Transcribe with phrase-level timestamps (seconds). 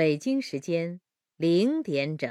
[0.00, 0.98] 北京时间
[1.36, 2.30] 零点整。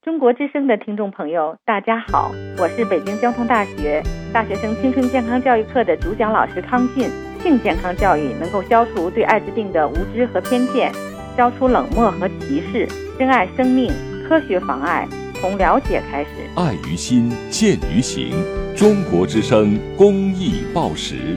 [0.00, 4.02] 中国之声的听众朋友，大家好，我是北京交通大学
[4.32, 7.10] 大学生青春健康教育课的主讲老师康进。
[7.42, 10.90] 性健康教育能够消除对艾滋病的无知和偏见，
[11.36, 12.88] 消除冷漠和歧视，
[13.18, 13.92] 珍爱生命，
[14.26, 16.30] 科学防艾，从了解开始。
[16.56, 18.42] 爱于心，见于行。
[18.74, 21.36] 中国之声公益报时。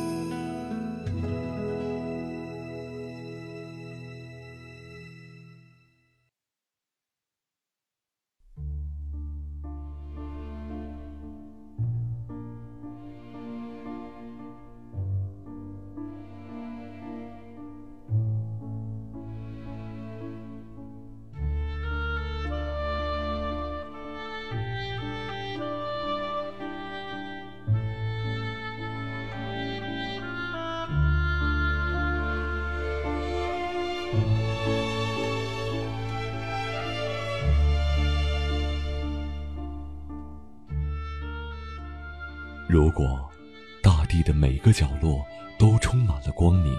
[44.71, 45.25] 角落
[45.57, 46.75] 都充满了光明，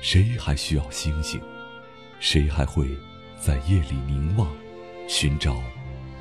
[0.00, 1.40] 谁还需要星星？
[2.20, 2.88] 谁还会
[3.40, 4.48] 在夜里凝望，
[5.08, 5.54] 寻找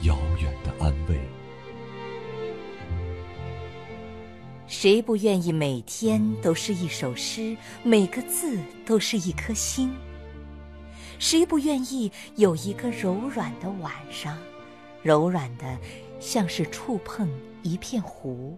[0.02, 1.20] 遥远的安慰？
[4.68, 9.94] 谁不愿意每天都是一首诗，每个字都是一颗心？
[11.20, 14.38] 谁不愿意有一个柔软的晚上，
[15.04, 15.78] 柔软的
[16.20, 17.30] 像是触碰？
[17.64, 18.58] 一片湖，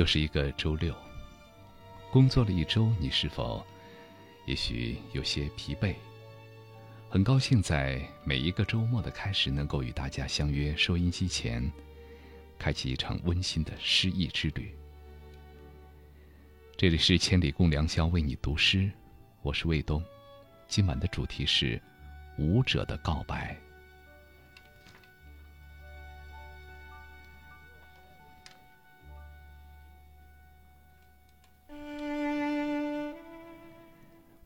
[0.00, 0.94] 又是一个周六，
[2.10, 3.62] 工作了一周，你是否
[4.46, 5.94] 也许有些疲惫？
[7.10, 11.70] 很高兴在每一个周末的开始，能够与大家相约收音机前，
[12.58, 14.74] 开启一场温馨的诗意之旅。
[16.78, 18.90] 这里是千里共良宵，为你读诗，
[19.42, 20.02] 我是卫东。
[20.66, 21.78] 今晚的主题是
[22.38, 23.54] 舞者的告白。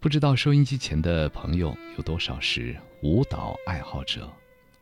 [0.05, 4.31] 不知道收音机前的朋友有多少是舞蹈爱好者，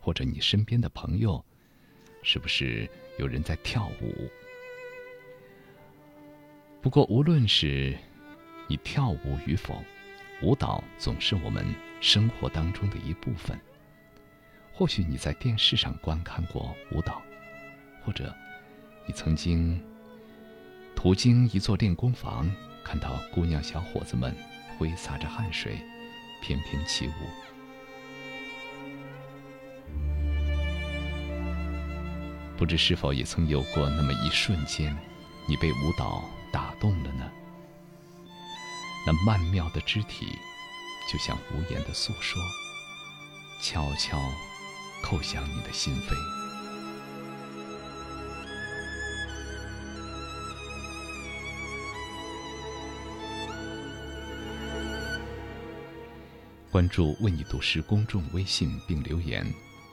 [0.00, 1.44] 或者你身边的朋友，
[2.24, 4.28] 是不是有人在跳舞？
[6.80, 7.96] 不过无论是
[8.66, 9.80] 你跳舞与否，
[10.42, 11.64] 舞蹈总是我们
[12.00, 13.56] 生活当中的一部分。
[14.72, 17.22] 或许你在电视上观看过舞蹈，
[18.04, 18.34] 或者
[19.06, 19.80] 你曾经
[20.96, 22.50] 途经一座练功房，
[22.82, 24.34] 看到姑娘小伙子们。
[24.82, 25.78] 挥洒着汗水，
[26.40, 27.12] 翩翩起舞。
[32.56, 34.96] 不知是否也曾有过那么一瞬间，
[35.46, 37.30] 你被舞蹈打动了呢？
[39.06, 40.36] 那曼妙的肢体，
[41.08, 42.42] 就像无言的诉说，
[43.62, 44.18] 悄悄
[45.04, 46.41] 叩响你的心扉。
[56.72, 59.46] 关注“为你读诗”公众微信并留言，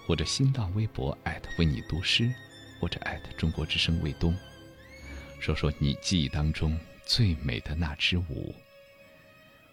[0.08, 2.34] 或者新浪微博艾特为你读诗，
[2.80, 4.34] 或者艾特中国之声卫东，
[5.42, 8.56] 说说你记忆当中最美的那支舞，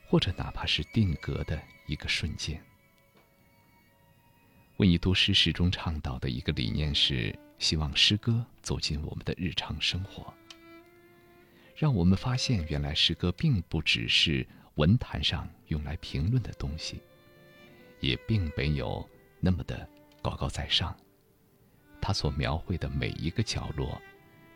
[0.09, 2.61] 或者哪怕是定格的一个瞬间。
[4.79, 10.35] 为你读诗诗中倡导的一个理念是，希望诗歌走进我们的日常生活，
[11.77, 14.45] 让我们发现，原来诗歌并不只是
[14.77, 17.03] 文坛上用来评论的东西，
[18.01, 19.07] 也并没有
[19.41, 19.87] 那么的
[20.23, 20.97] 高高在上。
[22.01, 24.01] 他所描绘的每一个角落，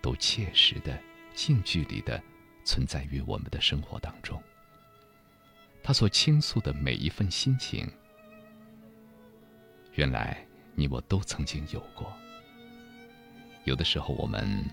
[0.01, 0.99] 都切实的、
[1.35, 2.23] 近距离的
[2.65, 4.41] 存在于我们的生活当中。
[5.83, 7.91] 他所倾诉的每一份心情。
[9.95, 12.13] 原来你我都曾经有过。
[13.65, 14.65] 有的时候我们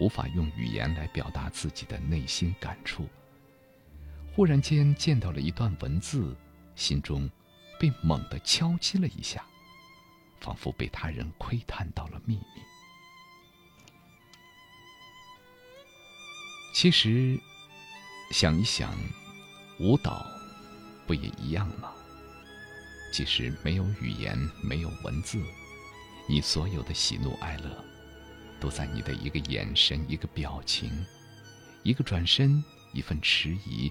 [0.00, 3.08] 无法用语言来表达自己的内心感触。
[4.36, 6.36] 忽然间见到了一段文字，
[6.74, 7.26] 心中
[7.80, 9.42] 被猛地敲击了一下，
[10.40, 12.62] 仿佛被他人窥探到了秘密。
[16.74, 17.40] 其实，
[18.30, 18.94] 想一想，
[19.80, 20.22] 舞蹈
[21.06, 21.90] 不也一样吗？
[23.14, 25.42] 即使没有语言，没有文字，
[26.28, 27.84] 你所有的喜怒哀乐，
[28.60, 31.06] 都在你的一个眼神、一个表情、
[31.82, 32.62] 一个转身、
[32.92, 33.90] 一份迟疑、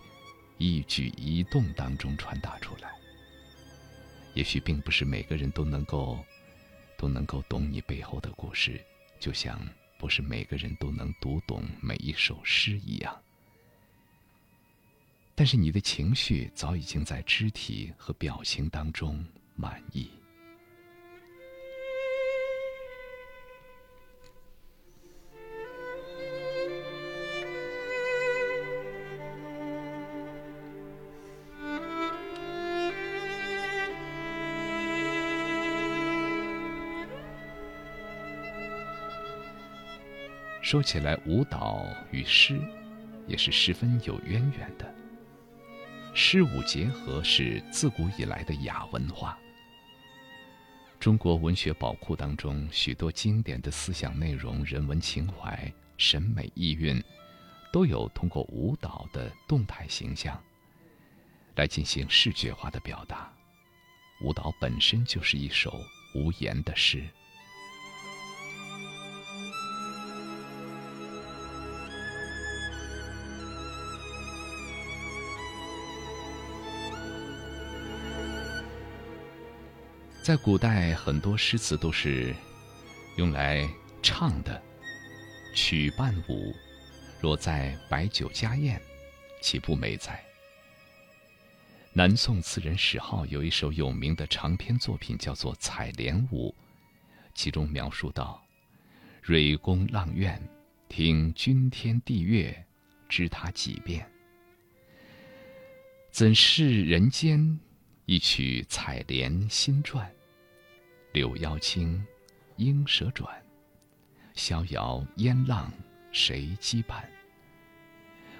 [0.57, 2.93] 一举一动当中传达出来。
[4.33, 6.23] 也许并不是每个人都能够，
[6.97, 8.83] 都能够懂你背后的故事，
[9.19, 9.59] 就像
[9.97, 13.21] 不是每个人都能读懂每一首诗一样。
[15.33, 19.25] 但是你的情绪早已经在肢体和表情当中
[19.55, 20.09] 满意。
[40.65, 42.59] 说起来，舞蹈与诗
[43.27, 44.95] 也是十分有渊源的。
[46.15, 49.37] 诗舞结合是自古以来的雅文化。
[50.99, 56.99] 中国文学宝库当中许多经典的思想内容、人文情怀、审美意蕴，
[57.71, 60.43] 都有通过舞蹈的动态形象
[61.57, 63.31] 来进行视觉化的表达。
[64.23, 65.79] 舞蹈本身就是一首
[66.15, 67.07] 无言的诗。
[80.25, 82.35] 在古代，很多诗词都是
[83.15, 83.69] 用来
[84.01, 84.59] 唱的，
[85.53, 86.51] 曲伴舞。
[87.21, 88.81] 若在摆酒家宴，
[89.39, 90.19] 岂不美哉？
[91.93, 96.49] 南宋词人史浩有一首有名的长篇作品，叫做《采莲舞》，
[97.35, 98.43] 其中描述到
[99.21, 100.41] ：“蕊宫阆苑，
[100.89, 102.65] 听君天地乐，
[103.07, 104.03] 知他几遍。
[106.09, 107.59] 怎是人间？
[108.05, 110.09] 一曲采莲新传。”
[111.13, 112.05] 柳腰轻，
[112.57, 113.41] 莺舌转，
[114.33, 115.71] 逍遥烟浪
[116.11, 117.03] 谁羁绊？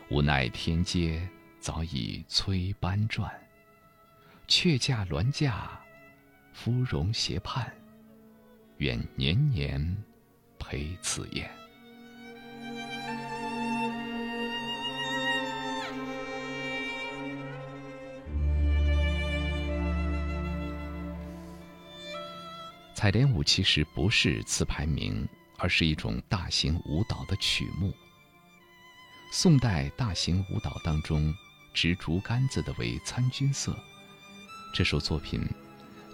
[0.10, 1.28] 无奈天阶
[1.60, 3.32] 早已催斑转，
[4.46, 5.82] 却驾鸾驾，
[6.52, 7.74] 芙蓉斜畔，
[8.78, 10.04] 愿年年
[10.60, 11.50] 陪此宴。
[23.06, 25.30] 采莲舞其实不是词牌名，
[25.60, 27.94] 而是一种大型舞蹈的曲目。
[29.32, 31.32] 宋代大型舞蹈当中，
[31.72, 33.78] 执竹竿子的为参军色。
[34.74, 35.48] 这首作品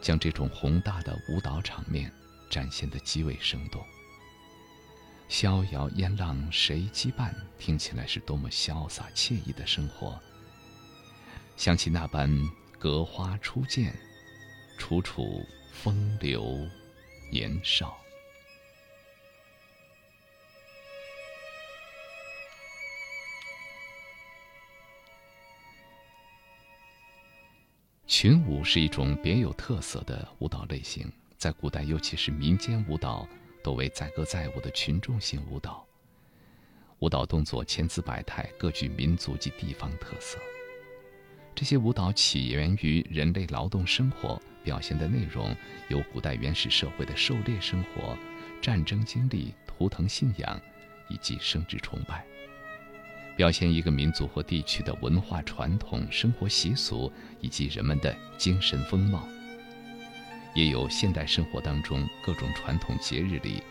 [0.02, 2.12] 将这种宏大的舞蹈场面
[2.50, 3.82] 展现得极为生动。
[5.30, 7.34] 逍遥烟浪谁羁绊？
[7.58, 10.22] 听起来是多么潇洒惬意的生活。
[11.56, 12.30] 想起那般
[12.78, 13.98] 隔花初见，
[14.78, 16.68] 楚楚风流。
[17.32, 17.98] 年少，
[28.06, 33.26] 群舞是一种别有特色的舞蹈类型，在古代，尤其是民间舞蹈，
[33.64, 35.88] 多为载歌载舞的群众性舞蹈。
[37.00, 40.38] 舞蹈动作千姿百态，各具民族及地方特色。
[41.54, 44.42] 这些舞蹈起源于人类劳动生活。
[44.64, 45.56] 表现的内容
[45.90, 48.16] 有古代原始社会的狩猎生活、
[48.62, 50.62] 战争经历、图腾信仰，
[51.10, 52.24] 以及生殖崇拜；
[53.36, 59.28] 表现一个民族或地区的文化传统、生活习俗以及人们的精神风貌。
[60.54, 63.64] 也有现代生活当中各种传统节日里，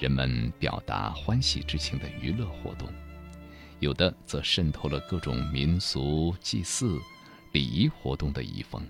[0.00, 2.88] 人们表达欢喜之情的娱乐活动；
[3.80, 6.98] 有的则渗透了各种民俗祭祀、
[7.52, 8.86] 礼仪活动的遗风。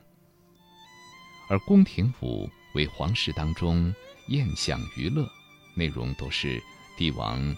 [1.48, 3.94] 而宫廷舞为皇室当中
[4.28, 5.28] 宴享娱乐，
[5.74, 6.62] 内容都是
[6.96, 7.54] 帝王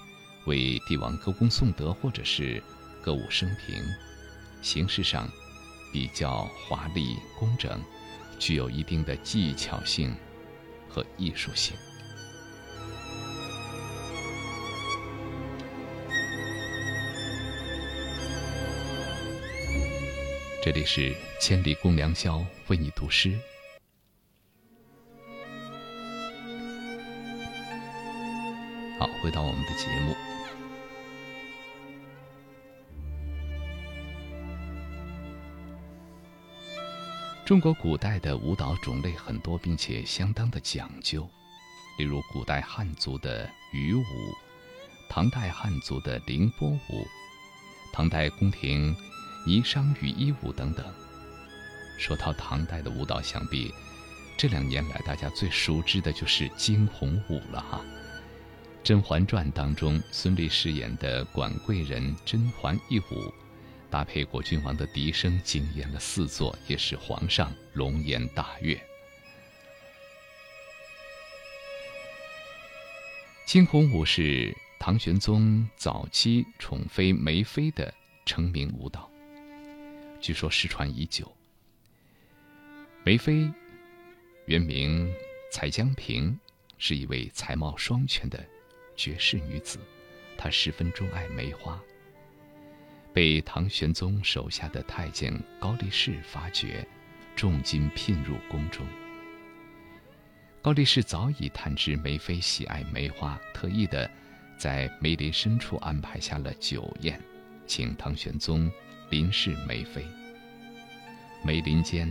[0.46, 2.62] 为帝王歌功颂德或者是
[3.02, 3.82] 歌舞升平，
[4.62, 5.28] 形式上
[5.92, 7.80] 比较华丽工整，
[8.38, 10.14] 具有一定的技巧性
[10.88, 11.76] 和艺术性。
[20.62, 23.35] 这里是千里共良宵，为你读诗。
[28.99, 30.14] 好，回到我们的节目。
[37.47, 41.26] 中国古代的舞蹈种类很多，并且相当的讲究，
[41.97, 44.05] 例如古代汉族的渔舞，
[45.09, 47.07] 唐代汉族的凌波舞，
[47.95, 48.95] 唐代宫廷
[49.50, 50.87] 霓裳羽衣舞等等。
[51.99, 53.75] 说到唐代的舞蹈，想必
[54.38, 57.80] 这两年来大家最熟知的就是惊鸿舞了哈。
[58.85, 63.35] 《甄嬛传》当中，孙俪饰演的管贵人甄嬛一舞，
[63.90, 68.80] 搭配果郡王的笛声，惊艳了四座，也使皇上龙颜大悦。
[73.47, 77.92] 惊鸿舞是唐玄宗早期宠妃梅妃的
[78.25, 79.10] 成名舞蹈，
[80.21, 81.31] 据说失传已久。
[83.03, 83.50] 梅妃
[84.47, 85.12] 原名
[85.50, 86.39] 才江平，
[86.79, 88.45] 是一位才貌双全的。
[88.97, 89.79] 绝世女子，
[90.37, 91.81] 她十分钟爱梅花。
[93.15, 96.87] 被唐玄宗手下的太监高力士发掘，
[97.35, 98.87] 重金聘入宫中。
[100.61, 104.09] 高力士早已探知梅妃喜爱梅花，特意的
[104.59, 107.19] 在梅林深处安排下了酒宴，
[107.67, 108.71] 请唐玄宗
[109.11, 110.07] 临氏梅妃。
[111.45, 112.09] 梅林间，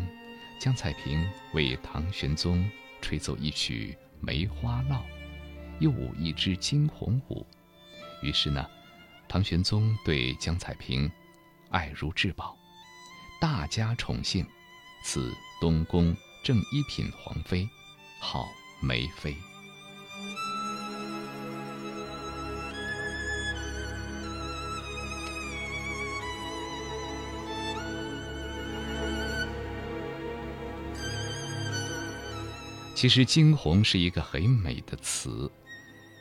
[0.59, 2.69] 江彩萍为唐玄宗
[3.01, 4.95] 吹奏一曲《梅花烙》。
[5.79, 7.47] 又舞一支惊鸿舞，
[8.21, 8.69] 于是呢，
[9.29, 11.09] 唐玄宗对江彩萍
[11.69, 12.57] 爱如至宝，
[13.39, 14.45] 大加宠幸，
[15.01, 16.13] 赐东宫
[16.43, 17.65] 正一品皇妃，
[18.19, 18.45] 号
[18.81, 19.33] 梅妃。
[32.99, 35.49] 其实“惊鸿”是一个很美的词。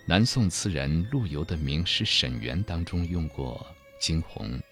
[0.07, 3.67] 南宋词人陆游的名诗《沈园》当中用过
[3.99, 4.63] “惊鸿”，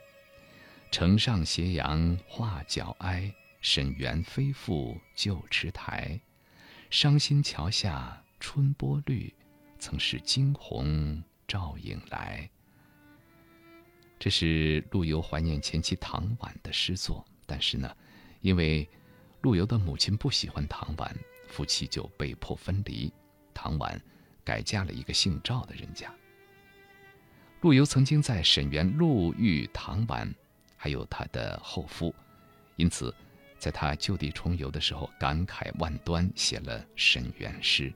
[0.93, 6.17] 城上斜阳画角哀，沈园非复旧池台。
[6.91, 9.35] 伤心桥下春波绿，
[9.81, 12.49] 曾是惊鸿照影来。
[14.17, 17.93] 这是陆游怀念前妻唐婉的诗作，但是呢，
[18.43, 18.89] 因为
[19.41, 21.17] 陆游的母亲不喜欢唐婉，
[21.49, 23.13] 夫妻就被迫分离。
[23.53, 24.01] 唐婉。
[24.47, 26.09] 改嫁了一个姓赵的人家。
[27.63, 30.33] 陆游曾经在沈园路遇唐婉，
[30.77, 32.15] 还有他的后夫，
[32.77, 33.13] 因此，
[33.59, 37.91] 在他就地重游的时候，感慨万端，写了《沈园诗》。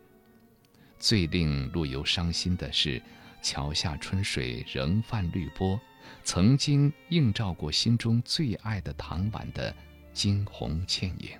[0.98, 3.00] 最令陆游伤心的是，
[3.40, 5.80] 桥下春水仍泛绿波，
[6.24, 9.72] 曾经映照过心中最爱的唐婉的
[10.12, 11.38] 惊鸿倩影。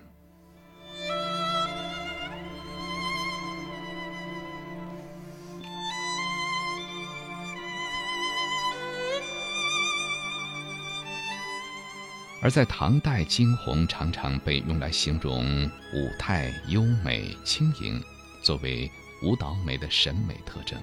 [12.43, 18.03] 而在唐代，惊鸿常常被用来形容舞态优美轻盈，
[18.41, 18.89] 作为
[19.21, 20.81] 舞蹈美的审美特征。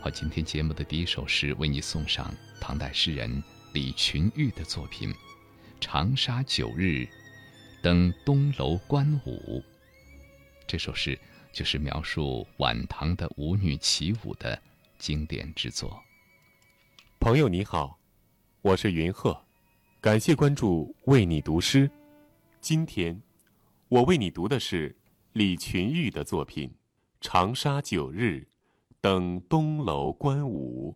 [0.00, 3.42] 好，今天节目的第一首诗为你送上唐代诗人
[3.74, 5.12] 李群玉的作品
[5.82, 7.06] 《长沙九日
[7.82, 9.60] 登东楼观舞》。
[10.66, 11.18] 这首诗
[11.52, 14.58] 就是描述晚唐的舞女起舞的
[14.98, 16.02] 经典之作。
[17.20, 17.98] 朋友你好，
[18.62, 19.45] 我是云鹤。
[20.00, 21.90] 感谢关注，为你读诗。
[22.60, 23.20] 今天，
[23.88, 24.94] 我为你读的是
[25.32, 26.68] 李群玉的作品
[27.20, 28.46] 《长沙九日
[29.00, 30.94] 登东楼观舞》。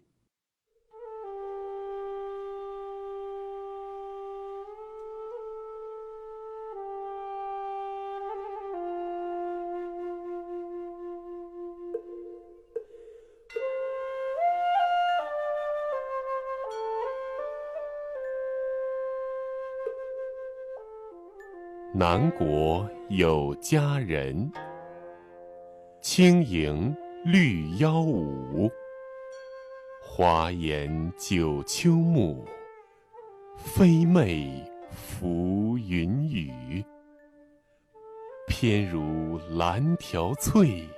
[22.00, 24.50] 南国有佳人，
[26.00, 28.71] 轻盈绿腰舞。
[30.00, 32.42] 花颜九秋暮，
[33.59, 34.50] 飞袂
[34.90, 36.83] 浮云雨。
[38.47, 40.88] 翩如蓝条翠，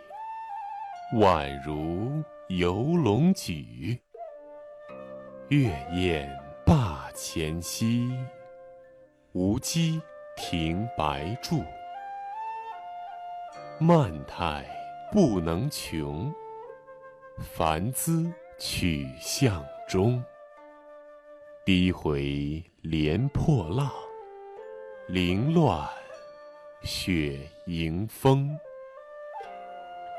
[1.16, 4.00] 宛如游龙举。
[5.48, 6.30] 月宴
[6.64, 8.08] 灞前溪，
[9.32, 10.00] 无羁
[10.42, 11.64] 停白柱。
[13.78, 14.66] 曼态
[15.12, 16.34] 不能穷，
[17.38, 20.22] 凡姿取向中。
[21.64, 23.88] 低回连破浪，
[25.06, 25.88] 凌乱
[26.82, 28.58] 雪迎风。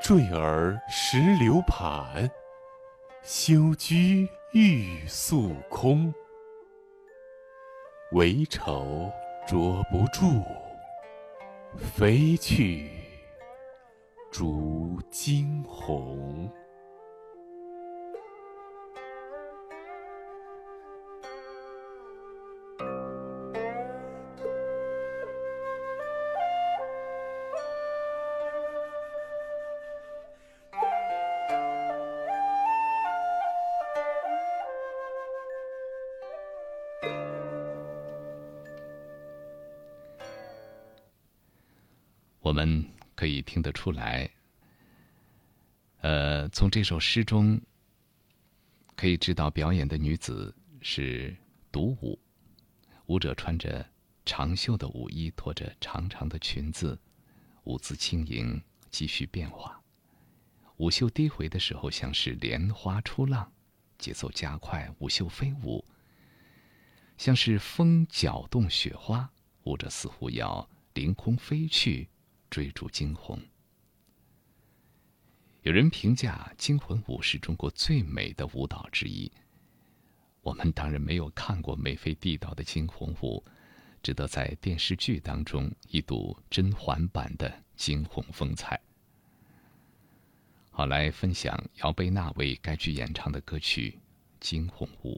[0.02, 2.30] 坠儿石榴盘，
[3.22, 6.12] 休居欲宿空。
[8.12, 9.12] 唯愁
[9.46, 10.42] 捉不住，
[11.76, 12.90] 飞去
[14.32, 16.50] 逐惊鸿。
[43.64, 44.30] 得出来，
[46.02, 47.58] 呃，从这首诗中
[48.94, 51.34] 可以知道，表演的女子是
[51.72, 52.20] 独舞，
[53.06, 53.88] 舞者穿着
[54.26, 57.00] 长袖的舞衣，拖着长长的裙子，
[57.64, 59.82] 舞姿轻盈，继续变化。
[60.76, 63.50] 舞袖低回的时候，像是莲花出浪，
[63.96, 65.82] 节奏加快，舞袖飞舞，
[67.16, 72.10] 像是风搅动雪花，舞者似乎要凌空飞去。
[72.50, 73.42] 追逐惊鸿。
[75.64, 79.32] 有人评价《惊魂舞》是中国最美的舞蹈之一。
[80.42, 83.42] 我们当然没有看过美菲地道的惊魂舞，
[84.02, 88.78] 只得在电视剧当中一睹甄嬛版的惊鸿风采。
[90.70, 93.98] 好，来分享姚贝娜为该剧演唱的歌曲
[94.46, 95.14] 《惊鸿舞》。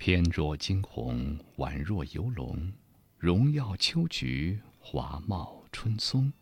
[0.00, 2.72] 翩若惊鸿，宛若游龙，
[3.18, 6.32] 荣耀秋菊，华茂春松。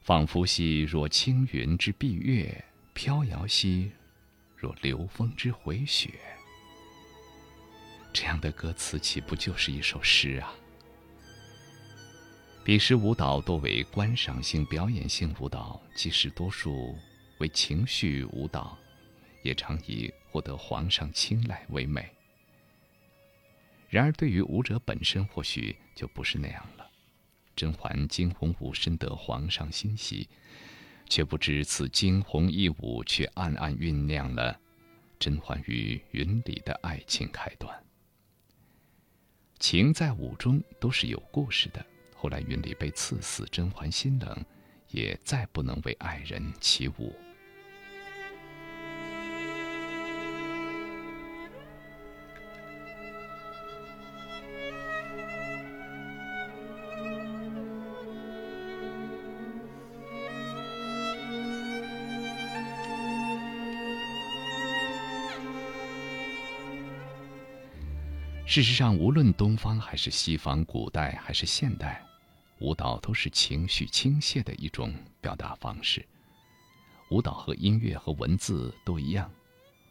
[0.00, 3.90] 仿佛兮若青云之蔽月，飘摇兮
[4.54, 6.14] 若流风之回雪。
[8.12, 10.54] 这样的歌词岂不就是一首诗啊？
[12.62, 16.96] 彼时舞蹈多为观赏性、表演性舞蹈，即使多数
[17.38, 18.78] 为情绪舞蹈，
[19.42, 22.08] 也常以获得皇上青睐为美。
[23.88, 26.86] 然而，对于舞者本身，或许就不是那样了。
[27.56, 30.28] 甄嬛惊鸿舞深得皇上欣喜，
[31.08, 34.60] 却不知此惊鸿一舞，却暗暗酝酿了
[35.18, 37.82] 甄嬛与云里的爱情开端。
[39.58, 41.84] 情在舞中都是有故事的。
[42.14, 44.44] 后来云里被赐死，甄嬛心冷，
[44.90, 47.16] 也再不能为爱人起舞。
[68.58, 72.04] 事实上，无论东方还是西方，古代还是现代。
[72.58, 76.04] 舞蹈都是情绪倾泻的一种表达方式。
[77.12, 79.30] 舞蹈和音乐和文字都一样，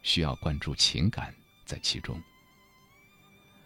[0.02, 2.20] 需要灌注情感在其中。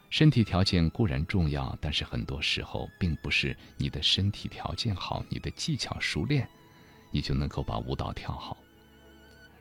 [0.09, 6.49] 身体条件固然重要，但是很多时候并不是你的身体条件好，你的技巧熟练，
[7.11, 8.57] 你就能够把舞蹈跳好。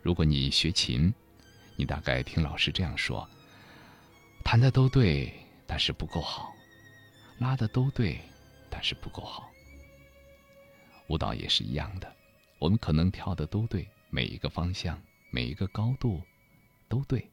[0.04, 1.12] 如果你学琴，
[1.75, 3.27] 你大概听老师这样说：
[4.41, 5.34] 弹的都对，
[5.65, 6.54] 但是不够好；
[7.39, 8.19] 拉的都对。
[8.73, 9.51] 但是不够好。
[11.08, 12.10] 舞蹈也是一样的，
[12.58, 14.97] 我们可能跳的都对，每一个方向、
[15.30, 16.21] 每一个高度
[16.88, 17.30] 都对，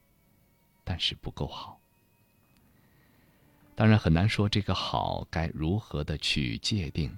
[0.83, 1.81] 但是不够好。
[3.77, 7.17] 当然很难说这个好该如何的去界定。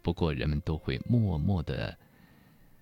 [0.00, 1.94] 不过人们都会默默的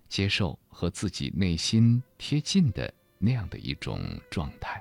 [0.09, 4.01] 接受和自己内心贴近的那样的一种
[4.31, 4.81] 状态。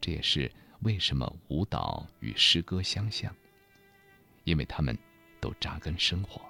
[0.00, 3.34] 这也是为什么舞蹈与诗歌相像。
[4.44, 4.96] 因为他们
[5.40, 6.49] 都扎根生活。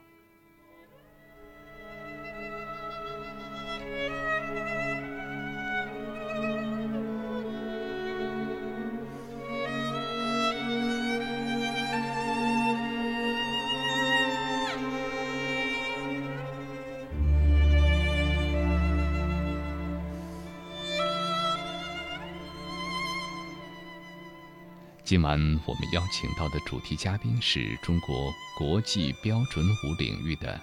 [25.10, 30.60] 今晚我们邀请到的主题嘉宾是中国国际标准舞领域的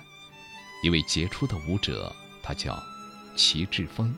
[0.82, 2.82] 一位杰出的舞者，他叫
[3.36, 4.16] 齐志峰。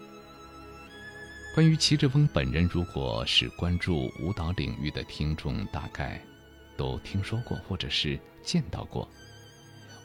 [1.56, 6.24] 关于齐志峰本人，如果是关注舞蹈领域的听众，大概
[6.78, 9.10] 都听说过或者是见到过。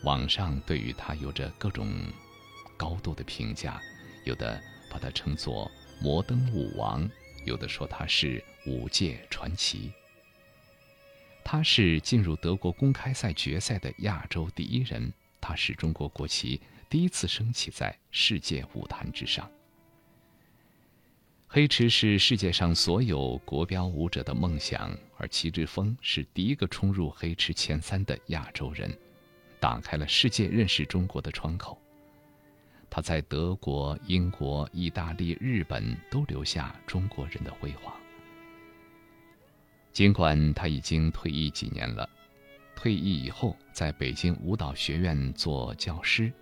[0.05, 1.95] 网上对于他有着各种
[2.79, 3.79] 高度的评价，
[4.25, 4.59] 有的
[4.91, 7.07] 把他称作摩登舞王，
[7.45, 9.93] 有的说他是舞界传奇。
[11.45, 19.49] 他是进入德国公开赛决赛的亚洲第一人，他是中国国旗第一次升起在世界舞坛之上。
[21.47, 28.93] 黑池是世界上所有国标舞者的梦想，而齐志峰是第一个冲入黑池前三的亚洲人，
[29.61, 31.81] 打开了世界认识中国的窗口。
[32.91, 37.95] 他在德国、英国、意大利、日本都留下中国人的辉煌。
[39.95, 42.11] 尽管他已经退役几年了，
[42.75, 46.33] 退役以后在北京舞蹈学院做教师，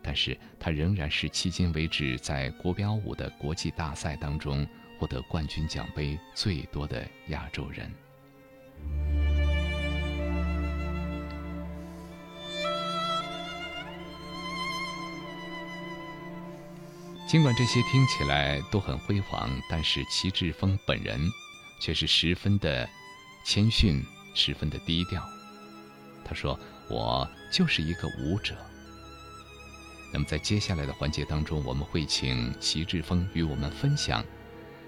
[0.00, 4.64] 但是他仍然是迄今为止在国标舞的国际大赛当中
[4.96, 7.92] 获得冠军奖杯最多的亚洲人。
[17.26, 21.20] 尽管这些听起来都很辉煌，但是齐志峰本人
[21.80, 22.88] 却是十分的。
[23.44, 24.02] 谦逊，
[24.34, 25.22] 十分的低调。
[26.24, 28.56] 他说：“我就是一个舞者。”
[30.12, 34.24] 那么，在接下来的环节当中，我们会请齐志峰与我们分享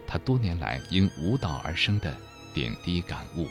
[0.06, 2.16] 他多年来因舞蹈而生的
[2.52, 3.48] 点滴感悟。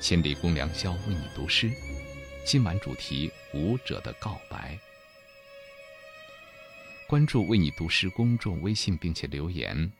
[0.00, 1.70] 千里共良宵，为你读诗。
[2.44, 4.78] 今晚主题：舞者的告白。
[7.08, 9.92] 关注“为你读诗”公众微信，并且留言。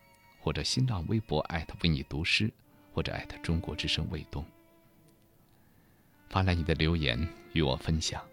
[0.47, 2.49] 或者新浪微博艾特为你读诗，
[2.95, 4.45] 或者艾特中国之声卫东，
[6.29, 7.19] 发来你的留言
[7.53, 8.25] 与我分享。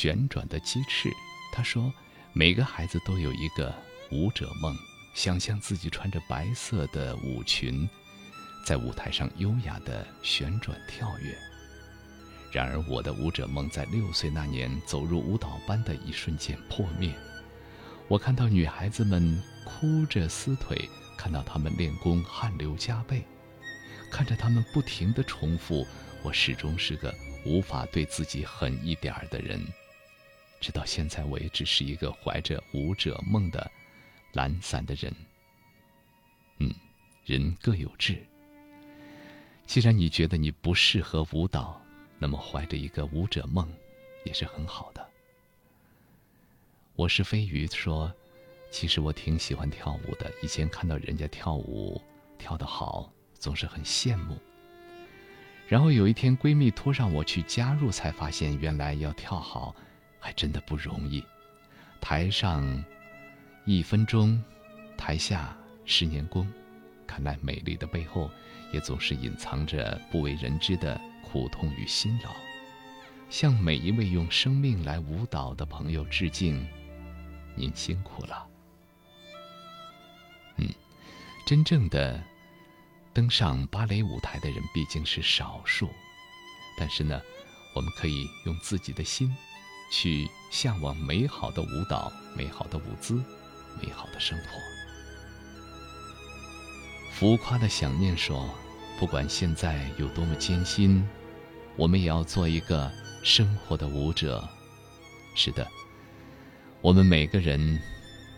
[0.00, 1.10] 旋转的鸡翅，
[1.52, 1.92] 他说
[2.32, 3.74] ：“每个孩子都有一个
[4.12, 4.72] 舞者梦，
[5.12, 7.88] 想象自己穿着白色的舞裙，
[8.64, 11.36] 在舞台上优雅的旋转跳跃。
[12.52, 17.12] 然而，我的舞者梦在六岁那年走入舞蹈班的一瞬间破灭。
[18.06, 23.26] 我看到女孩子们哭着撕腿，看到她们练功汗流浃背。”
[24.12, 25.84] 看着她们不停的重复，
[26.22, 27.12] 我始终是个
[27.44, 29.60] 无法对自己狠一点儿的人。
[30.60, 33.70] 直到现在，我也只是一个怀着舞者梦的
[34.32, 35.14] 懒散的人。
[36.58, 36.72] 嗯，
[37.24, 38.16] 人各有志。
[39.66, 41.80] 既然你觉得你不适合舞蹈，
[42.18, 43.70] 那么怀着一个舞者梦
[44.24, 45.08] 也是很好的。
[46.96, 48.12] 我是飞鱼说，
[48.70, 50.32] 其实我挺喜欢跳舞的。
[50.42, 52.02] 以前看到人家跳舞
[52.38, 53.12] 跳得好。
[53.40, 54.36] 总是很羡慕。
[55.68, 59.76] 然后有一天，闺蜜拖上我去加入，才发现原来要跳好，
[60.18, 61.24] 还真的不容易。
[62.00, 62.84] 台上
[63.64, 64.42] 一分钟，
[64.96, 66.50] 台下十年功。
[67.06, 68.30] 看来美丽的背后，
[68.72, 72.30] 也总是隐藏着不为人知的苦痛与辛劳。
[73.30, 76.66] 向每一位用生命来舞蹈的朋友致敬，
[77.54, 78.46] 您辛苦了。
[80.56, 80.68] 嗯，
[81.46, 82.22] 真正的。
[83.14, 85.88] 登上芭蕾舞台的人毕竟是少数，
[86.78, 87.20] 但是呢，
[87.74, 89.34] 我们可以用自己的心，
[89.90, 93.22] 去向往美好的舞蹈、美好的舞姿、
[93.80, 94.44] 美好的生活。
[97.12, 98.48] 浮夸的想念说
[98.98, 101.04] ：“不管现在有多么艰辛，
[101.76, 102.90] 我们也要做一个
[103.22, 104.48] 生活的舞者。”
[105.34, 105.66] 是的，
[106.80, 107.80] 我们每个人，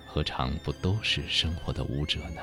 [0.06, 2.40] 何尝不都是生活的舞者呢？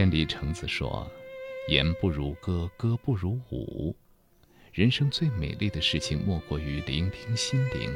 [0.00, 1.06] 千里橙子说
[1.68, 3.94] ：“言不如歌，歌不如舞。
[4.72, 7.94] 人生最美丽的事情，莫过于聆听心灵。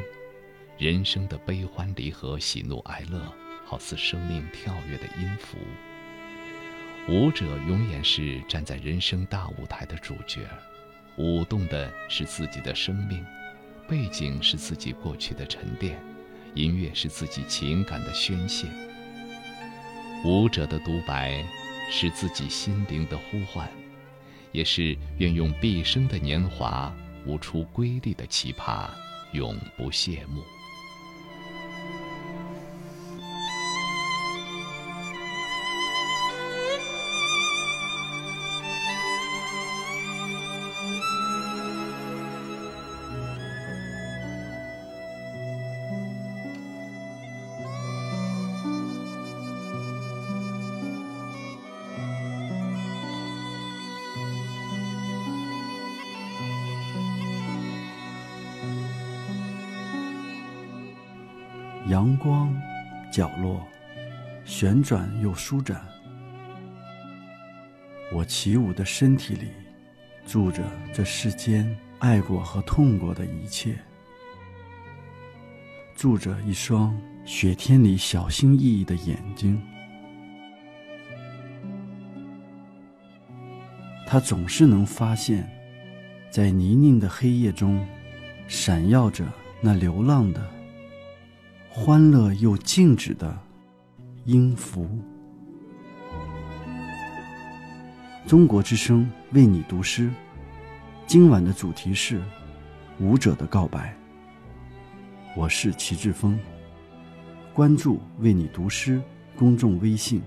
[0.76, 3.32] 人生的悲欢离合、喜怒哀乐，
[3.64, 5.56] 好似生命跳跃的音符。
[7.08, 10.40] 舞者永远是站在人生大舞台的主角，
[11.16, 13.24] 舞动的是自己的生命，
[13.88, 15.98] 背景是自己过去的沉淀，
[16.52, 18.66] 音乐是自己情感的宣泄。
[20.22, 21.42] 舞者的独白。”
[21.90, 23.68] 是自己心灵的呼唤，
[24.52, 26.94] 也是愿用毕生的年华
[27.26, 28.88] 舞出瑰丽的奇葩，
[29.32, 30.42] 永不谢幕。
[64.64, 65.84] 旋转又舒展。
[68.10, 69.48] 我起舞的身体里，
[70.26, 73.76] 住着这世间爱过和痛过的一切，
[75.94, 79.60] 住着一双雪天里小心翼翼的眼睛。
[84.06, 85.46] 它总是能发现，
[86.30, 87.86] 在泥泞的黑夜中，
[88.48, 89.26] 闪耀着
[89.60, 90.42] 那流浪的。
[91.68, 93.38] 欢乐又静止的
[94.26, 94.88] 音符。
[98.26, 100.10] 中国之声为你读诗，
[101.06, 102.22] 今晚的主题是
[102.98, 103.94] 舞者的告白。
[105.36, 106.38] 我是齐志峰，
[107.52, 109.02] 关注“为你读诗”
[109.36, 110.22] 公众微信，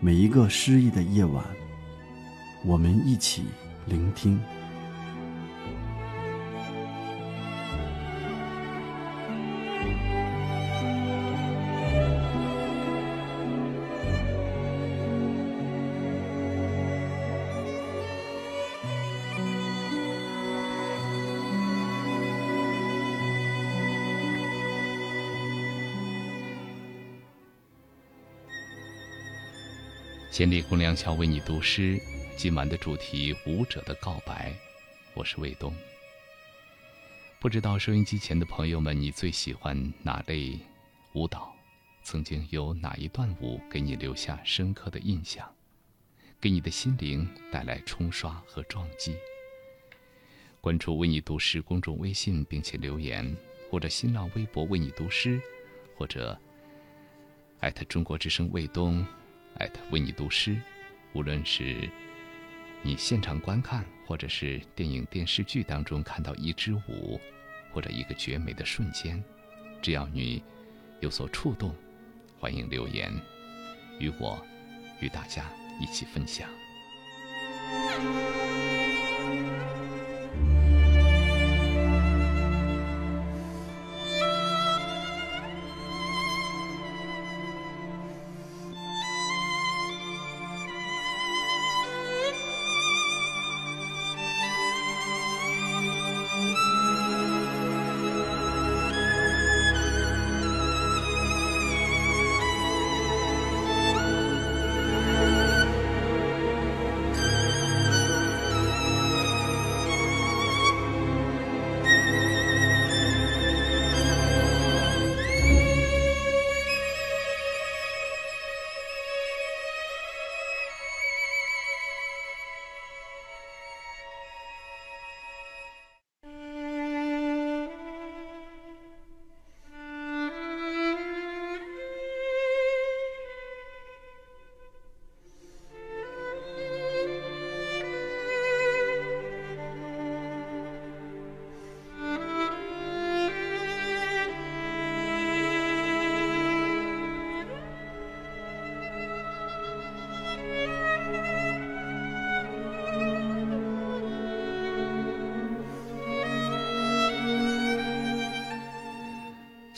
[0.00, 1.42] 每一个诗意的夜晚，
[2.62, 3.44] 我们一起
[3.86, 4.38] 聆听。
[30.38, 32.00] 千里共良桥为你读诗，
[32.36, 34.52] 今晚的主题《舞者的告白》，
[35.12, 35.74] 我是卫东。
[37.40, 40.56] 不知道收音机前的朋友们，你最喜欢哪类
[41.12, 41.52] 舞蹈？
[42.04, 45.44] 曾经有哪一段舞给你留下深刻的印象，
[46.40, 49.16] 给你的心灵带来冲刷和撞击？
[50.60, 53.36] 关注“为你读诗”公众微信，并且留言，
[53.68, 55.42] 或者新浪微博“为你读诗”，
[55.98, 56.40] 或者
[57.58, 59.04] 艾特中国之声卫东，
[59.58, 60.56] 艾特为你读诗。
[61.12, 61.88] 无论是
[62.82, 67.20] 你现场观看，或者是电影、电视剧当中看到一支舞，
[67.72, 69.22] 或者一个绝美的瞬间，
[69.82, 70.42] 只要你
[71.00, 71.74] 有所触动，
[72.38, 73.12] 欢迎留言，
[73.98, 74.40] 与我，
[75.00, 75.44] 与大家
[75.80, 76.48] 一起分享。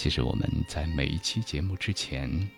[0.00, 2.48] 其实我们在每一期节目之前，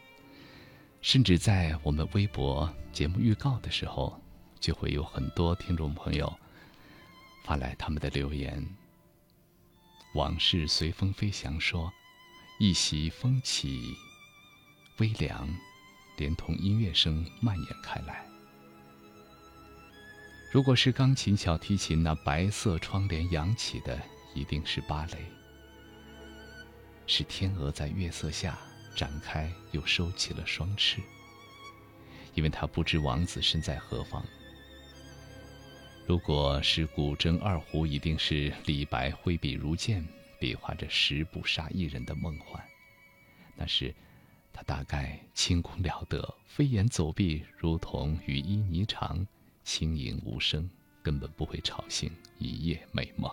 [1.01, 4.17] 甚至在我们微博节目预告的时候，
[4.61, 6.33] 就会有很多听众朋友
[7.43, 8.65] 发来他们的留言。
[10.15, 11.93] 往事随风飞翔说
[12.61, 13.93] ：“一袭风起，
[14.99, 15.53] 微凉，
[16.19, 18.25] 连同音乐声蔓延开来。
[20.53, 24.01] 如果是钢琴、小提琴，那白色窗帘扬起的，
[24.33, 25.19] 一定是芭蕾。”
[27.07, 28.59] 是天鹅在月色下
[28.95, 31.01] 展开又收起了双翅，
[32.35, 34.25] 因为它不知王子身在何方。
[36.07, 40.05] 如果是古筝二胡，一定是李白挥笔如剑，
[40.39, 42.63] 比划着十步杀一人的梦幻。
[43.57, 43.95] 那是
[44.53, 49.25] 他大概清空了得，飞檐走壁如同羽衣霓裳，
[49.63, 50.69] 轻盈无声，
[51.03, 53.31] 根本不会吵醒一夜美梦。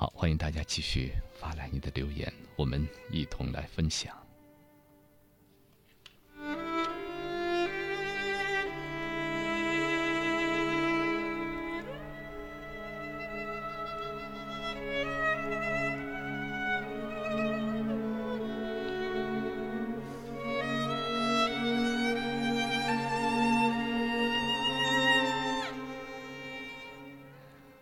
[0.00, 4.16] 好，欢迎大家继续发来你的留言，我们一同来分享。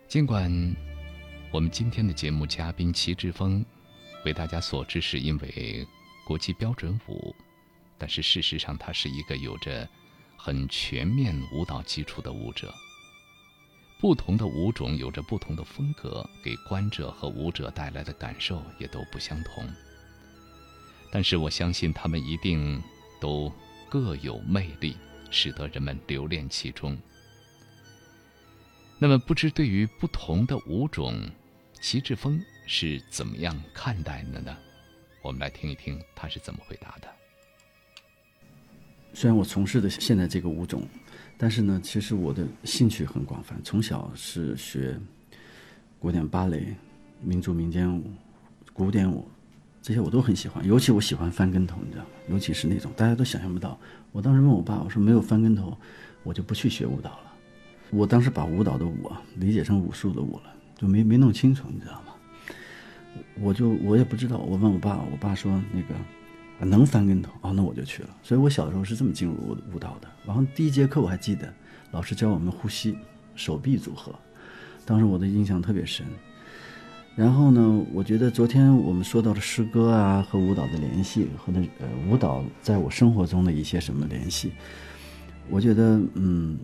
[0.09, 0.51] 尽管。
[1.51, 3.65] 我们今天的节目嘉宾齐志峰，
[4.23, 5.87] 为大家所知是因为
[6.23, 7.35] 国际标准舞，
[7.97, 9.89] 但是事实上他是一个有着
[10.37, 12.71] 很全面舞蹈基础的舞者。
[13.99, 19.67] 不同的舞种有着不同的风格，给观者和舞者带来的感受也都不相同。
[21.11, 22.79] 但是我相信他们一定
[23.19, 23.51] 都
[23.89, 24.95] 各有魅力，
[25.31, 26.95] 使得人们留恋其中。
[28.99, 31.27] 那么，不知对于不同的舞种，
[31.81, 34.55] 齐志峰是怎么样看待的呢？
[35.21, 37.07] 我们来听一听他是怎么回答的。
[39.13, 40.85] 虽然我从事的现在这个舞种，
[41.37, 43.59] 但是呢，其实我的兴趣很广泛。
[43.63, 44.99] 从小是学
[45.99, 46.75] 古典芭蕾、
[47.23, 48.11] 民族民间舞、
[48.73, 49.25] 古典舞，
[49.81, 50.65] 这些我都很喜欢。
[50.67, 52.09] 尤其我喜欢翻跟头，你知道吗？
[52.27, 53.79] 尤其是那种大家都想象不到。
[54.11, 55.75] 我当时问我爸，我说没有翻跟头，
[56.23, 57.33] 我就不去学舞蹈了。
[57.89, 62.13] 我当时把舞蹈的舞啊理解成武术的武了，就没没弄清楚，你知道吗？
[63.41, 68.09] 我就我也不知道，我问我爸，我爸说那个能翻跟头啊，那我就去了。
[68.23, 70.07] 所以我小时候是这么进入舞舞蹈的。
[70.25, 71.53] 然后第一节课我还记得，
[71.91, 72.97] 老师教我们呼吸、
[73.35, 74.15] 手臂组合，
[74.85, 76.05] 当时我的印象特别深。
[77.13, 84.53] 然后呢，我觉得昨天我们说到的诗歌啊和舞蹈的联系，和那呃舞蹈在我生活中的一些什么联系，
[85.49, 86.57] 我觉得嗯。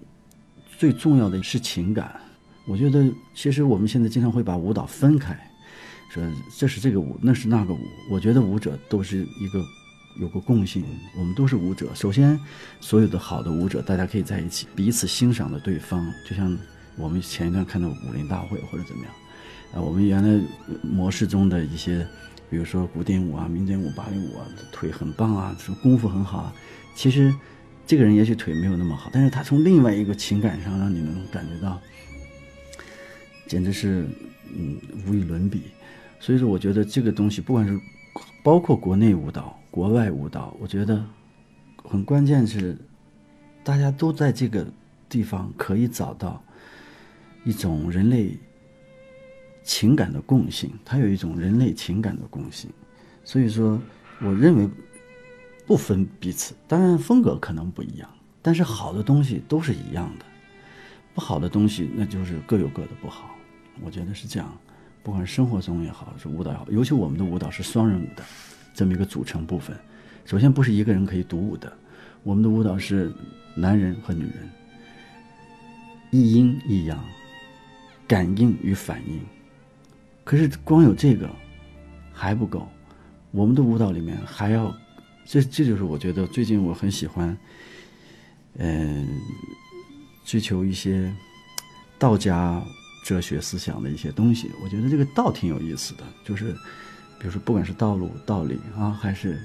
[0.77, 2.19] 最重要的是情感，
[2.65, 5.37] 我觉得其实我们现在经常会把舞蹈分开，
[6.09, 6.23] 说
[6.57, 7.79] 这是这个舞，那是那个舞。
[8.09, 9.63] 我觉得舞者都是一个
[10.19, 10.83] 有个共性，
[11.17, 11.89] 我们都是舞者。
[11.93, 12.39] 首先，
[12.79, 16.57] 所有的好的舞者，大家可以在一起，彼此欣赏的对方，就像
[16.97, 19.13] 我们前一段看到武林大会或者怎么样，
[19.73, 20.43] 啊，我们原来
[20.81, 22.07] 模式中的一些，
[22.49, 26.53] 比如说古典舞啊、民间舞、芭蕾舞啊，腿很棒啊，什么功夫很好啊，
[26.95, 27.33] 其实
[27.85, 31.79] 这个人也许腿没有那么好，但是他从另外一个情感上让你能感觉到，
[33.47, 34.07] 简直是
[34.53, 34.77] 嗯
[35.07, 35.63] 无与伦比。
[36.19, 37.79] 所以说，我觉得这个东西不管是
[38.43, 41.05] 包括国内舞蹈、国外舞蹈，我觉得
[41.83, 42.77] 很关键是
[43.63, 44.65] 大家都在这个
[45.07, 46.41] 地方可以找到。
[47.47, 48.35] 一种人类
[49.63, 52.71] 情感的共性，它有一种人类情感的共性，
[53.23, 53.79] 所以说，
[54.19, 54.67] 我认为
[55.67, 56.55] 不分彼此。
[56.67, 58.09] 当然，风格可能不一样，
[58.41, 60.25] 但是好的东西都是一样的，
[61.13, 63.34] 不好的东西那就是各有各的不好。
[63.83, 64.57] 我觉得是这样，
[65.03, 68.23] 不管是生活中也好，是舞蹈也好，尤其我们的舞蹈是双人舞的
[68.73, 69.75] 这么一个组成部分。
[70.25, 71.71] 首先，不是一个人可以独舞的，
[72.23, 73.13] 我们的舞蹈是
[73.55, 74.49] 男人和女人，
[76.11, 77.03] 一阴一阳。
[78.07, 79.19] 感应与反应，
[80.23, 81.27] 可是光有这个
[82.13, 82.69] 还不够。
[83.31, 84.71] 我们的舞蹈里面还要，
[85.25, 87.35] 这这就是我觉得最近我很喜欢，
[88.59, 89.07] 嗯，
[90.23, 91.11] 追求一些
[91.97, 92.63] 道家
[93.05, 94.51] 哲学思想的一些东西。
[94.63, 96.51] 我觉得这个道挺有意思的，就是
[97.19, 99.39] 比如说不管是道路、道理啊，还是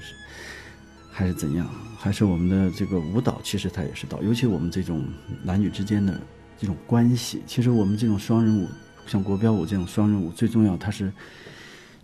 [1.12, 4.20] 还是怎样，还是我们的这个舞蹈，其实它也是道。
[4.22, 5.04] 尤其我们这种
[5.44, 6.18] 男女之间的。
[6.62, 8.68] 这种关系，其实我们这种双人舞，
[9.06, 11.10] 像国标舞这种双人舞，最重要，它是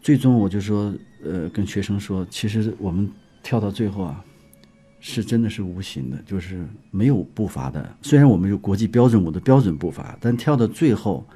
[0.00, 3.06] 最终，我就说，呃，跟学生说，其实我们
[3.42, 4.24] 跳到最后啊，
[5.00, 7.96] 是真的是无形的，就是没有步伐的。
[8.02, 11.26] 虽然我们有国际标准舞的标准步伐，但跳到最后，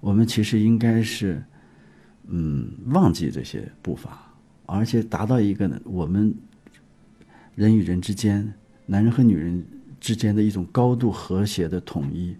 [0.00, 1.42] 我们其实应该是，
[2.26, 4.30] 嗯，忘记这些步伐，
[4.66, 6.34] 而且达到一个呢，我们
[7.54, 8.52] 人与人之间，
[8.86, 9.64] 男人和女人。
[10.00, 12.32] 之间的一种高度和谐的统一，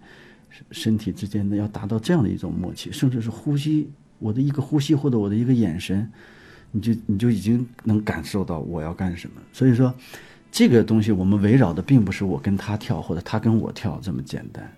[0.70, 3.90] 身体之间的要达到这样的一种默契，甚至是呼吸，
[4.20, 6.08] 我的一个呼吸或者我的一个眼神，
[6.70, 9.42] 你就你就已经能感受到我要干什么。
[9.52, 9.92] 所以说，
[10.50, 14.76] 这个东西我们围绕的并不是我跟他跳或者他跟我跳这么简单，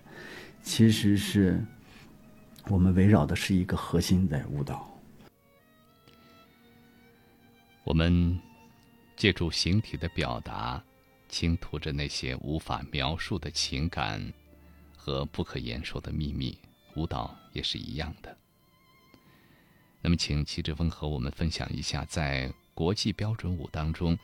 [0.61, 1.63] 其实是
[2.67, 4.87] 我们围绕的是一个核心在舞蹈。
[7.83, 8.39] 我们
[9.15, 10.81] 借助形体的表达。
[11.31, 14.21] 倾吐着那些无法描述的情感
[14.93, 16.57] 和不可言说的秘密，
[16.93, 18.37] 舞蹈也是一样的。
[20.01, 24.19] 那么，请齐志峰和我们分享一下，在国际标准舞当中，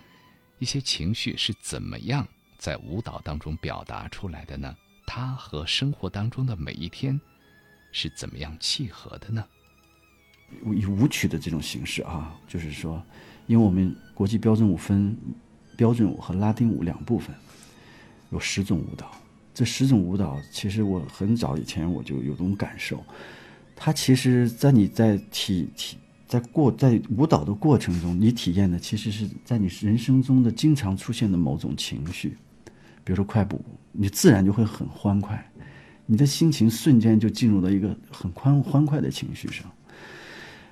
[0.59, 2.27] 一些情绪是怎么样
[2.57, 4.75] 在舞蹈当中表达出来的呢？
[5.05, 7.19] 它和生活当中的每一天
[7.91, 9.45] 是怎么样契合的呢？
[10.75, 13.03] 以舞曲的这种形式啊，就是说，
[13.45, 15.17] 因为我们国际标准舞分。
[15.77, 17.35] 标准舞和拉丁舞两部分，
[18.31, 19.11] 有十种舞蹈。
[19.53, 23.05] 这十种舞蹈，其实我很早以前我就有种感受，
[23.75, 32.37] 它其实，在你在体体在过在舞蹈的过程中，你体验的其实是在你人生中的经常出现的某种情绪。
[33.03, 33.63] 比如说快步，
[33.93, 35.49] 你自然就会很欢快，
[36.05, 39.65] 你的心情瞬间就进入了一个很欢欢快的情绪上。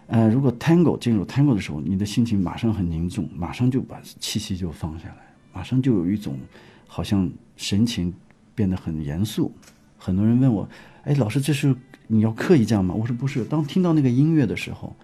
[0.07, 6.37] 呃，如果 tango 进入 tango 的时候，你的心情马上很凝重，马上就把气息就放下来，马上就有一种
[6.85, 8.13] 好像神情
[8.53, 9.51] 变得很严肃。
[9.97, 10.69] 很多人问我，
[11.05, 11.73] 哎，老师，这是
[12.07, 12.93] 你要刻意这样吗？
[12.93, 13.45] 我说不是。
[13.45, 14.95] 当听到那个音乐的时候，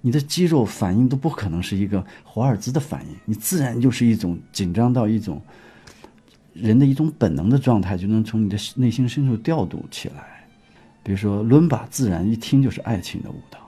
[0.00, 5.40] 你的肌肉反应都不可能是一个华尔兹的反应，你自然就是一种紧张到一种
[6.52, 10.46] 人的一种本能的状态，就能从你的内心深处调度起来。
[11.02, 13.58] 比如说伦巴，自然一听就是爱情的舞蹈。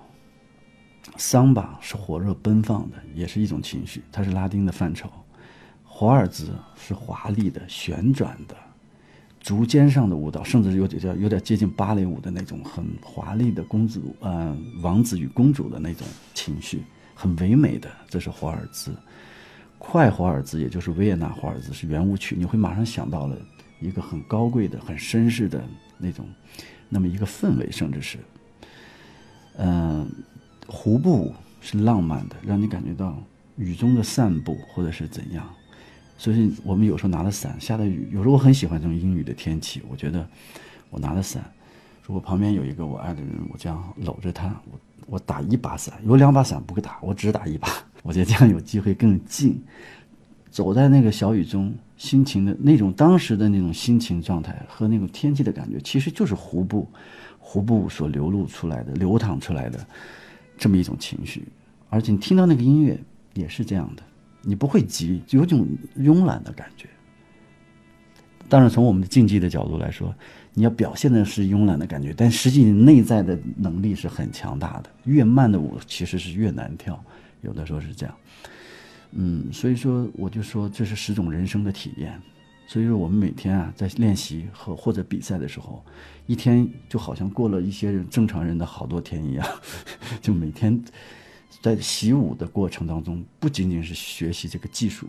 [1.17, 5.11] 桑巴是火热奔放的，也是一种情绪，它是拉丁的范畴。
[5.85, 8.57] 华尔兹是华丽的、旋转的、
[9.43, 16.83] 竹尖上的舞蹈，甚至有点叫有点接近芭蕾舞的那种很华丽的公主，呃，王子与公主的那种情绪，
[17.15, 17.91] 很唯美的。
[18.09, 18.95] 这是华尔兹，
[19.79, 23.37] 快华尔兹，也就是维也纳华尔兹是圆舞曲，你会马上想到了
[23.81, 25.63] 一个很高贵的、很绅士的
[25.99, 26.27] 那种，
[26.89, 28.19] 那么一个氛围，甚至是，
[29.59, 30.09] 嗯。
[30.69, 33.21] 湖步是浪漫的，让你感觉到
[33.57, 35.45] 雨中的散步，或者是怎样。
[36.23, 39.83] 所以，我们有时候拿着伞，下了雨，有时候我很喜欢这种阴雨的天气。
[39.91, 40.25] 我觉得，
[40.89, 41.43] 我拿着伞，
[42.07, 47.69] 如果旁边有一个我爱的人，我这样搂着他，我我打一把伞，有两把伞不会打，我只打一把。
[48.05, 49.61] 我觉得这样有机会更近。
[50.49, 56.89] 走在那个小雨中，心情的那种当时的那种心情状态和那种天气的感觉，其实就是湖步，
[57.41, 59.85] 湖步所流露出来的、流淌出来的。
[60.57, 61.43] 这么一种情绪，
[61.89, 62.97] 而且你听到那个音乐
[63.35, 64.03] 也是这样的，
[64.43, 65.67] 你不会急，有种
[65.99, 66.89] 慵懒的感觉。
[68.49, 70.15] 当然，从我们的竞技的角度来说，
[70.53, 74.91] 你要表现的是慵懒的感觉，但实际你内在的能力是很强大的。
[75.05, 77.03] 越慢的舞其实是越难跳，
[77.41, 78.15] 有的时候是这样。
[79.13, 82.21] 嗯，所以说我就说这是十种人生的体验。
[82.67, 85.85] 所以说我们每天啊在练习和或者比赛的时候，
[86.27, 89.47] 一天就好像过了一些正常人的好多天一样，
[90.23, 90.83] 就每天
[91.61, 95.09] 在习武的过程当中，不仅仅是学习这个技术，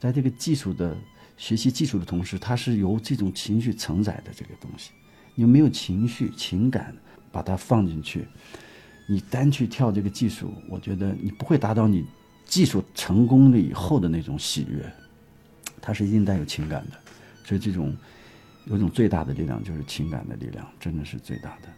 [0.00, 0.96] 在这个技术的。
[1.38, 4.92] 学习技术的同时，它是由这种情绪承载的这个东西。
[5.34, 6.94] 你没有情绪、情感，
[7.32, 8.28] 把它放进去，
[9.08, 12.04] 你单去跳这个技术，我觉得你不会达到你
[12.44, 14.88] 技术成功了以后的那种喜悦。
[15.80, 16.98] 它是一定带有情感的，
[17.44, 17.96] 所以这种
[18.66, 21.68] 有一种最大的力量就是情感的力量，真的是最大的。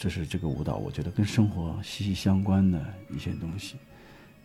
[0.00, 3.76] 这是这个舞蹈，我觉得跟生活息息相关的一些东西，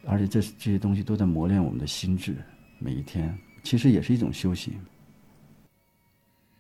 [0.06, 2.36] 而且这这些东西都在磨练我们的心智，
[2.78, 3.34] 每一天。
[3.64, 4.74] 其实也是一种修行。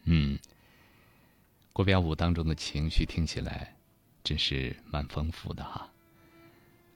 [0.06, 0.40] 嗯，
[1.74, 3.76] 国标舞当中的情绪听起来
[4.24, 5.92] 真是蛮丰富的哈。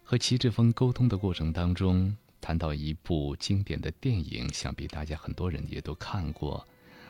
[0.01, 6.65] 和齐志峰沟通的过程当中，谈到一部经典的电影，想必大家很多人也都看过，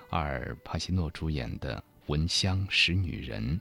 [0.10, 1.78] 阿尔帕西诺主演的
[2.08, 3.56] 《闻香识女人》。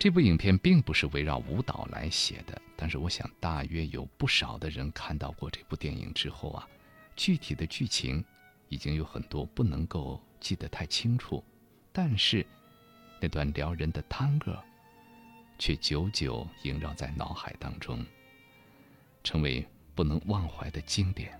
[0.00, 6.66] 这部影片并不是围绕舞蹈来写的，但是我想大约有不少的人看到过这部电影之后啊。
[7.14, 8.24] 具体的剧情
[8.70, 11.44] 已经有很多不能够记得太清楚，
[11.92, 12.46] 但是
[13.20, 14.58] 那段撩人的探戈
[15.58, 18.02] 却久久萦绕在脑海当中，
[19.22, 19.62] 成为
[19.94, 21.38] 不能忘怀的经典。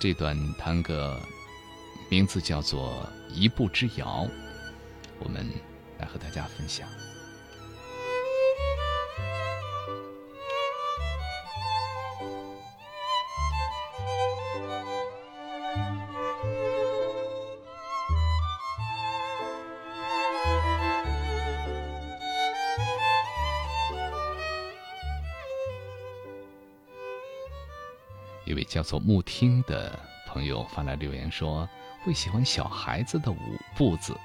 [0.00, 1.20] 这段探戈
[2.08, 4.26] 名字叫做《一步之遥》，
[5.18, 5.46] 我们
[5.98, 6.88] 来和大家分享。
[28.70, 29.98] 叫做木听的
[30.28, 31.68] 朋友发来留言说
[32.06, 33.36] ：“会喜欢小孩子的舞
[33.76, 34.16] 步子，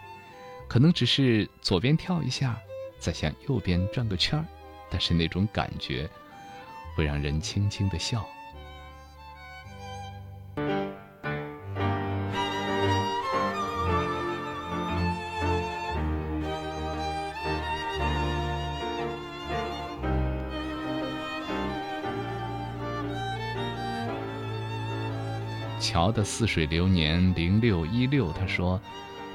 [0.68, 2.56] 可能只是左边跳一下，
[3.00, 4.46] 再向右边转个圈儿，
[4.92, 6.08] 但是那种感觉
[6.96, 8.24] 会让人轻轻的笑。”
[25.96, 28.78] 桥的似水流年零六一六，他说：“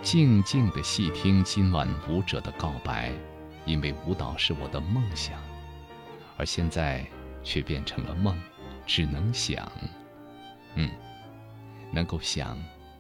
[0.05, 3.11] 静静的细听今晚舞者的告白，
[3.65, 5.41] 因为舞蹈是我的梦想，
[6.37, 7.03] 而现在
[7.43, 8.39] 却变成了梦，
[8.87, 9.73] 只能想。
[10.75, 10.91] 嗯，
[11.91, 12.59] 能够想，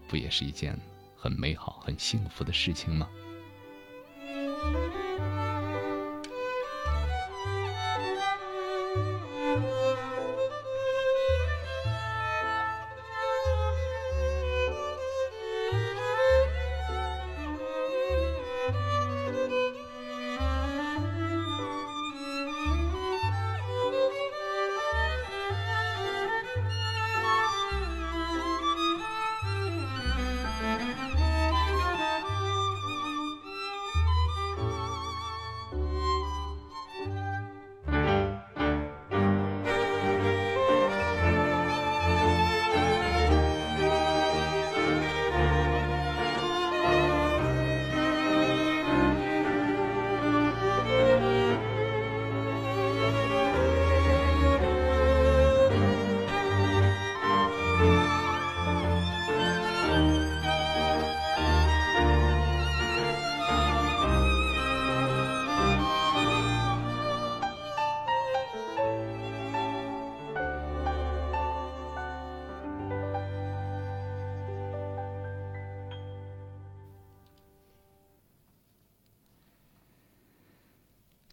[0.08, 0.74] 不也是一件
[1.14, 3.06] 很美好、很幸福的事情吗？”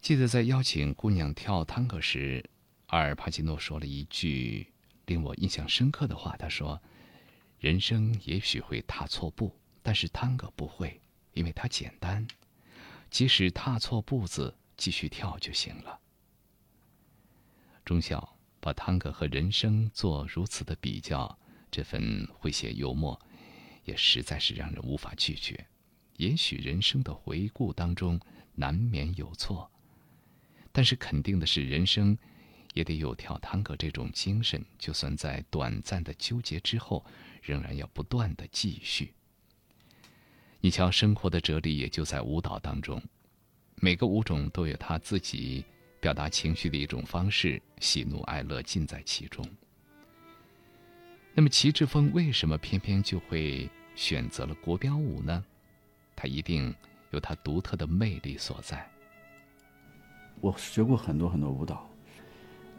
[0.08, 2.42] 记得在邀请姑娘跳探戈时，
[2.86, 4.66] 阿尔帕奇诺说了一句
[5.04, 6.34] 令我印象深刻的话。
[6.38, 6.82] 他说
[7.60, 10.98] ：“人生也许会踏错步，但是探戈不会，
[11.34, 12.26] 因为它简单。
[13.10, 16.00] 即使踏错步子，继续跳就行了。”
[17.84, 21.38] 中校把探戈和人生做如此的比较，
[21.70, 23.20] 这份诙谐幽默，
[23.84, 25.66] 也实在是让人无法拒绝。
[26.16, 28.18] 也许人生的回顾当中
[28.54, 29.70] 难免有错，
[30.78, 32.16] 但是肯定的是，人生
[32.72, 37.04] 也得有跳探戈这种精神，就算在短暂的纠结之后，
[37.42, 39.12] 仍然要不断的继续。
[40.60, 43.02] 你瞧，生活的哲理也就在舞蹈当中，
[43.74, 45.64] 每个舞种都有它自己
[46.00, 49.44] 表达情绪的一种方式，喜怒哀乐尽在其中。
[51.34, 55.44] 那么，齐志峰为什么偏偏就会选择了国标舞呢？
[56.14, 56.72] 他一定
[57.10, 58.88] 有他独特的魅力所在。
[60.40, 61.88] 我学过很多很多舞蹈，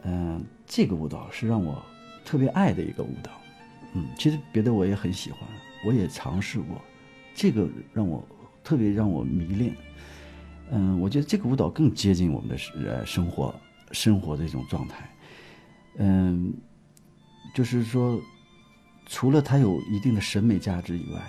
[0.04, 1.82] 嗯，这个舞蹈是让我
[2.24, 3.30] 特别爱的一个舞蹈。
[3.94, 5.40] 嗯，其实别的我也很喜欢，
[5.84, 6.80] 我也尝试过。
[7.34, 8.24] 这个让我
[8.62, 9.74] 特别让我迷恋，
[10.70, 13.54] 嗯，我觉得这个舞蹈更接近我们的呃生活
[13.92, 15.10] 生活的一种状态，
[15.96, 16.52] 嗯，
[17.54, 18.20] 就是说，
[19.06, 21.20] 除了它有一定的审美价值以外，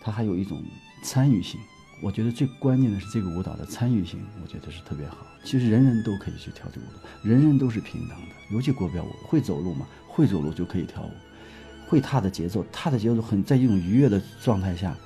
[0.00, 0.62] 它还有一种
[1.02, 1.60] 参与性。
[2.02, 5.18] 我觉得最关键的是这个舞蹈的参与性，我觉得是特别好。
[5.44, 8.34] 其实人人都可以去跳这个舞蹈，人人都是平等的。
[8.50, 11.10] 尤其国标舞，会走路嘛，会走路就可以跳舞，
[11.86, 14.96] 会踏的节奏，踏的节奏很在一种愉悦的状态下。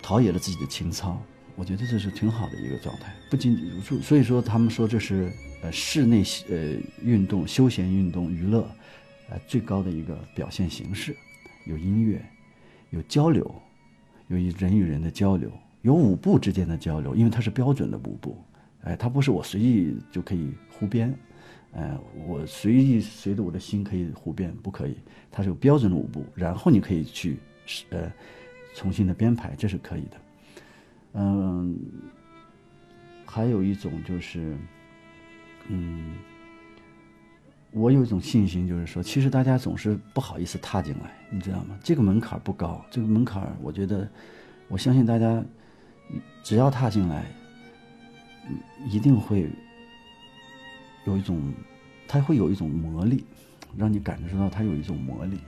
[0.00, 1.20] 陶冶了自己的情操，
[1.56, 3.12] 我觉得这是挺好的一个状态。
[3.28, 5.32] 不仅仅如所以说他们说这是
[5.62, 8.68] 呃室内呃运动、休闲运动、娱乐，
[9.28, 11.14] 呃最高的一个表现形式。
[11.66, 12.24] 有音乐，
[12.90, 13.62] 有交流，
[14.30, 15.52] 由于人与人的交流，
[15.82, 18.36] 有舞步之间的交流，因为它是标准的舞步。
[18.82, 21.14] 哎，它不是我随意就可以胡编，
[21.74, 24.96] 哎，我随意随着我的心可以胡编，不可以。
[25.30, 27.36] 它是有标准的舞步，然后你可以去
[27.90, 28.10] 呃。
[28.72, 30.16] 重新的编排，这是可以的。
[31.14, 31.76] 嗯，
[33.26, 34.56] 还有一种就是，
[35.66, 36.14] 嗯，
[37.72, 41.78] 我有一种信心，就是说，其实大家总是不好意思踏进来，你知道吗？
[41.82, 44.08] 这个门槛不高，这个门槛，我觉得，
[44.68, 45.42] 我相信大家
[46.42, 47.24] 只要踏进来，
[48.88, 49.48] 一定会
[51.04, 51.40] 有一种，
[52.08, 53.24] 它会有一种魔力，
[53.76, 55.38] 让你感受到它有一种魔力。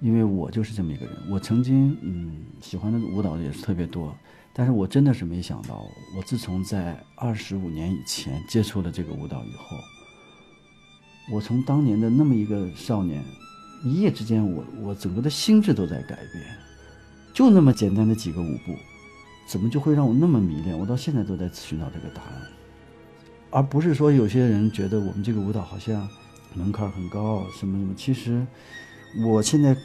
[0.00, 4.14] 因为我就是这么一个人，我曾经嗯喜欢的舞蹈也是特别多，
[4.52, 9.78] 但是我真的是没想到，我自从在二十五年以前接触了这个舞蹈以后，
[11.32, 13.22] 我从当年的那么一个少年，
[13.82, 16.44] 一夜之间我我整个的心智都在改变，
[17.32, 18.74] 就那么简单的几个舞步，
[19.46, 20.78] 怎么就会让我那么迷恋？
[20.78, 22.42] 我到现在都在寻找这个答案，
[23.50, 26.08] 而不是说有些人觉得我们这个舞蹈好像
[26.54, 28.46] 门槛很高什么什么，其实
[29.26, 29.76] 我现在。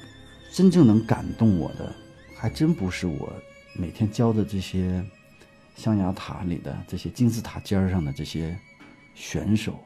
[0.52, 1.94] 真正能感动我的，
[2.36, 3.32] 还真不是我
[3.76, 5.06] 每天教的这些
[5.76, 8.58] 象牙塔里的这些金字塔尖上的这些
[9.14, 9.80] 选手，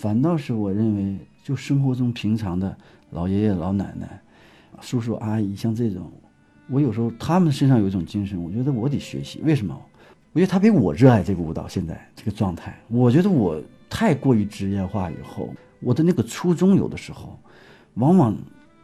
[0.00, 2.76] 反倒是我认为，就生活中平常的
[3.10, 4.22] 老爷爷老奶奶、
[4.80, 6.08] 叔叔阿姨，像这种，
[6.70, 9.40] 我有时候他们身上有一种精神，我觉得我得学习。
[9.42, 9.76] 为什么？
[10.32, 11.66] 我觉得他比我热爱这个舞蹈。
[11.66, 17.36] 现在这个状态，我觉得我太过于职业化以后，我的那个初衷有的时候
[17.94, 18.36] 往往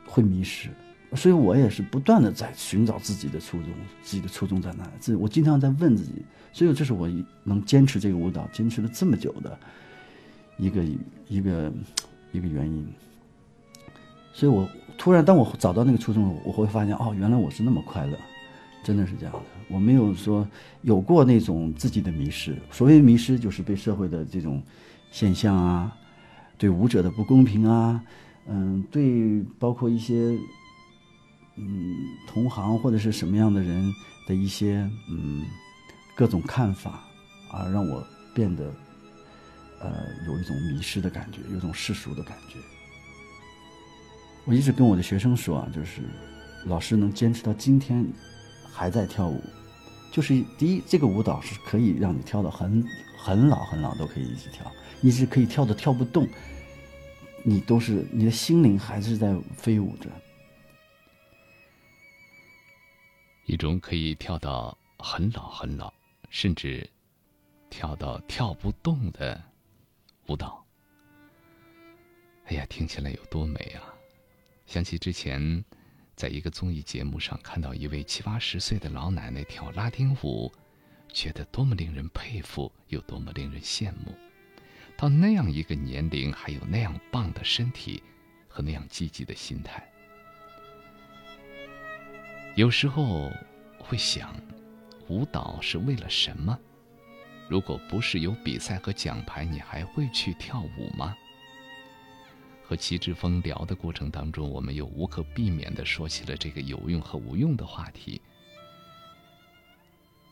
[0.05, 0.69] 会迷失。
[1.15, 3.69] 所以我也是不断的在寻找自己的初衷，
[4.03, 4.91] 自己的初衷在哪里？
[4.99, 7.09] 自我经常在问自己，所以这是我
[7.45, 9.57] 能坚持这个舞蹈坚持了这么久的
[10.59, 10.85] 一个
[11.29, 11.73] 一个
[12.33, 12.87] 一个原因。
[14.33, 18.19] 所以我突然当我找到那个初衷，我会发现哦，原来我是那么快乐，
[18.83, 19.41] 真的是这样的。
[19.69, 20.47] 我没有说
[20.83, 24.63] 有过那种自己的迷失，所谓迷失就是被社会的这种
[25.11, 25.97] 现象啊，
[26.59, 28.03] 对舞者的不公平啊，
[28.47, 30.39] 嗯，对包括一些。
[31.57, 31.95] 嗯，
[32.27, 33.95] 同行或者是什么样的人
[34.27, 35.45] 的一些嗯
[36.17, 37.05] 各种看法，
[37.49, 38.75] 啊让我变得
[39.85, 42.59] 呃有一种迷失的感觉，有种世俗的感觉。
[44.47, 46.01] 我一直跟我的学生说啊，就是
[46.65, 48.05] 老师能坚持到今天
[48.73, 49.43] 还在跳舞，
[50.11, 52.83] 就是第一，这个舞蹈是可以让你跳到很
[53.19, 54.73] 很老很老都可以一直跳，
[55.03, 56.27] 一直可以跳的跳不动，
[57.43, 60.09] 你都是你的心灵还是在飞舞着。
[63.47, 65.93] 一种可以跳到很老很老，
[66.31, 66.89] 甚至
[67.69, 69.43] 跳到跳不动的
[70.27, 70.65] 舞蹈。
[72.47, 73.95] 哎呀，听起来有多美啊！
[74.67, 75.65] 想起之前
[76.17, 80.53] 在一个综艺节目上看到一位七八十岁的老奶奶跳拉丁舞，
[81.13, 84.15] 觉得多么令人佩服，又多么令人羡慕。
[84.97, 88.03] 到那样一个年龄，还有那样棒的身体
[88.49, 89.87] 和那样积极的心态。
[92.55, 93.33] 有时候
[93.79, 94.35] 会想，
[95.09, 96.59] 舞蹈是为了什么？
[97.55, 101.17] 如果不是有比赛和奖牌，你还会去跳舞吗？
[102.65, 108.21] 和齐志峰聊的过程当中，我们又无可避免的说起了这个有用和无用的话题。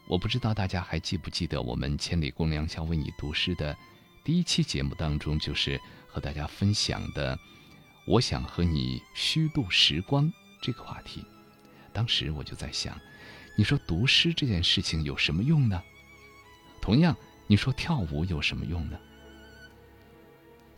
[0.08, 3.76] 我不知道大家还记不记得我们千里共良宵为你读诗的
[4.24, 7.38] 第一期节目当中，就是和大家分享的
[8.04, 10.28] “我想和你虚度时光”
[10.60, 11.24] 这个话题。
[11.92, 13.00] 当时我就在想，
[13.56, 15.80] 你说读诗这件事情有什么用呢？
[16.82, 17.16] 同样，
[17.46, 18.98] 你说跳舞有什么用呢？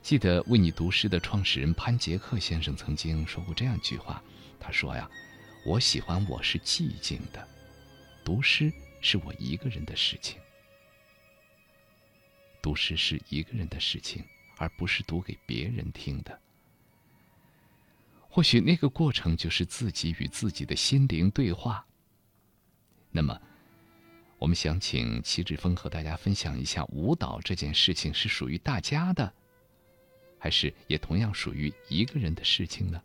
[0.03, 4.23] 记得为你读诗的创始人潘杰克先生曾经说过这样一句话，
[4.61, 5.11] 他说呀
[5.65, 7.49] ：“我喜欢我是寂静的，
[8.23, 10.39] 读诗是我一个人的事情。
[12.61, 14.23] 读诗是一个人的事情，
[14.59, 16.39] 而不是读给别人听的。
[18.29, 21.87] 或许那个过程就是自己与自己的心灵对话。
[23.11, 23.41] 那么，
[24.45, 29.33] 我们想请齐志峰和大家分享一下，舞蹈这件事情是属于大家的。”
[30.39, 33.01] 还是也同样属于一个人的事情呢？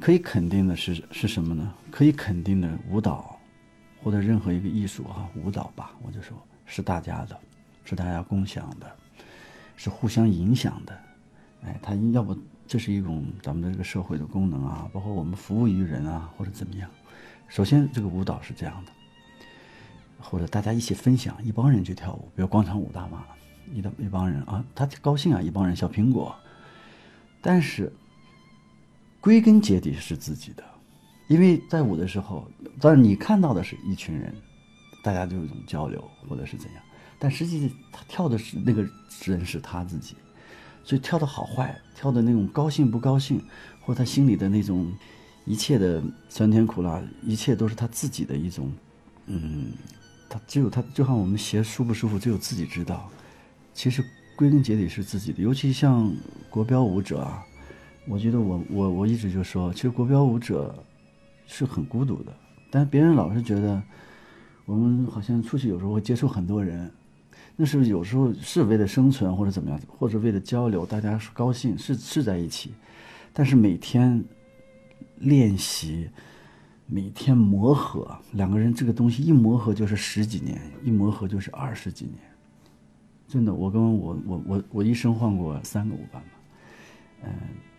[0.00, 1.74] 可以肯定的是是什么呢？
[1.90, 3.36] 可以肯定的，舞蹈
[4.00, 7.36] 或者任何一个艺术啊，舞蹈吧，我就说是大家的，
[7.84, 8.96] 是大家共享的，
[9.74, 10.96] 是互相影响的。
[11.64, 16.88] 哎，它要不这是一种咱们的这个社会的功能啊，包括我们服务于人啊，或者怎么样。
[17.48, 18.92] 首先，这个舞蹈是这样的，
[20.20, 23.24] 或者大家一起分享，一帮人去跳舞，比如广场舞大妈。
[23.72, 26.34] 一的一帮人啊，他高兴啊，一帮人小苹果。
[27.40, 27.92] 但是
[29.20, 30.64] 归根结底是自己的，
[31.28, 32.48] 因为在舞的时候，
[32.80, 34.34] 当你看到的是一群人，
[35.04, 36.82] 大家就有一种交流或者是怎样，
[37.16, 38.84] 但实际他跳的是那个
[39.24, 40.16] 人是他自己，
[40.82, 43.40] 所以跳的好坏，跳的那种高兴不高兴，
[43.82, 44.92] 或他心里的那种
[45.44, 48.72] 一切的酸甜苦辣，一切都是他自己的一种，
[49.26, 49.72] 嗯，
[50.30, 53.10] 他只有他，就像我们鞋舒不舒服，只有自己知道。
[53.74, 54.02] 其实
[54.36, 56.10] 归根结底是自己的，尤其像
[56.48, 57.44] 国标舞者啊，
[58.06, 60.72] 我觉得我我我一直就说，其实国标舞者
[61.46, 62.32] 是很孤独的。
[62.70, 63.82] 但别人老是觉得
[64.64, 66.88] 我们好像出去有时候会接触很多人，
[67.56, 72.72] 那是有时候是为了生存或者怎么样，或者为了交流，大家是高兴是是在一起。
[73.32, 74.24] 但是每天
[75.18, 76.08] 练习，
[76.92, 82.16] 每天磨合，两个人这个东西一磨合就是十几年，一磨合就是二十几年。
[83.28, 86.28] 真的，我跟我我我我一生换过三个舞伴吧，
[87.22, 87.30] 嗯，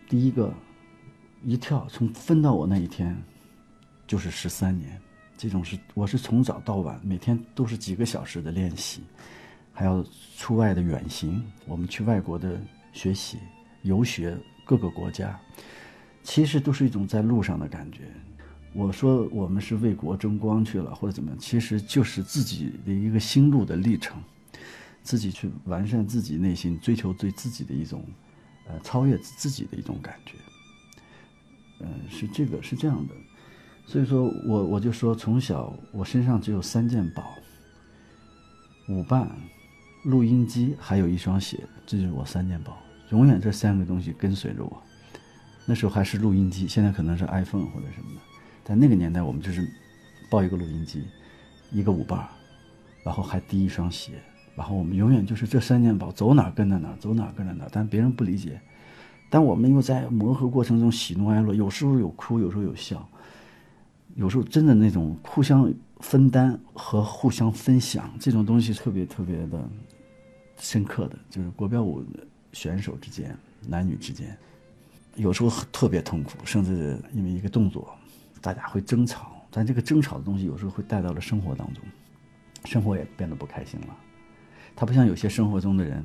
[0.08, 0.50] 第一个
[1.44, 3.14] 一跳从分到我那一天
[4.06, 4.98] 就是十三年，
[5.36, 9.02] 这种是我是从早到晚每天都是几个小时的练习，
[9.74, 10.02] 还要
[10.38, 12.58] 出外的远行，我们去外国的
[12.94, 13.36] 学习
[13.82, 14.34] 游学
[14.64, 15.38] 各个国家，
[16.22, 18.10] 其实都是一种在路上的感觉。
[18.74, 24.20] 我说我们是为国争光去了或者怎么样，其实就是自己的一个心路的历程。
[25.04, 28.04] 自己去完善自己内心，追求对自己的一种，
[28.68, 30.36] 呃，超越自己的一种感觉。
[31.80, 33.14] 嗯，是这个，是这样的。
[33.84, 37.34] 所以说我我就说，从小我身上只有三件宝：
[38.88, 39.28] 舞伴、
[40.04, 41.58] 录音机，还有一双鞋。
[41.84, 42.78] 这就是我三件宝，
[43.10, 44.82] 永远这三个东西跟随着我。
[45.66, 48.20] 那时候还是录音机，现在可能是 iPhone 或者什么的。
[48.64, 49.68] 在那个年代，我们就是
[50.30, 51.04] 抱一个录音机，
[51.70, 52.28] 一个舞伴，
[53.04, 54.12] 然后还第一双鞋。
[54.54, 57.66] 然后我们永远就是这三件宝，走哪跟着哪，走哪跟着哪。
[57.72, 58.60] 但别人不理解，
[59.30, 63.08] 但我们又在磨合过程中喜怒哀乐，有时候有哭，有时候有笑，
[64.14, 69.66] 有时候真的那种互相分担和互相分享这种东西特别特别的
[70.58, 72.04] 深刻的，就是国标舞
[72.52, 73.34] 选手之间、
[73.66, 74.36] 男女之间，
[75.16, 77.96] 有时候特别痛苦，甚至因为一个动作，
[78.42, 79.32] 大家会争吵。
[79.50, 81.82] 但这个争吵的东西有时候会带到了生活当中，
[82.64, 83.96] 生活也变得不开心了。
[84.74, 86.02] 他不像有些生活中的人，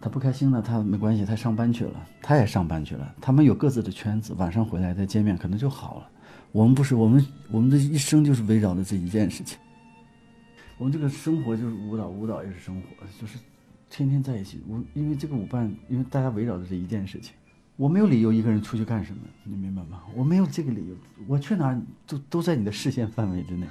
[0.00, 6.10] 他不开心了，他没关系，他上班去了，他也上班去了，他们有各自的圈子，晚上回来再见面可能就好了。
[6.52, 9.58] 我们不是，我们我们的一生就是围绕着这一件事情。
[10.78, 13.38] 我们这个生活就是舞蹈，舞蹈也是生活，就是
[13.90, 14.62] 天天在一起。
[14.66, 17.34] 舞，因为这个舞伴，因为大家围绕着这一件事情，
[17.76, 20.02] 我没有理由一个人出去干什么，你明白吗？
[20.14, 20.96] 我没有这个理由，
[21.26, 23.66] 我去哪都都在你的视线范围之内，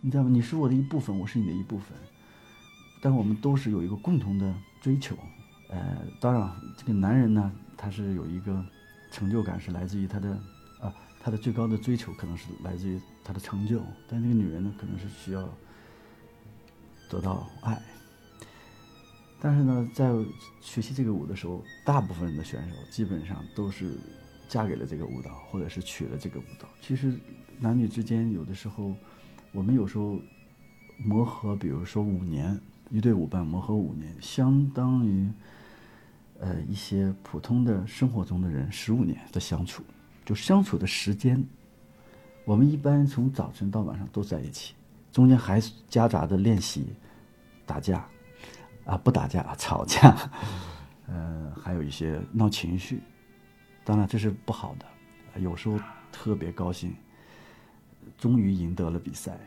[0.00, 0.28] 你知道吗？
[0.28, 1.96] 你是我的一部分，我是你的一部分。
[3.00, 5.16] 但我们都是有一个共同的追求，
[5.70, 8.62] 呃，当然，这个男人呢，他是有一个
[9.10, 10.30] 成就感，是来自于他的，
[10.80, 13.80] 啊，他的最高的追求可能是来自于他的成就。
[14.08, 15.48] 但那个女人呢，可能是需要
[17.08, 17.80] 得到爱。
[19.40, 20.12] 但是呢，在
[20.60, 23.96] 学习这个舞的时候，大部分的选手基本上都是
[24.48, 26.68] 嫁给了这个舞蹈，或者是娶了这个舞蹈。
[26.80, 27.14] 其实
[27.58, 28.94] 男女之间有的时候，
[29.52, 30.20] 我们有时候
[30.98, 32.60] 磨合，比如说五年。
[32.90, 35.30] 一对舞伴磨合五年，相当于，
[36.40, 39.82] 呃一些普通的生活中的人十五年的相处，
[40.24, 41.46] 就相处的时间，
[42.46, 44.72] 我们一般从早晨到晚上都在一起，
[45.12, 46.86] 中间还夹杂着练习
[47.66, 48.08] 打架，
[48.88, 50.16] 啊不打架吵架，
[51.06, 53.00] 呃还有一些闹情绪，
[53.84, 55.78] 当然这是不好的，有时候
[56.10, 56.94] 特别高兴，
[58.16, 59.38] 终于赢得了比赛，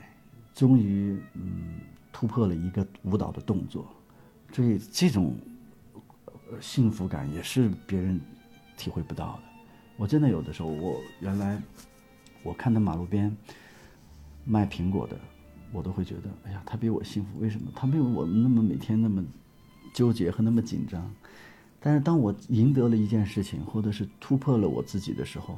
[0.53, 1.79] 终于嗯
[2.11, 3.91] 突破了一个舞蹈的动作。
[4.53, 5.35] 所以这种
[6.59, 8.21] 幸福感也是别人
[8.77, 9.43] 体会不到的。
[9.97, 11.59] 我真的有的时候，我原来
[12.43, 13.35] 我看到马路边
[14.45, 15.17] 卖苹果的，
[15.71, 17.39] 我都会觉得，哎呀，他比我幸福。
[17.39, 17.71] 为什么？
[17.75, 19.23] 他没有我们那么每天那么
[19.93, 21.09] 纠结和那么紧张。
[21.79, 25.57] 但是当我赢得了一件事情，或者是突破了我自己的时候，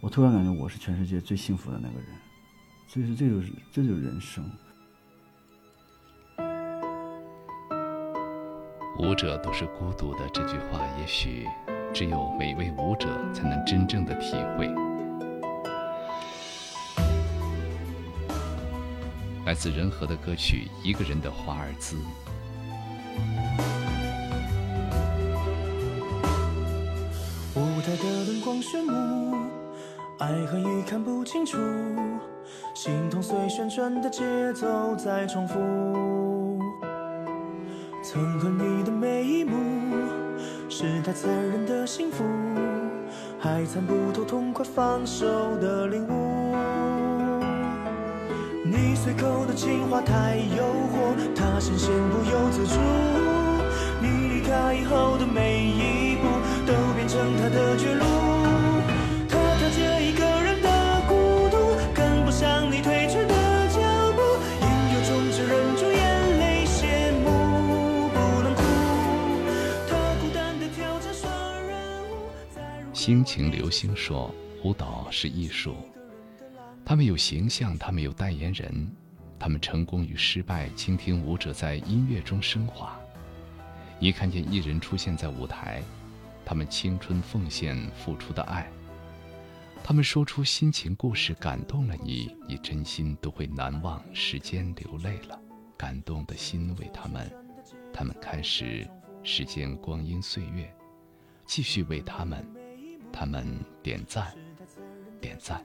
[0.00, 2.06] 我突然感觉我是全世界最幸福的那个人。
[2.86, 4.44] 所以说，这就是这就是人生。
[8.98, 11.46] 舞者都是孤独的，这句话也许
[11.92, 14.89] 只有每位舞者才能真正的体会。
[19.50, 21.96] 来自仁和的歌曲《一个人的华尔兹》。
[27.56, 29.34] 舞台的灯光炫目，
[30.20, 31.58] 爱恨已看不清楚，
[32.76, 34.22] 心痛随旋转的节
[34.52, 35.58] 奏在重复。
[38.04, 39.56] 曾和你的每一幕，
[40.68, 42.22] 是太残忍的幸福，
[43.40, 45.26] 还参不透痛快放手
[45.56, 46.19] 的领悟。
[48.80, 52.80] 你随口的情话太诱惑，他深陷不由自主。
[54.00, 56.26] 你离开以后的每一步，
[56.66, 58.04] 都变成他的绝路。
[59.28, 60.68] 他踏着一个人的
[61.06, 61.14] 孤
[61.50, 63.78] 独，跟不上你退却的脚
[64.16, 64.22] 步，
[64.62, 67.28] 应有种只忍住眼泪谢幕。
[72.94, 75.74] 心情流星说：“舞蹈是艺术，
[76.84, 78.90] 他们有形象，他们有代言人，
[79.38, 82.98] 他们成功与失败，倾听舞者在音乐中升华。
[84.00, 85.82] 一看见艺人出现在舞台，
[86.44, 88.68] 他们青春奉献付出的爱，
[89.84, 94.02] 他们说出心情故事，感动了你，你真心都会难忘。
[94.12, 95.38] 时间流泪了，
[95.76, 97.30] 感动的心为他们，
[97.92, 98.88] 他们开始
[99.22, 100.74] 时间光阴岁月，
[101.46, 102.44] 继续为他们。”
[103.12, 103.44] 他们
[103.82, 104.32] 点赞，
[105.20, 105.60] 点赞。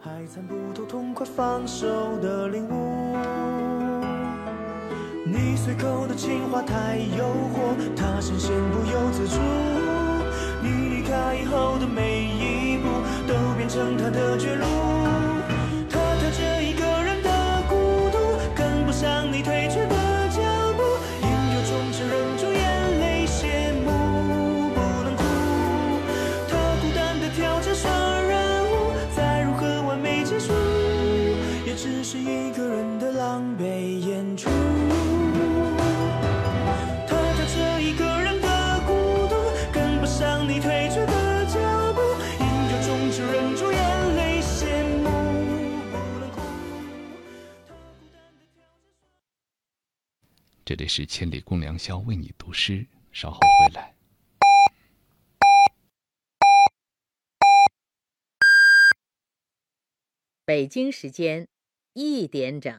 [0.00, 3.16] 还参不透痛快放手的领悟。
[5.26, 9.40] 你随口的情话太诱惑，他深陷不由自主。
[10.62, 12.88] 你离开以后的每一步，
[13.26, 14.64] 都变成他的绝路。
[15.90, 19.67] 他踏着一个人的孤独，跟不上你退
[50.68, 53.94] 这里是千里共良宵为你读诗，稍后回来。
[60.44, 61.48] 北京时间
[61.94, 62.70] 一点整，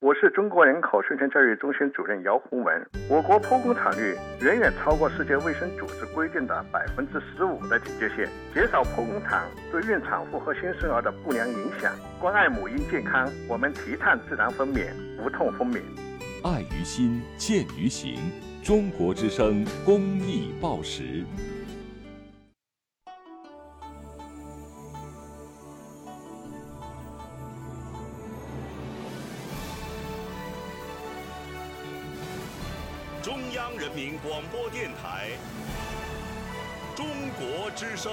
[0.00, 2.90] 我是中国人口宣传教育中心主任姚洪文。
[3.08, 13.32] 我国剖宫产率远远超过世界卫生组织规定的百分之十五的警戒线，减少剖宫产对孕产妇和新生儿的不良影响，关爱母婴健康。
[13.48, 15.80] 我们提倡自然分娩、无痛分娩。
[16.42, 18.18] 爱于心，见于行。
[18.62, 21.24] 中国之声公益报时。
[33.22, 35.28] 中央人民广播电台
[36.96, 37.06] 《中
[37.38, 38.12] 国之声》。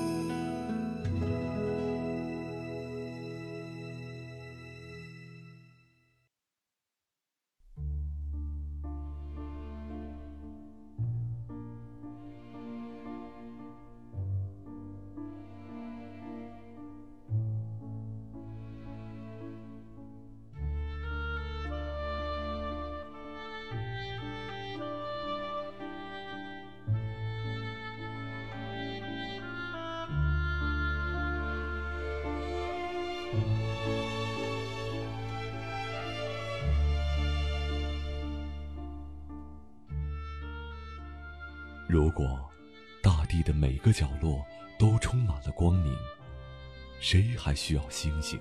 [47.51, 48.39] 还需要星星？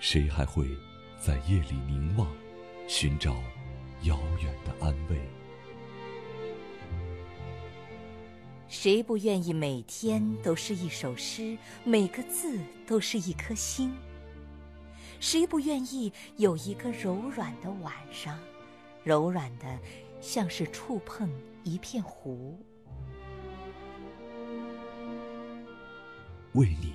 [0.00, 0.66] 谁还会
[1.20, 2.26] 在夜里凝望，
[2.88, 3.34] 寻找
[4.04, 5.20] 遥远的安慰？
[8.68, 13.94] 谁不愿意每天都是一首诗，每个字都是一颗星？
[15.20, 18.38] 谁不愿意有一个柔软的晚上，
[19.04, 19.78] 柔软的
[20.22, 21.30] 像是触碰
[21.64, 22.58] 一片湖？
[26.54, 26.94] 为你，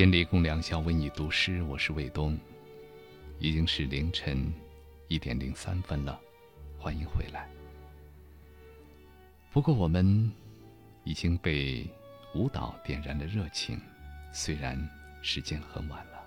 [0.00, 1.62] 千里共良宵，为你读诗。
[1.64, 2.40] 我是卫东，
[3.38, 4.50] 已经是凌晨
[5.08, 6.18] 一点零三分了，
[6.78, 7.46] 欢迎回来。
[9.52, 10.32] 不过我们
[11.04, 11.86] 已经被
[12.34, 13.78] 舞蹈点燃了热情，
[14.32, 14.74] 虽然
[15.20, 16.26] 时间很晚了。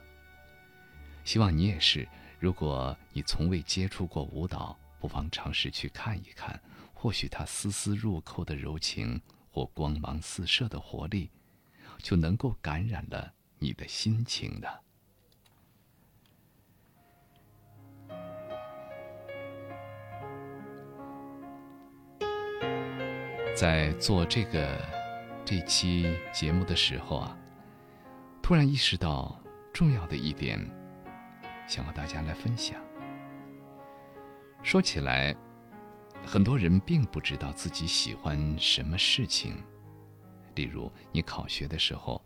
[1.24, 2.08] 希望你也是。
[2.40, 6.62] 如果你从未接触过舞蹈，不妨尝试去看一看，
[6.94, 9.20] 或许它丝丝入扣的柔情
[9.50, 11.32] 或光芒四射的活力，
[12.04, 13.34] 就能够感染了。
[13.64, 14.68] 你的心情呢？
[23.56, 24.78] 在做这个
[25.46, 27.38] 这期节目的时候啊，
[28.42, 29.42] 突然意识到
[29.72, 30.60] 重要的一点，
[31.66, 32.78] 想和大家来分享。
[34.62, 35.34] 说起来，
[36.26, 39.56] 很多人并不知道自己喜欢什么事情，
[40.56, 42.22] 例如你考学的时候。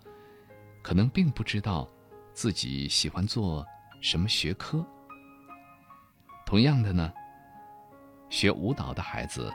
[0.88, 1.86] 可能并不知道
[2.32, 3.68] 自己喜欢做
[4.00, 4.88] 什么学科。
[6.46, 7.12] 同样的呢，
[8.30, 9.52] 学舞蹈的孩子，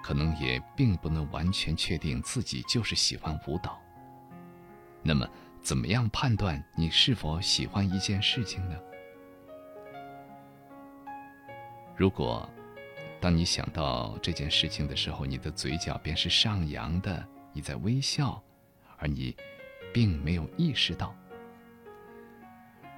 [0.00, 3.82] 可能也并不能完全确定自己就是喜欢舞蹈。
[5.02, 5.28] 那么，
[5.60, 8.78] 怎么样判断你是否喜欢一件事情呢？
[11.96, 12.48] 如果
[13.20, 18.40] 当你想到这件事情的时候，你的嘴角便是上扬的，你在微笑，
[18.98, 19.36] 而你。
[19.96, 21.16] 并没有意识到，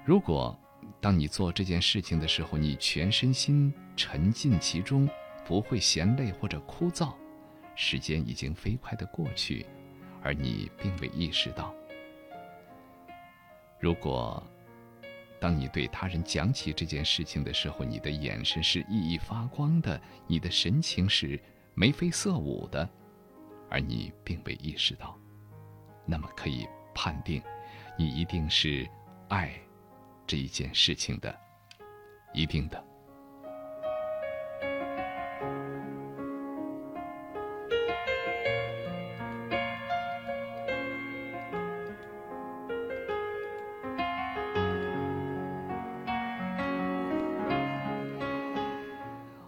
[0.05, 0.59] 如果
[1.01, 5.09] 当你做这件事情的时候，你全身心沉浸其中，
[5.45, 7.15] 不会嫌累或者枯燥，
[7.77, 9.65] 时间已经飞快的过去，
[10.25, 11.73] 而你并未意识到。
[13.79, 14.45] 如果
[15.39, 21.41] 当你对他人讲起这件事情的时候，你的眼神是熠熠发光的，你的神情是
[21.75, 22.91] 眉飞色舞的，
[23.71, 25.17] 而你并未意识到，
[26.05, 26.67] 那么可以。
[27.01, 27.41] 判定，
[27.97, 28.85] 你一定是
[29.29, 29.53] 爱
[30.27, 31.33] 这一件事情的，
[32.35, 32.85] 一定的。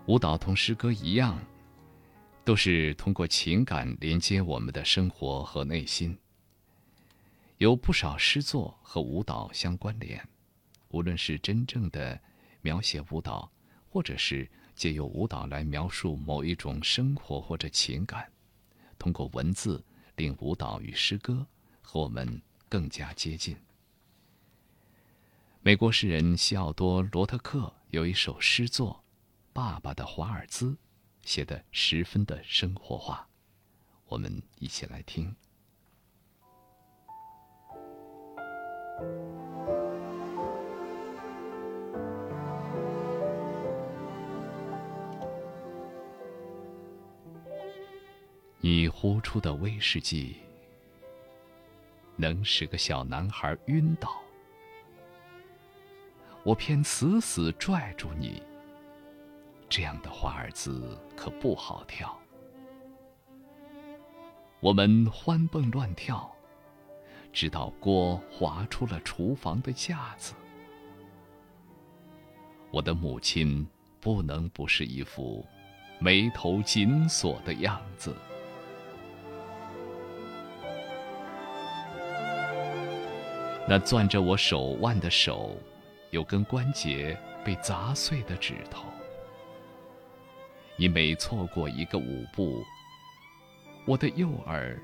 [0.07, 1.37] 舞蹈同诗歌一样，
[2.45, 6.17] 都是通过情感连接我们的生活和内心。
[7.61, 10.27] 有不少诗作和舞蹈相关联，
[10.89, 12.19] 无论是真正的
[12.63, 13.53] 描写舞蹈，
[13.91, 18.33] 或者是借由舞蹈来描述某一种生活或者情感，
[18.99, 19.85] 通过文字
[20.17, 21.47] 令舞蹈与诗歌
[21.83, 23.55] 和我们更加接近。
[25.61, 29.05] 美国诗人西奥多·罗特克有一首诗作
[29.53, 30.71] 《爸爸的华尔兹》，
[31.25, 33.29] 写的十分的生活化，
[34.07, 35.37] 我们一起来听。
[48.63, 50.37] 你呼出的威士忌，
[52.15, 54.21] 能使个小男孩晕倒。
[56.45, 58.43] 我偏死死拽住你，
[59.69, 62.17] 这样的华尔兹可不好跳。
[64.61, 66.31] 我们欢蹦乱跳。
[67.33, 70.35] 直到锅滑出了厨房的架子，
[72.71, 73.67] 我的母亲
[74.01, 75.47] 不能不是一副
[75.99, 78.15] 眉头紧锁的样子。
[83.69, 85.57] 那攥着我手腕的手，
[86.11, 88.87] 有根关节被砸碎的指头。
[90.77, 92.65] 你每错过一个舞步，
[93.87, 94.77] 我的右耳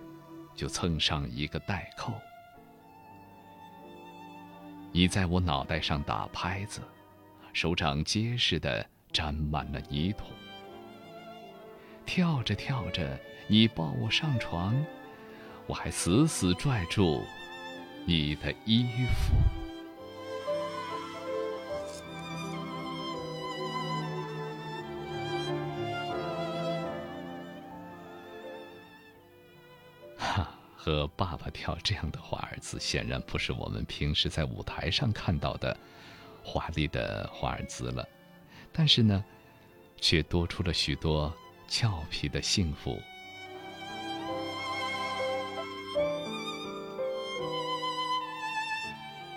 [0.55, 2.13] 就蹭上一个带扣。
[4.97, 6.81] 你在我脑袋上打拍子，
[7.53, 10.25] 手掌结实的沾满了泥土。
[12.07, 14.75] 跳着跳着，你抱我上床，
[15.67, 17.23] 我还死死拽住。
[18.07, 19.35] 你的衣服，
[30.87, 35.77] 和爸爸跳这样的华尔兹，显然不是我们平时在舞台上看到的
[36.45, 38.09] 华丽的华尔兹了，
[38.73, 39.25] 但是呢，
[40.01, 41.35] 却多出了许多
[41.67, 43.03] 俏皮的幸福。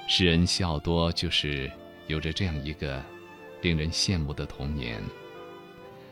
[0.08, 1.72] 诗人西奥多就是
[2.06, 3.04] 有着这样一个
[3.64, 5.02] 令人羡慕的童年。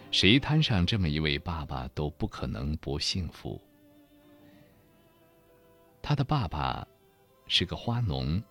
[0.09, 3.61] 谁摊上这么一位爸爸，都不可能不幸福。
[6.07, 6.87] 他的爸爸
[7.47, 8.41] 是个花农。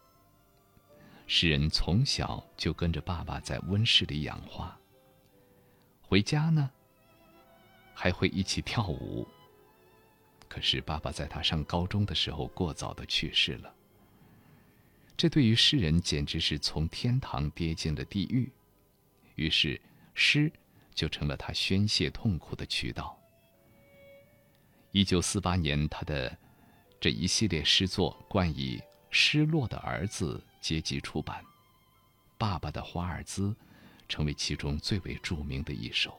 [1.27, 4.79] 诗人从小就跟着爸爸在温室里养花。
[6.03, 6.71] 回家呢，
[7.95, 9.27] 还会一起跳舞。
[10.47, 13.75] 可是爸爸在他上高中的时候过早的去世了。
[15.17, 18.53] 这对于诗人简直是从天堂跌进了地狱，
[19.37, 19.81] 于是
[20.13, 20.53] 诗
[20.95, 23.19] 就成了他宣泄痛苦的渠道。
[24.93, 26.37] 一九四八年，他的
[26.99, 31.43] 这一系列诗作冠以“失落的儿子”结集出版，
[32.39, 33.49] 《爸爸的华尔兹》
[34.09, 36.19] 成为其中最为著名的一首。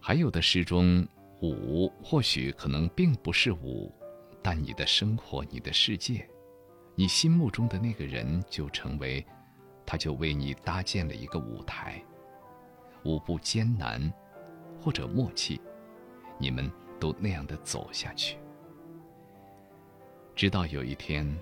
[0.00, 1.04] 还有的诗中，
[1.40, 3.92] 舞或许可能并不是舞，
[4.42, 6.28] 但你的生活、你的世界、
[6.94, 9.26] 你心目中的那个人，就成为，
[9.86, 12.02] 他就为你搭建了一个舞台。
[13.04, 14.12] 舞步艰难，
[14.82, 15.60] 或者默契，
[16.38, 16.68] 你们
[16.98, 18.36] 都那样的走下去，
[20.34, 21.38] 直到有一天，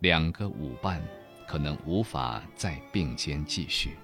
[0.00, 1.02] 两个舞伴
[1.46, 3.96] 可能无法再并肩继续。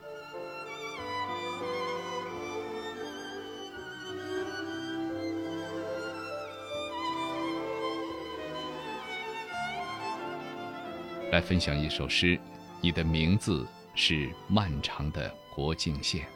[11.31, 12.41] 来分享一首诗，
[12.85, 16.29] 你的名字是漫长的国境线。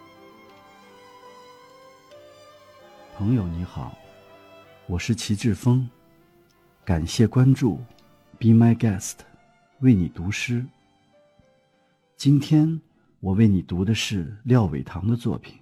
[3.15, 3.99] 朋友你好，
[4.87, 5.87] 我是齐志峰，
[6.87, 7.77] 感谢关注
[8.39, 9.17] ，Be my guest，
[9.81, 10.65] 为你读诗。
[12.17, 12.81] 今天
[13.21, 15.55] 我为你读的是廖伟棠的作品。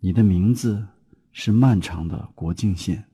[0.00, 0.84] 你的名字
[1.30, 3.04] 是漫长的国境线。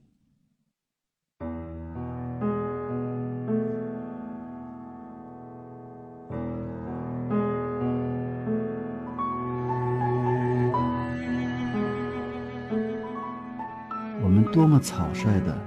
[14.52, 15.58] 多么草率的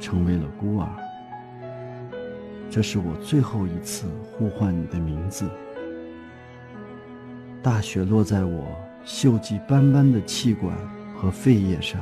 [0.00, 0.88] 成为了孤儿！
[2.70, 5.46] 这是我最后一次呼唤你的名字。
[7.62, 8.66] 大雪落在我
[9.04, 10.74] 锈迹斑斑的气管
[11.14, 12.00] 和肺叶上。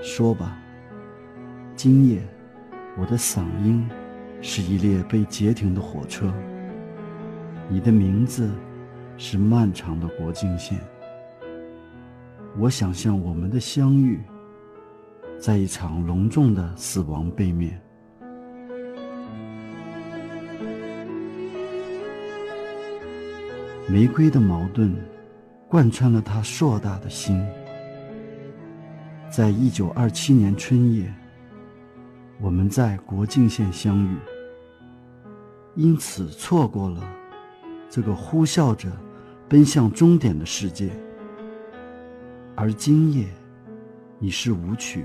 [0.00, 0.56] 说吧，
[1.74, 2.22] 今夜
[2.96, 3.84] 我的嗓音
[4.40, 6.32] 是一列被截停的火车。
[7.68, 8.48] 你的名字
[9.16, 10.78] 是漫长的国境线。
[12.56, 14.20] 我想象我们的相遇。
[15.42, 17.76] 在一场隆重的死亡背面，
[23.88, 24.94] 玫瑰的矛盾
[25.68, 27.44] 贯穿了他硕大的心。
[29.28, 31.12] 在一九二七年春夜，
[32.40, 34.16] 我们在国境线相遇，
[35.74, 37.02] 因此错过了
[37.90, 38.88] 这个呼啸着
[39.48, 40.92] 奔向终点的世界。
[42.54, 43.26] 而今夜，
[44.20, 45.04] 你是舞曲。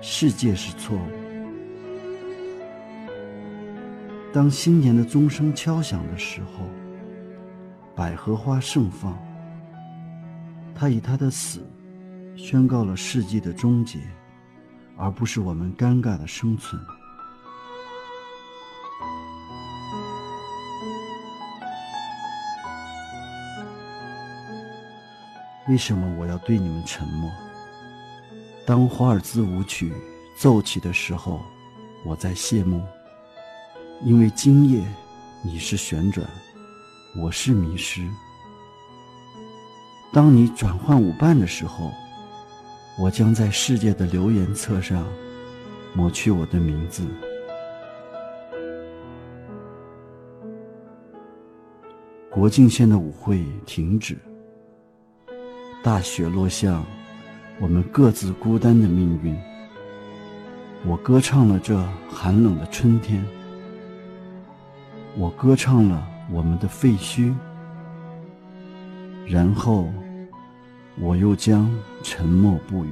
[0.00, 1.10] 世界是错误。
[4.32, 6.64] 当新年的钟声敲响的时候，
[7.94, 9.18] 百合花盛放。
[10.74, 11.66] 他以他的死，
[12.36, 13.98] 宣告了世纪的终结，
[14.96, 16.80] 而不是我们尴尬的生存。
[25.68, 27.28] 为什么我要对你们沉默？
[28.66, 29.92] 当华尔兹舞曲
[30.36, 31.40] 奏起的时候，
[32.04, 32.82] 我在谢幕，
[34.02, 34.84] 因为今夜
[35.40, 36.26] 你是旋转，
[37.16, 38.04] 我是迷失。
[40.12, 41.92] 当你转换舞伴的时候，
[42.98, 45.06] 我将在世界的留言册上
[45.94, 47.06] 抹去我的名字。
[52.32, 54.18] 国境线的舞会停止，
[55.84, 56.84] 大雪落向
[57.58, 59.36] 我们各自孤单的命运。
[60.84, 63.24] 我歌唱了这寒冷的春天，
[65.16, 67.34] 我歌唱了我们的废墟，
[69.26, 69.88] 然后
[70.98, 71.68] 我又将
[72.02, 72.90] 沉默不语。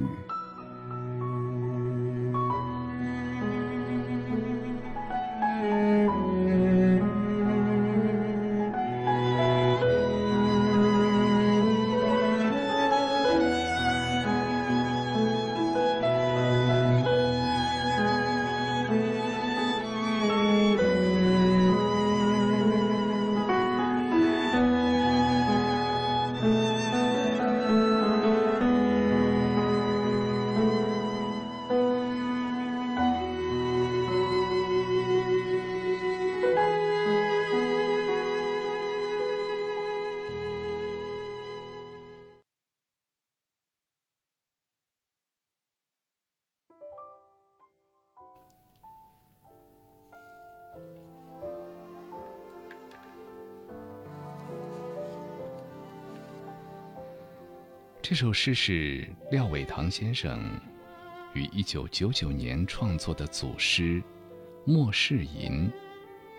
[58.15, 60.41] 这首诗是廖伟棠先生
[61.33, 64.01] 于一九九九年创作的组诗
[64.63, 65.69] 《末世吟》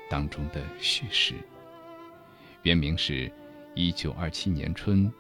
[0.09, 1.35] 当中的序诗。
[2.63, 3.31] 原名是
[3.75, 5.13] 一九二七年春，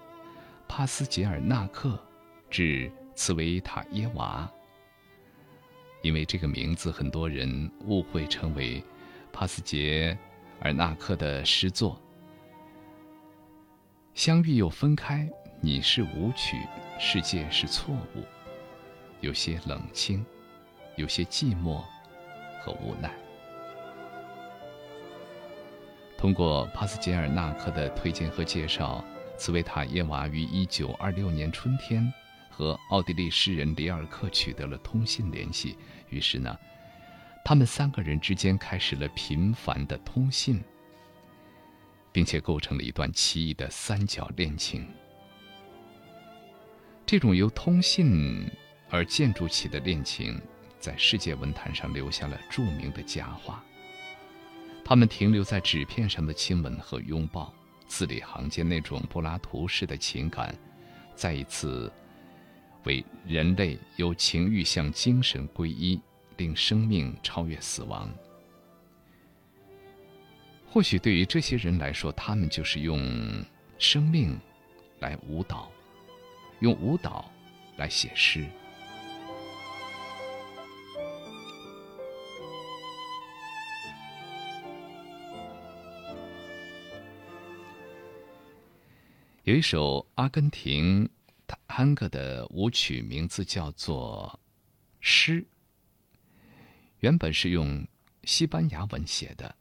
[0.66, 2.02] 帕斯捷尔纳克
[2.48, 4.50] 至茨维塔耶娃。
[6.00, 8.82] 因为这个名字，很多人误会成为
[9.30, 10.16] 帕斯捷
[10.60, 12.00] 尔纳克的诗作。
[14.14, 15.30] 相遇又分开。
[15.60, 16.58] 你是舞曲，
[16.98, 18.22] 世界是错误，
[19.20, 20.24] 有些冷清，
[20.96, 21.82] 有些寂寞
[22.60, 23.10] 和无奈。
[26.18, 29.02] 通过帕斯捷尔纳克的推荐和介绍，
[29.38, 32.12] 茨维塔耶娃于一九二六年春天
[32.50, 35.76] 和奥地利诗人里尔克取得了通信联系。
[36.10, 36.56] 于是呢，
[37.44, 40.62] 他们三个人之间开始了频繁的通信，
[42.12, 44.86] 并且构成了一段奇异的三角恋情。
[47.06, 48.50] 这种由通信
[48.90, 50.40] 而建筑起的恋情，
[50.80, 53.64] 在世界文坛上留下了著名的佳话。
[54.84, 57.54] 他们停留在纸片上的亲吻和拥抱，
[57.86, 60.52] 字里行间那种柏拉图式的情感，
[61.14, 61.92] 再一次
[62.82, 66.00] 为人类由情欲向精神归一，
[66.38, 68.12] 令生命超越死亡。
[70.68, 73.44] 或许对于这些人来说，他们就是用
[73.78, 74.36] 生命
[74.98, 75.70] 来舞蹈。
[76.60, 77.30] 用舞蹈
[77.76, 78.46] 来写诗。
[89.44, 91.08] 有一首阿根廷
[91.68, 94.40] 探戈的舞曲，名字叫做
[95.00, 95.42] 《诗》。
[97.00, 97.86] 原本是用
[98.24, 99.54] 西班牙文写的，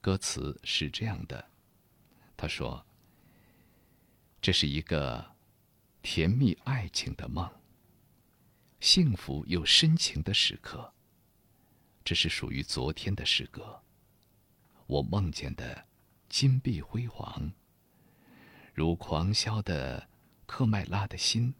[0.00, 1.48] 歌词是这样的：
[2.36, 2.84] 他说，
[4.42, 5.37] 这是一个。
[6.00, 7.50] 甜蜜爱情的梦，
[8.80, 10.94] 幸福又深情的时刻。
[12.04, 13.82] 这是属于昨天的诗歌。
[14.86, 15.86] 我梦见的
[16.28, 17.52] 金碧辉煌，
[18.72, 20.08] 如狂啸的
[20.46, 21.52] 克麦拉的心，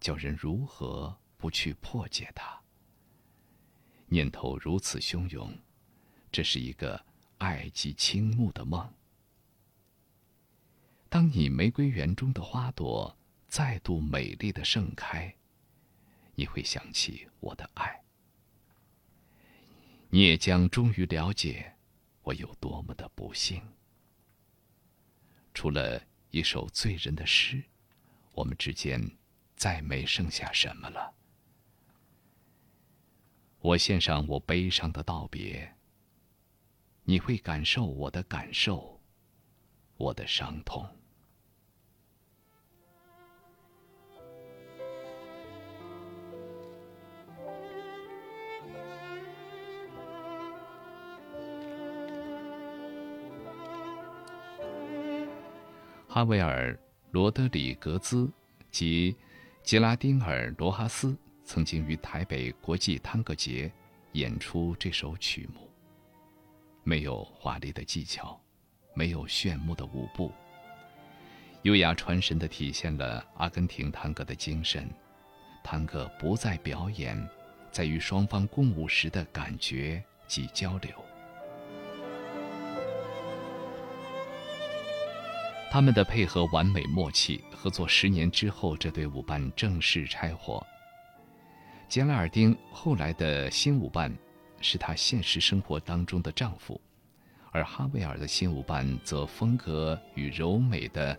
[0.00, 2.58] 叫人如何不去破解它？
[4.06, 5.52] 念头如此汹涌，
[6.32, 7.04] 这是一个
[7.38, 8.94] 爱极倾慕的梦。
[11.10, 13.15] 当你玫瑰园中的花朵。
[13.48, 15.34] 再度美丽的盛开，
[16.34, 18.02] 你会想起我的爱，
[20.10, 21.74] 你也将终于了解
[22.22, 23.62] 我有多么的不幸。
[25.54, 27.64] 除了一首醉人的诗，
[28.32, 29.00] 我们之间
[29.56, 31.14] 再没剩下什么了。
[33.60, 35.74] 我献上我悲伤的道别，
[37.04, 39.00] 你会感受我的感受，
[39.96, 40.86] 我的伤痛。
[56.16, 56.72] 哈维尔·
[57.10, 58.32] 罗德里格兹
[58.70, 59.14] 及
[59.62, 61.14] 吉拉丁尔·罗哈斯
[61.44, 63.70] 曾经于台北国际探戈节
[64.12, 65.70] 演出这首曲目。
[66.84, 68.40] 没有华丽的技巧，
[68.94, 70.32] 没有炫目的舞步，
[71.64, 74.88] 优雅传神的体现了阿根廷探戈的精神。
[75.62, 77.28] 探戈不在表演，
[77.70, 80.90] 在与双方共舞时的感觉及交流。
[85.76, 90.66] 他们的配合完美默契，合作十年之后，这对舞伴正式拆伙。
[91.86, 94.10] 杰拉尔丁后来的新舞伴，
[94.62, 96.80] 是他现实生活当中的丈夫，
[97.50, 101.14] 而哈维尔的新舞伴则风格与柔美的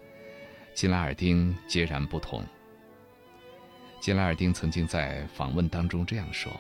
[0.74, 2.44] 吉拉尔丁截然不同。
[4.00, 6.52] 吉拉尔丁曾经在访问当中这样说：“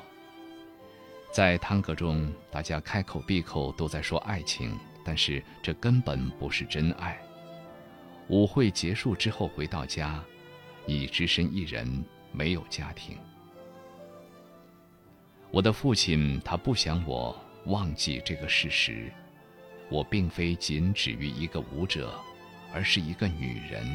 [1.33, 7.19] 在探戈中，大家开口闭口都在说爱情，但是这根本不是真爱。
[8.29, 10.21] 舞会结束之后回到家，
[10.85, 13.17] 你只身一人，没有家庭。
[15.49, 17.33] 我的父亲他不想我
[17.67, 19.09] 忘记这个事实，
[19.89, 22.13] 我并非仅止于一个舞者，
[22.73, 23.85] 而是一个女人。”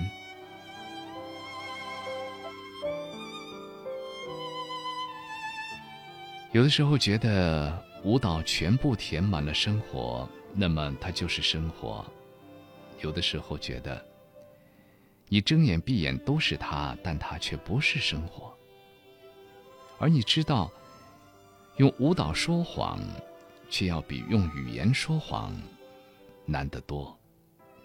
[6.52, 12.04] 有的时候觉得舞蹈全部填满了生活，那么它就是生活；
[13.00, 14.02] 有的时候觉得
[15.32, 18.54] 你睁眼闭眼都是他，但他却不是生活。
[19.98, 20.70] 而你知道，
[21.78, 23.00] 用舞蹈说谎，
[23.70, 25.59] 却要比用语言说谎
[26.44, 27.18] 难得多。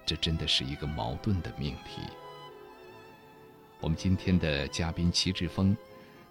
[0.05, 2.01] 这真的是一个矛盾的命题。
[3.79, 5.73] 我们今天的嘉宾齐志峰，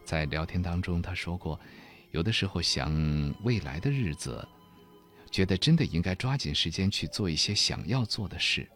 [0.05, 1.59] 在聊天当中他说过。
[2.11, 2.93] 有的时候想
[3.43, 4.47] 未来的日子，
[5.31, 8.69] 觉得真的应该抓紧时间去做一些想要做的事。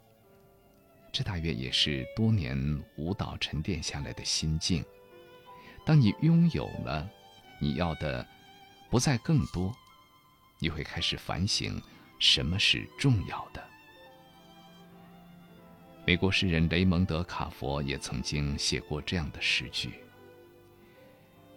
[1.12, 2.56] 这大约也是多年
[2.96, 4.84] 舞蹈沉淀下来的心境。
[5.84, 7.08] 当你拥有了
[7.60, 8.26] 你要的，
[8.90, 9.74] 不再更多，
[10.58, 11.80] 你会开始反省
[12.18, 13.62] 什么是重要的。
[16.06, 19.94] 美国诗人雷蒙德·卡佛也曾经写过这样的诗句：“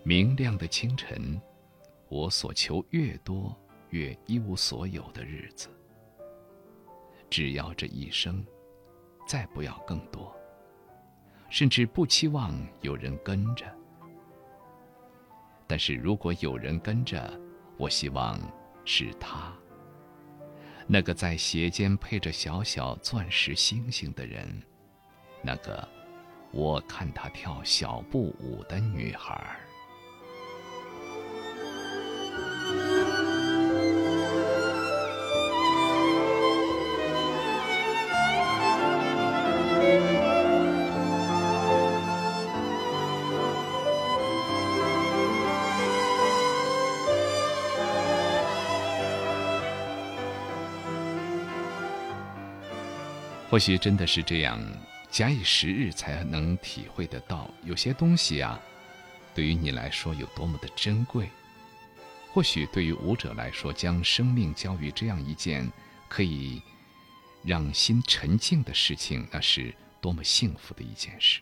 [0.04, 1.42] 明亮的清晨。”
[2.10, 3.58] 我所求越多，
[3.90, 5.68] 越一无所有的日子。
[7.28, 8.46] 只要这一生，
[9.26, 10.36] 再不要更多，
[11.50, 13.66] 甚至不期望有人跟着。
[15.66, 17.40] 但是如果有人跟着，
[17.78, 18.40] 我希望
[18.86, 19.54] 是他，
[20.86, 24.62] 那个在鞋尖配着小小钻石星星的人，
[25.42, 25.88] 那个
[26.52, 29.58] 我看他跳小步舞的女孩。
[53.54, 54.60] 或许真的是这样，
[55.12, 58.60] 假以时日才能体会得到，有些东西啊，
[59.36, 61.30] 对于你来说有多么的珍贵。
[62.32, 65.72] 或许对于舞者来说，将生命交于这样一件
[66.10, 66.64] 可以
[67.44, 69.72] 让心沉静的事情，那是
[70.02, 71.40] 多么幸福的一件事。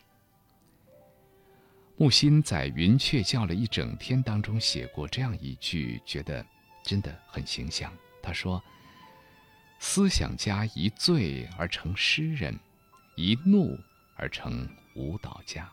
[1.96, 6.44] 木心在《云雀叫了一整天》当中写过这样一句，觉得
[6.84, 7.90] 真的很形象。
[8.22, 8.62] 他说。
[9.84, 12.56] 思想家一醉而成诗人，
[13.16, 13.76] 一怒
[14.14, 15.68] 而成舞蹈家。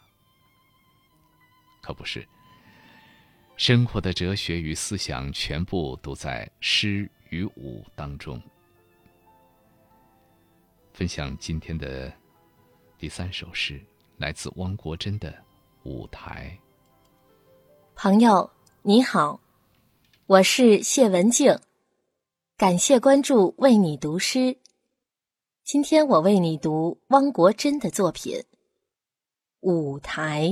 [1.80, 2.28] 可不是，
[3.56, 8.42] 生活的哲学与思想全部都在诗与舞当中。
[10.92, 12.12] 分享今天的
[12.98, 13.80] 第三首诗，
[14.18, 15.32] 来自汪国真的
[15.84, 16.58] 《舞台》。
[17.96, 18.50] 朋友
[18.82, 19.40] 你好，
[20.26, 21.56] 我是谢文静。
[22.60, 24.58] 感谢关注，为你读诗。
[25.64, 28.36] 今天我为你读汪国真的作品
[29.62, 30.50] 《舞台》。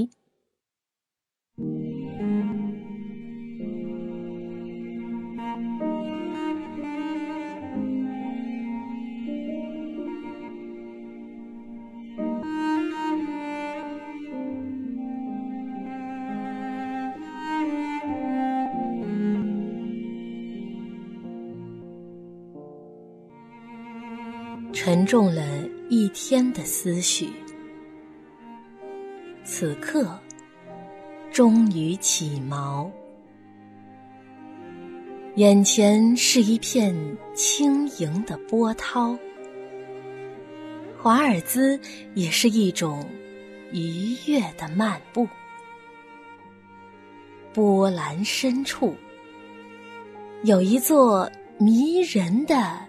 [24.88, 25.44] 沉重了
[25.90, 27.28] 一天的思绪，
[29.44, 30.18] 此刻
[31.30, 32.90] 终于起锚。
[35.36, 36.96] 眼前是一片
[37.36, 39.14] 轻盈的波涛，
[40.98, 41.78] 华尔兹
[42.14, 43.06] 也是一种
[43.74, 45.28] 愉悦的漫步。
[47.54, 48.96] 波澜深处，
[50.44, 52.87] 有一座迷人的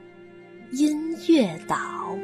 [0.71, 2.17] 音乐岛。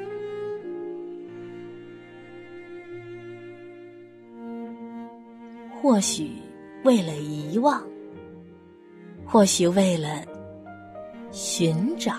[5.80, 6.30] 或许
[6.84, 7.82] 为了遗忘，
[9.24, 10.24] 或许为了
[11.30, 12.14] 寻找，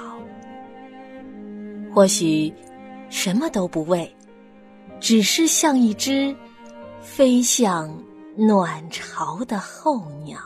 [1.94, 2.54] 或许
[3.10, 4.14] 什么都不为，
[5.00, 6.36] 只是像一只
[7.02, 7.90] 飞向。
[8.38, 10.38] 暖巢的候鸟，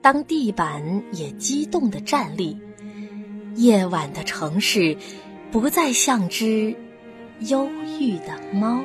[0.00, 2.56] 当地板也激动的站立，
[3.56, 4.96] 夜晚的城市
[5.50, 6.74] 不再像只
[7.40, 7.68] 忧
[8.00, 8.82] 郁的猫。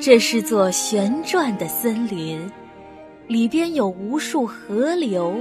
[0.00, 2.50] 这是座旋转的森林，
[3.26, 5.34] 里边有无数河流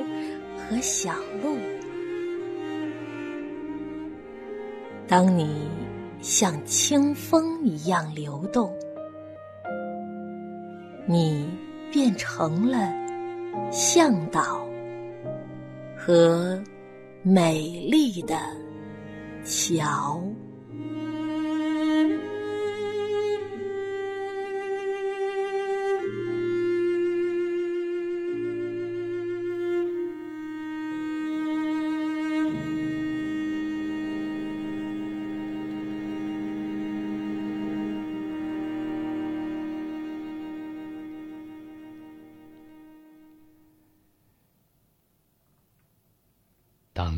[0.57, 1.57] 和小路。
[5.05, 5.67] 当你
[6.21, 8.73] 像清风一样流动，
[11.05, 11.49] 你
[11.91, 12.93] 变成了
[13.71, 14.65] 向导
[15.97, 16.61] 和
[17.21, 18.37] 美丽的
[19.43, 20.32] 小。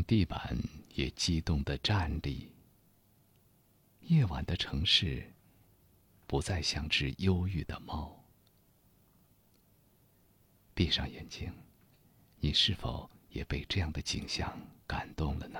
[0.06, 0.56] 地板
[0.94, 2.52] 也激动的站立，
[4.02, 5.32] 夜晚的城市
[6.28, 8.24] 不再像只忧郁的猫。
[10.74, 11.52] 闭上眼睛，
[12.38, 14.56] 你是否也被这样的景象
[14.86, 15.58] 感动了呢？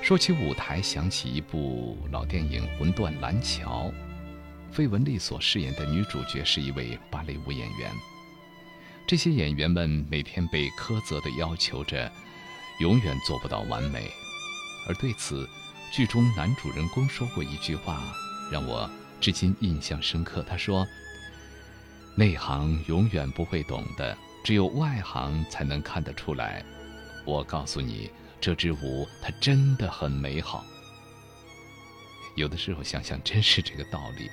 [0.00, 3.88] 说起舞台，想起一部老电影《魂断蓝桥》。
[4.74, 7.92] 费雯丽所饰演的女主角是一位芭蕾舞演员。
[9.06, 12.10] 这些演员们每天被苛责地要求着，
[12.80, 14.10] 永远做不到完美。
[14.88, 15.48] 而对此，
[15.92, 18.02] 剧中男主人公说过一句话，
[18.50, 18.90] 让我
[19.20, 20.42] 至今印象深刻。
[20.42, 20.84] 他说
[22.18, 26.64] ：“内行永远不会懂的，只有外行才能看得出来。
[27.24, 28.10] 我告诉你，
[28.40, 30.64] 这支舞它真的很美好。”
[32.34, 34.28] 有的时候想想，真是这个道理。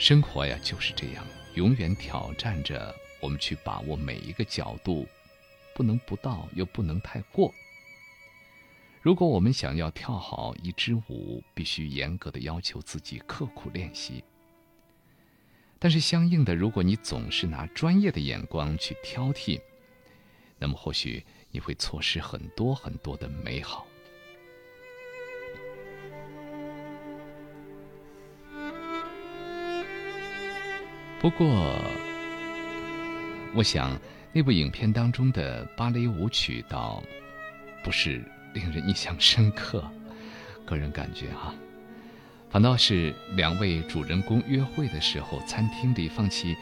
[0.00, 1.22] 生活呀就是这样，
[1.56, 5.06] 永远挑战着我们去把握每一个角度，
[5.74, 7.52] 不能不到，又不能太过。
[9.02, 14.24] 如果我们想要跳好一支舞，必须严格的要求自己，刻苦练习。
[15.78, 19.60] 但是相应的，如果你总是拿专业的眼光去挑剔，
[20.58, 23.86] 那么或许你会错失很多很多的美好。
[31.20, 31.76] 不过，
[33.54, 33.94] 我想
[34.32, 37.02] 那部影片当中的芭蕾舞曲倒
[37.84, 38.24] 不是
[38.54, 39.84] 令人印象深刻，
[40.64, 41.54] 个人感觉哈，
[42.48, 46.56] 反倒是两位主人公约会的时候，餐厅里放起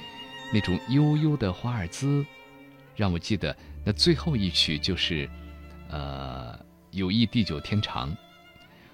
[0.52, 2.26] 那种悠悠的华尔兹，
[2.96, 5.30] 让我记得那最后一曲就是，
[5.88, 6.58] 呃，
[6.90, 8.12] 友谊地久天长。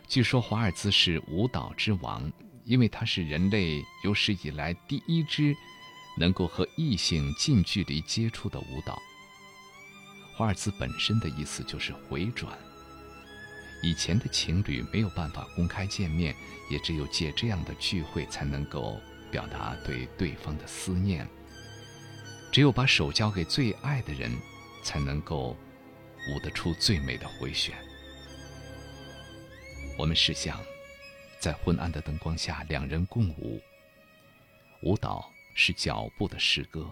[0.06, 2.30] 据说华尔兹是舞蹈之王。
[2.64, 5.54] 因为它是人类有史以来第一支
[6.16, 9.00] 能够和异性近距离接触的舞蹈。
[10.34, 12.56] 华尔兹本身的意思就是回转。
[13.82, 16.34] 以前的情侣没有办法公开见面，
[16.70, 18.98] 也只有借这样的聚会才能够
[19.30, 21.28] 表达对对方的思念。
[22.50, 24.32] 只有把手交给最爱的人，
[24.82, 25.56] 才能够
[26.30, 27.74] 舞得出最美的回旋。
[29.98, 30.58] 我们试想。
[31.44, 33.60] 在昏暗的灯光下，两人共舞。
[34.80, 36.90] 舞蹈是脚步的诗歌，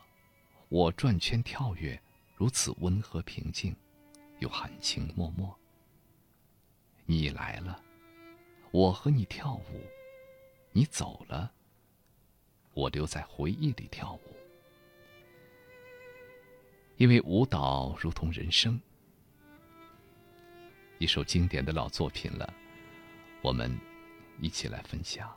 [0.69, 1.99] 我转圈跳跃，
[2.37, 3.75] 如此温和平静，
[4.41, 5.51] 又含情脉脉。
[7.07, 7.83] 你来了，
[8.73, 9.81] 我和你跳舞；
[10.73, 11.51] 你走了，
[12.75, 14.37] 我留在回忆里跳舞。
[16.99, 18.79] 因为舞蹈如同人生，
[20.99, 22.53] 一首经典的老作品了，
[23.41, 23.75] 我们。
[24.43, 25.33] 一起来分享。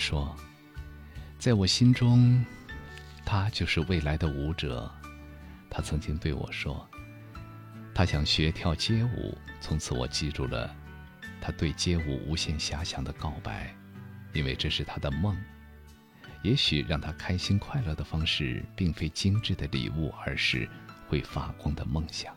[0.00, 0.34] 说
[1.38, 2.42] ：“在我心中，
[3.22, 4.90] 他就是未来的舞者。
[5.68, 6.88] 他曾经对我说，
[7.94, 9.36] 他想学跳街舞。
[9.60, 10.74] 从此，我记住了
[11.38, 13.72] 他对街舞无限遐想的告白，
[14.32, 15.36] 因为这是他的梦。
[16.42, 20.66] 也许让他开心快乐的方式，并非精致的礼物，而是
[21.08, 22.34] 会发光的梦想。”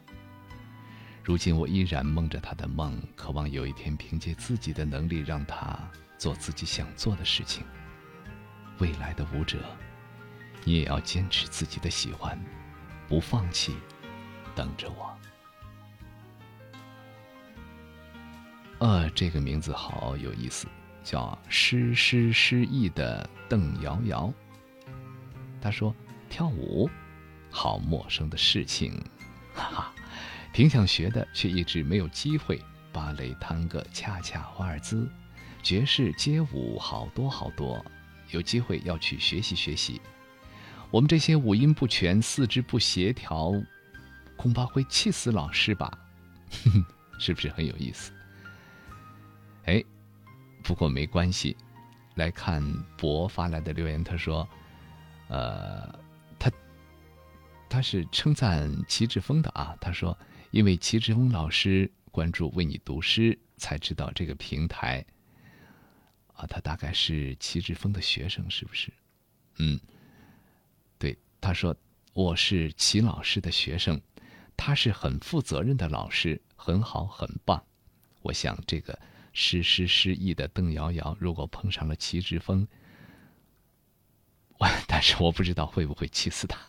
[1.24, 5.80] 如今我依然梦着他的梦，渴望有一天凭借自己的能力让他
[6.24, 7.66] 做自己想做的事情。
[8.80, 9.60] 未来的舞者，
[10.64, 12.42] 你也要坚持自己的喜欢，
[13.10, 13.76] 不放弃，
[14.56, 15.14] 等着我。
[18.80, 20.66] 呃，这个名字好有意思，
[21.04, 24.34] 叫诗诗诗意的邓瑶瑶。
[25.62, 25.94] 他说
[26.32, 26.90] ：“跳舞，
[27.52, 28.94] 好陌生的事情，
[29.54, 29.94] 哈哈。”
[30.56, 32.62] 挺想学的，却一直没有机会。
[32.94, 35.12] 芭蕾、探戈、恰恰、华尔兹、
[35.64, 37.84] 爵士、街舞，好多好多，
[38.32, 40.00] 有机会要去学习学习。
[40.92, 43.54] 我们这些五音不全、四肢不协调，
[44.36, 45.98] 恐怕会气死老师吧？
[47.18, 48.12] 是不是很有意思？
[49.66, 49.84] 哎，
[50.62, 51.56] 不过没关系。
[52.16, 52.62] 来看
[52.98, 54.48] 博发来的留言，他说
[55.30, 55.98] ：“呃，
[56.38, 56.52] 他
[57.68, 60.16] 他是称赞齐志峰的啊。”他说。
[60.52, 65.04] 因为齐志峰老师关注“为你读诗”，才知道这个平台。
[66.34, 68.92] 啊，他大概是齐志峰的学生，是不是？
[69.58, 69.80] 嗯，
[70.98, 71.76] 对，他说
[72.14, 74.02] 我是齐老师的学生，
[74.58, 77.64] 他是很负责任的老师，很好，很棒。
[78.22, 79.00] 我想这个
[79.34, 82.68] 诗诗诗意的邓瑶瑶，如果碰上了齐志峰，
[84.58, 86.60] 我 但是我不知道会不会气死他。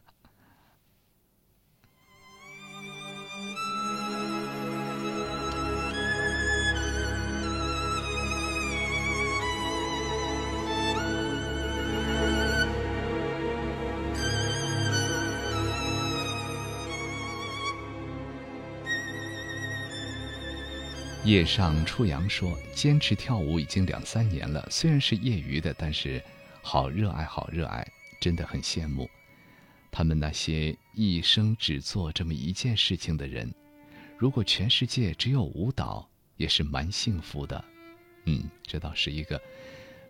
[21.25, 26.23] 夜上初阳说：“坚持跳舞已经两三年了，虽然是业余的，但是
[26.61, 27.83] 好热爱，好热爱，
[28.21, 29.09] 真的很羡慕
[29.91, 33.51] 他们那些一生只做这么一件事情的人。
[34.19, 36.07] 如果全世界只有舞蹈，
[36.37, 37.65] 也是蛮幸福的。
[38.27, 39.41] 嗯，这倒是一个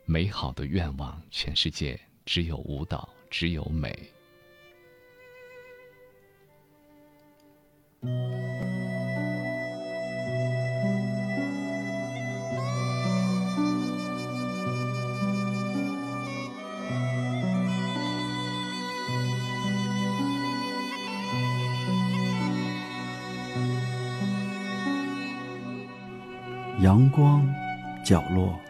[0.07, 1.23] 美好的愿望。
[1.31, 3.97] 全世界只有舞蹈，只有美。”
[26.85, 27.43] 阳光，
[28.05, 28.61] 角落，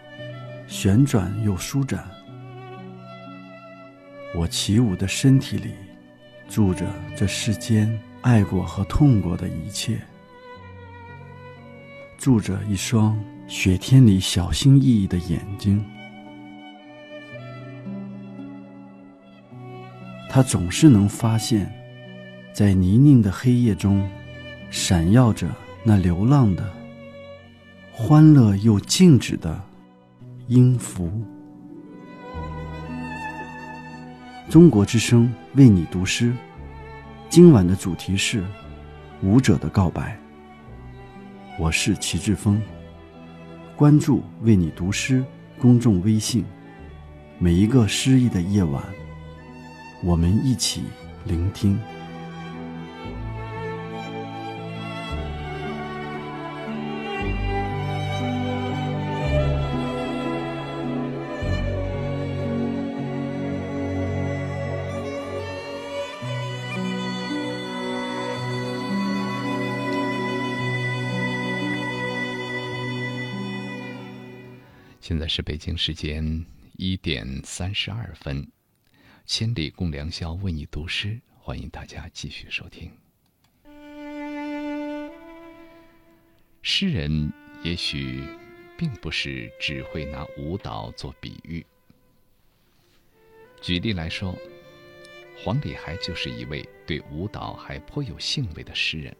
[0.68, 2.08] 旋转又舒展。
[4.36, 5.72] 我起舞的身体里，
[6.48, 6.86] 住着
[7.16, 9.98] 这世间爱过和痛过的一切，
[12.16, 13.18] 住着一双
[13.48, 15.84] 雪天里小心翼翼的眼睛。
[20.30, 21.68] 它总是能发现，
[22.52, 24.08] 在泥泞的黑夜中，
[24.70, 25.48] 闪耀着
[25.82, 26.83] 那流浪的。
[27.96, 29.62] 欢乐又静止的
[30.48, 31.08] 音符。
[34.50, 36.34] 中国之声为你读诗，
[37.30, 38.42] 今晚的主题是
[39.22, 40.18] 舞者的告白。
[41.56, 42.60] 我是齐志峰，
[43.76, 45.24] 关注“为你读诗”
[45.60, 46.44] 公众微信，
[47.38, 48.82] 每一个诗意的夜晚，
[50.02, 50.82] 我们一起
[51.24, 51.78] 聆听。
[75.06, 76.46] 现在是北京时间
[76.78, 78.50] 一点三十二分，
[79.26, 82.90] 千里共良宵，为你读诗，欢迎大家继续收听。
[86.62, 87.30] 诗人
[87.62, 88.24] 也许
[88.78, 91.62] 并不是只会拿舞蹈做比喻。
[93.60, 94.34] 举例来说，
[95.36, 99.14] 黄礼海就是一位对舞蹈还颇有兴味的诗人。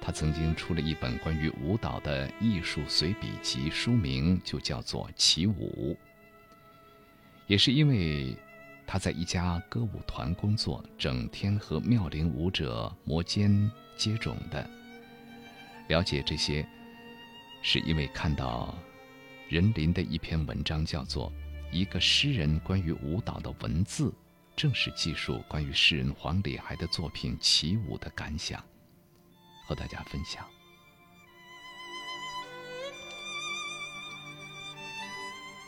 [0.00, 5.94] 他曾经出了一本关于舞蹈的艺术随笔集，书名就叫做《起舞》。
[7.46, 8.36] 也是因为
[8.86, 14.68] 他在一家歌舞团工作，整天和妙龄舞者摩肩接踵的。
[15.88, 16.66] 了解这些，
[17.62, 18.76] 是因为看到
[19.48, 21.32] 任林的一篇文章，叫做
[21.72, 24.08] 《一个诗人关于舞蹈的文字》，
[24.56, 28.64] 正是记述关于诗人黄礼海的作品《起舞》的感想，
[29.66, 30.46] 和大家分享。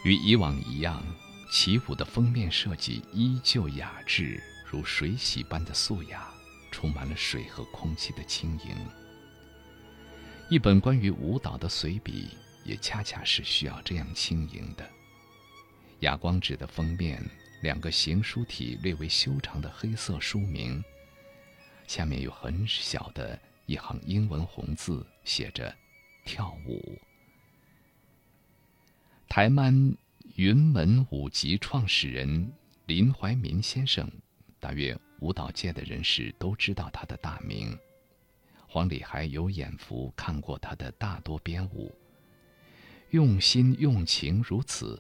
[0.05, 1.03] 与以往一样，
[1.53, 6.33] 《起舞》的封面设计依旧雅致，如水洗般的素雅，
[6.71, 8.77] 充满了水和空气的轻盈。
[10.49, 12.29] 一本关于舞蹈的随笔，
[12.65, 14.89] 也恰恰是需要这样轻盈的。
[16.01, 17.23] 哑光纸的封面，
[17.61, 20.83] 两个行书体略微修长的黑色书名，
[21.87, 23.39] 下面有很小的
[23.69, 25.77] 一行英文红字，写着
[26.25, 26.99] “跳舞”。
[29.29, 29.95] 台湾
[30.37, 32.51] 云门舞集创始人
[32.87, 34.11] 林怀民先生，
[34.59, 37.79] 大约舞蹈界的人士都知道他的大名。
[38.67, 41.95] 黄礼还有眼福看过他的大多编舞，
[43.11, 44.99] 用心用情如此，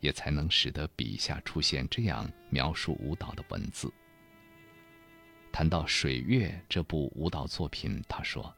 [0.00, 3.92] 也才能使得笔下出现这样描述舞蹈的文字。
[5.52, 8.54] 谈到《水月》这部舞蹈作品，他说：“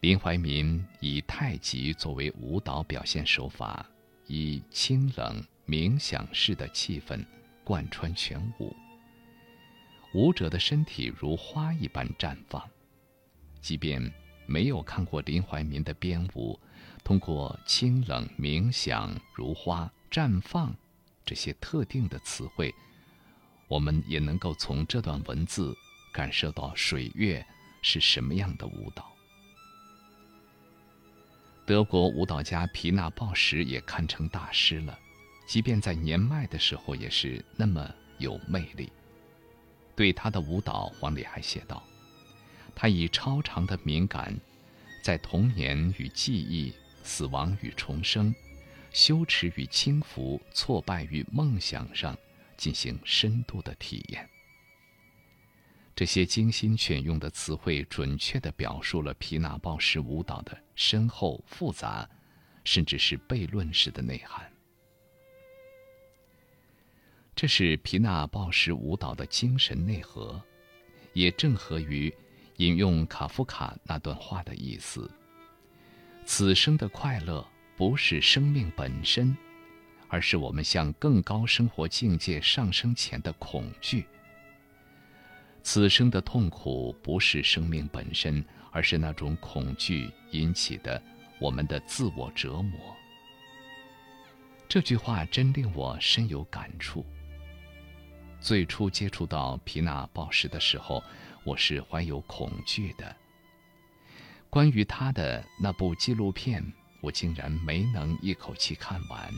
[0.00, 3.86] 林怀民以太极作为舞蹈表现手法。”
[4.28, 7.22] 以清冷冥想式的气氛
[7.64, 8.74] 贯穿全舞，
[10.14, 12.62] 舞者的身体如花一般绽放。
[13.60, 14.10] 即便
[14.46, 16.58] 没有看过林怀民的编舞，
[17.04, 20.74] 通过“清冷冥想如花绽放”
[21.26, 22.72] 这些特定的词汇，
[23.68, 25.76] 我们也能够从这段文字
[26.12, 27.44] 感受到水月
[27.80, 29.10] 是什么样的舞蹈。
[31.64, 34.98] 德国舞蹈家皮纳鲍什也堪称大师了，
[35.46, 38.92] 即便在年迈的时候也是那么有魅力。
[39.94, 41.82] 对他的舞蹈，黄磊还写道
[42.74, 44.36] ：“他以超长的敏感，
[45.02, 46.74] 在童年与记忆、
[47.04, 48.34] 死亡与重生、
[48.90, 52.16] 羞耻与轻浮、挫败与梦想上
[52.56, 54.28] 进行深度的体验。”
[55.94, 62.08] 这些精心选用的词汇，准确地表述了皮纳鲍什舞蹈的深厚、复杂，
[62.64, 64.50] 甚至是悖论式的内涵。
[67.36, 70.42] 这是皮纳鲍什舞蹈的精神内核，
[71.12, 72.12] 也正合于
[72.56, 75.10] 引用卡夫卡那段话的意思：
[76.24, 77.46] 此生的快乐
[77.76, 79.36] 不是生命本身，
[80.08, 84.06] 而是我们向更高生活境界上升前的恐惧。
[85.62, 91.00] 此生的痛苦不是生命本身，而是那种恐惧引起的
[91.40, 92.78] 我们的自我折磨。
[94.68, 97.04] 这句话真令我深有感触。
[98.40, 101.02] 最初接触到皮纳鲍什的时候，
[101.44, 103.14] 我是怀有恐惧的。
[104.50, 106.60] 关于他的那部纪录片，
[107.00, 109.32] 我竟然没能一口气看完，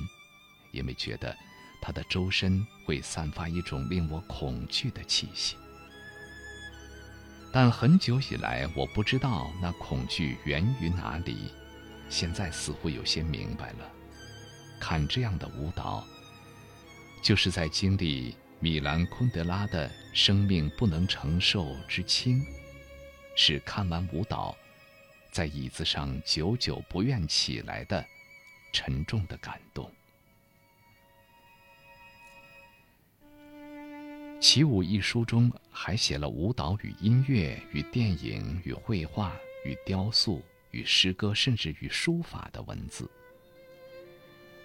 [0.73, 1.37] 因为觉得
[1.83, 5.57] 他的周身会散发一种令我恐惧的气息。
[7.55, 11.52] 但很久以来，我不知道那恐惧源于哪里。
[12.09, 13.89] 现在似乎有些明白了。
[14.81, 16.05] 看这样的舞蹈，
[17.22, 22.44] 就是在经历米兰昆德拉的生命不能承受之轻，
[23.36, 24.56] 是看完舞蹈，
[25.31, 28.05] 在椅子上久久不愿起来的
[28.72, 29.86] 沉重的感动。
[34.45, 39.35] 《起舞》一书中还写了舞蹈与音乐、与电影、与绘画、
[39.65, 43.11] 与雕塑、与诗歌，甚至与书法的文字。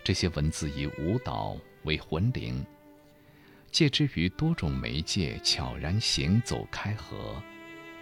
[0.04, 2.62] 这些文字以舞蹈为魂灵，
[3.72, 7.42] 借之于多种媒介悄然行走开合，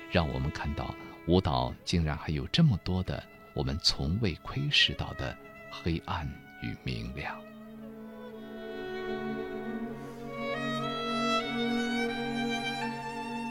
[0.10, 0.96] 让我们看到
[1.28, 3.24] 舞蹈竟然还有这么多的
[3.54, 5.38] 我们从未窥视到的
[5.70, 6.28] 黑暗
[6.64, 7.40] 与明亮。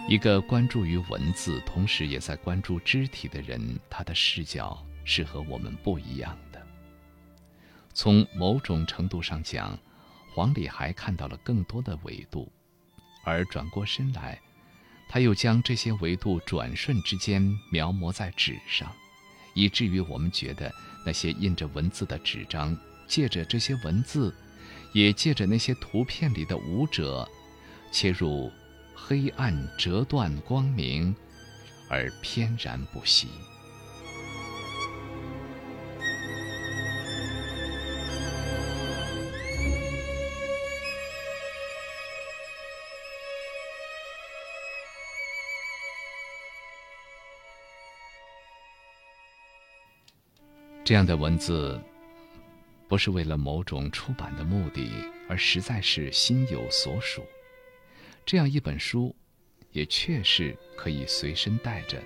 [0.09, 6.65] 一个关注于文字，同时也在关注肢体的人，他的视角是和我们不一样的。
[7.93, 9.77] 从某种程度上讲，
[10.33, 12.49] 黄礼还看到了更多的维度，
[13.25, 14.41] 而转过身来，
[15.09, 17.43] 他又将这些维度转瞬之间
[17.73, 18.89] 描摹在纸上，
[19.55, 20.73] 以至于我们觉得
[21.05, 22.79] 那些印着文字的纸张，
[23.09, 24.33] 借着这些文字，
[24.93, 27.29] 也借着那些图片里的舞者，
[27.91, 28.53] 切入。
[29.09, 31.15] 黑暗折断光明，
[31.89, 33.29] 而翩然不息。
[50.85, 51.81] 这样的文字，
[52.89, 54.91] 不是为了某种出版的目的，
[55.29, 57.25] 而实在是心有所属。
[58.27, 59.15] 这样一本书，
[59.71, 62.03] 也确实可以随身带着，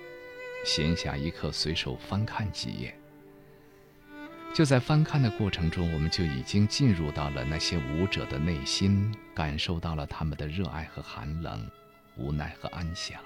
[0.63, 2.95] 闲暇一刻随手翻看几页。
[4.53, 11.67] 就在翻看的过程中，我们就已经进入到了那些舞者的内心，感受到了他们的热爱和寒冷，
[12.15, 13.19] 无奈和安详。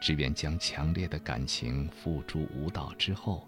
[0.00, 3.46] 只愿将强烈的感情付诸舞蹈之后，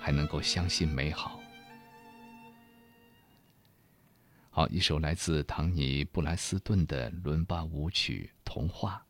[0.00, 1.39] 还能够相信美好。
[4.52, 9.06] 好，一首来自唐尼·布莱斯顿的伦巴舞曲《童话》。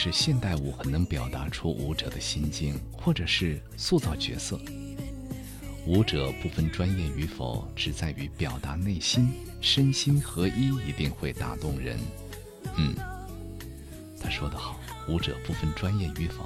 [0.00, 4.56] 是现代舞，很能表达出舞者的心境，或者是塑造角色。
[5.86, 9.28] 舞者不分专业与否，只在于表达内心，
[9.60, 11.98] 身心合一，一定会打动人。
[12.76, 12.94] 嗯，
[14.22, 16.44] 他说得好，舞者不分专业与否，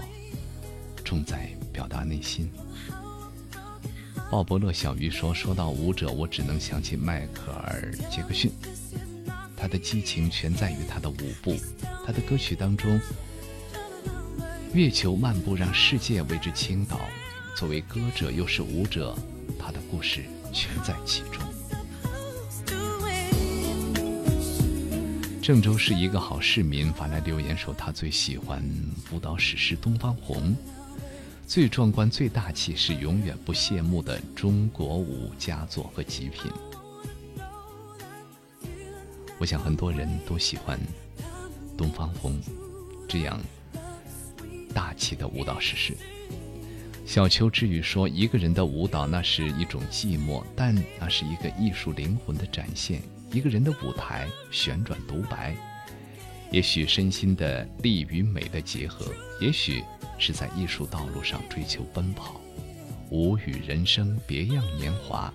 [1.04, 2.50] 重在表达内心。
[4.30, 8.50] 鲍勃勒小鱼说：“说到舞者，我只能想起迈克尔·杰克逊。”
[9.54, 11.54] 他的激情全在于他的舞步，
[12.06, 12.98] 他的歌曲当中，
[14.74, 16.98] 月球漫步让世界为之倾倒。
[17.54, 19.14] 作为歌者又是舞者，
[19.58, 21.42] 他的故事全在其中。
[25.42, 28.64] 郑州市一个好市民发来留言说，他最喜欢
[29.12, 30.36] 舞蹈史诗《东方红》，
[31.46, 36.50] 最壮观、最大气，是永远不谢幕的中国舞佳作和极品。
[39.38, 40.78] 我想很多人都喜欢
[41.76, 42.32] 《东方红》
[43.06, 43.38] 这样
[44.72, 45.96] 大气的舞蹈史诗。
[47.04, 53.02] 小邱之语说：“一个人的舞蹈，那是一种寂寞，但那是一个艺术灵魂的展现。
[53.32, 55.54] 一个人的舞台，旋转独白，
[56.50, 59.82] 也许身心的力与美的结合，也许
[60.18, 62.40] 是在艺术道路上追求奔跑。
[63.10, 65.32] 舞与人生，别样年华。”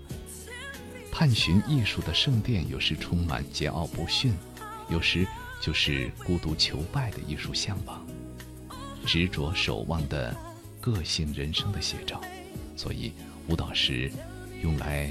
[1.12, 4.34] 探寻艺术的圣殿，有时充满桀骜不驯，
[4.88, 5.28] 有时
[5.60, 8.06] 就是孤独求败的艺术向往，
[9.08, 10.36] 执着守望的
[10.80, 12.22] 个性人生的写照。
[12.76, 13.12] 所以，
[13.48, 14.12] 舞蹈时
[14.62, 15.10] 用来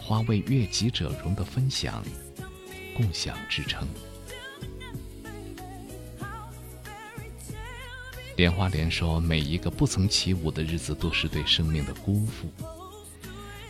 [0.00, 2.04] 花为悦己者容的分享、
[2.94, 3.88] 共享支撑。
[8.36, 12.48] 莲花莲说：“每一个不曾起舞的日子，都是对生命的辜负。”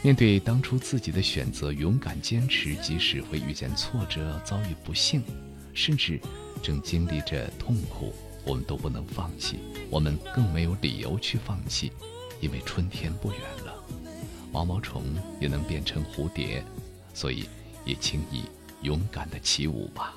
[0.02, 5.22] 面对当初自己的选择，勇敢坚持，即使会遇见挫折、遭遇不幸，
[5.72, 6.20] 甚至
[6.62, 9.58] 正经历着痛苦，我们都不能放弃。
[9.90, 11.92] 我们更没有理由去放弃，
[12.40, 13.84] 因为春天不远了，
[14.52, 15.04] 毛毛虫
[15.40, 16.62] 也能变成蝴蝶，
[17.14, 17.48] 所以
[17.84, 18.44] 也请你
[18.82, 20.14] 勇敢的起舞吧。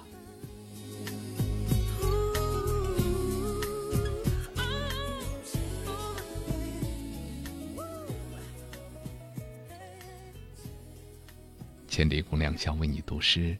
[11.88, 13.58] 千里共良宵，为你读诗。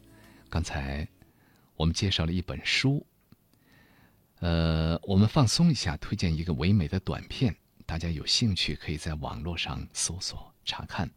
[0.50, 1.06] 刚才
[1.76, 3.06] 我们介绍了一本书，
[4.42, 7.56] 呃，我们放松一下，推荐一个唯美的短片，
[7.86, 11.08] 大家有兴趣可以在网络上搜索查看。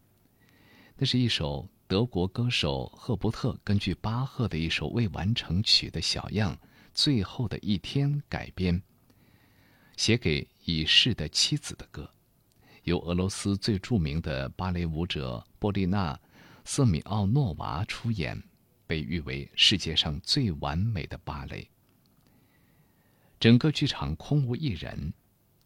[0.98, 6.54] 那是一首德国歌手赫伯特根据巴赫的一首未完成曲的小样
[6.92, 8.82] 《最后的一天》改编，
[9.96, 12.10] 写给已逝的妻子的歌，
[12.82, 16.14] 由俄罗斯最著名的芭蕾舞者波丽娜·
[16.66, 18.42] 瑟米奥诺娃出演，
[18.86, 21.66] 被誉为世界上最完美的芭蕾。
[23.44, 25.12] 整个剧场空无一人，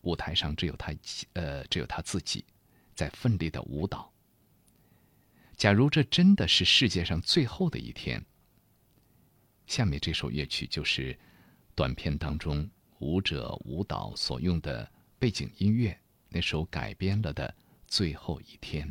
[0.00, 0.92] 舞台上只有他，
[1.34, 2.44] 呃，只有他自己，
[2.92, 4.12] 在奋力的舞蹈。
[5.56, 8.20] 假如这真的是世界上最后的一天，
[9.68, 11.16] 下面这首乐曲就是
[11.76, 12.68] 短片当中
[12.98, 15.96] 舞者舞蹈所用的背景音乐，
[16.30, 17.48] 那首改编了的
[17.86, 18.88] 《最后一天》。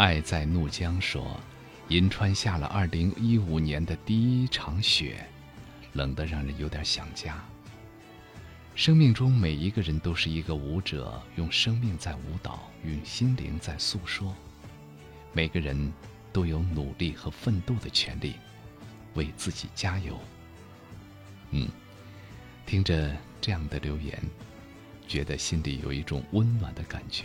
[0.00, 1.38] 爱在怒江说
[1.88, 5.22] ：“银川下了二零一五年的第一场雪，
[5.92, 7.38] 冷得让人有点想家。
[8.74, 14.34] 生命中每一个人都是一个舞者，用生命在舞蹈，用心灵在诉说。
[15.34, 15.92] 每个人
[16.32, 18.36] 都有努力和奋斗的权利，
[19.12, 20.18] 为自己加油。”
[21.52, 21.68] 嗯，
[22.64, 24.18] 听着这样的留言，
[25.06, 27.24] 觉得心里有一种温暖的感觉。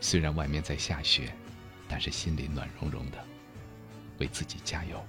[0.00, 1.32] 虽然外面在下雪，
[1.88, 3.18] 但是心里暖融融的，
[4.18, 5.04] 为自己加油。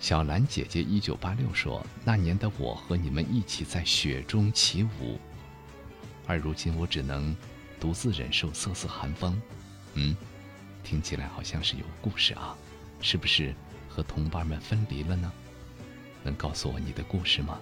[0.00, 5.18] 小兰姐姐一九八六说：“那年的我和你们一起在雪中起舞，
[6.26, 7.36] 而如今我只能
[7.80, 9.40] 独自忍受瑟瑟寒风。”
[9.94, 10.16] 嗯，
[10.84, 12.56] 听起来好像是有故事啊，
[13.00, 13.52] 是不是
[13.88, 15.32] 和同伴们分离了呢？
[16.22, 17.58] 能告诉我你的故事吗？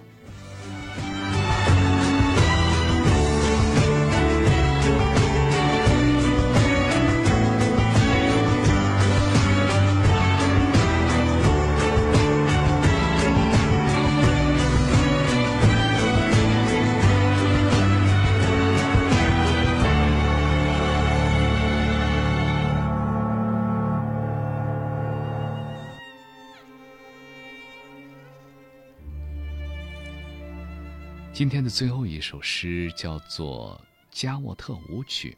[31.37, 35.37] 今天的最后一首诗叫做《加沃特舞曲》，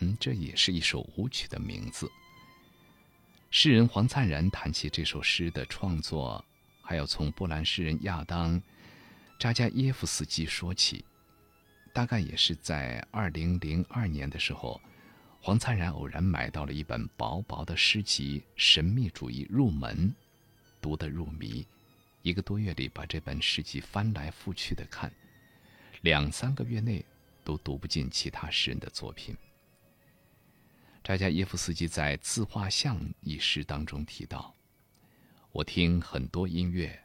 [0.00, 2.10] 嗯，这也是一首舞曲的名字。
[3.50, 6.42] 诗人黄灿然谈起这首诗的创作，
[6.80, 8.58] 还要从波兰诗人亚当·
[9.38, 11.04] 扎加耶夫斯基说起。
[11.92, 14.80] 大概也是在二零零二年的时候，
[15.42, 20.08] 黄灿然偶然买到了一本薄薄的诗集《神秘主义入门》，
[20.80, 21.66] 读得入迷，
[22.22, 25.12] 一个多月里把这本诗集翻来覆去的看。
[26.04, 27.02] 两三个月内
[27.42, 29.34] 都读不尽其他诗人的作品。
[31.02, 34.54] 扎加耶夫斯基在《自画像》一诗当中提到
[35.50, 37.02] ：“我听很多音乐，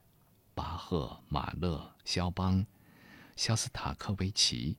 [0.53, 2.65] 巴赫、马勒、肖邦、
[3.37, 4.75] 肖斯塔科维奇。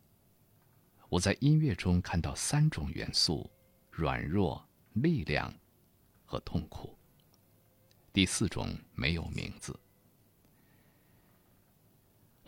[1.08, 3.50] 我在音乐中看到三种元素：
[3.90, 5.50] 软弱、力量
[6.26, 6.94] 和痛苦。
[8.12, 9.74] 第四种没有名字。”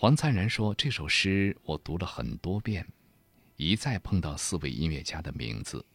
[0.03, 2.85] 黄灿然说：“这首诗我读了很多遍，
[3.55, 5.87] 一再碰到四位音乐家的名字。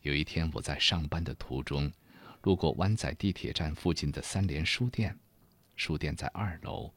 [0.00, 1.92] 有一天，我在上班的途中，
[2.40, 5.14] 路过湾仔地铁站附近的三联书店，
[5.76, 6.90] 书店在二楼，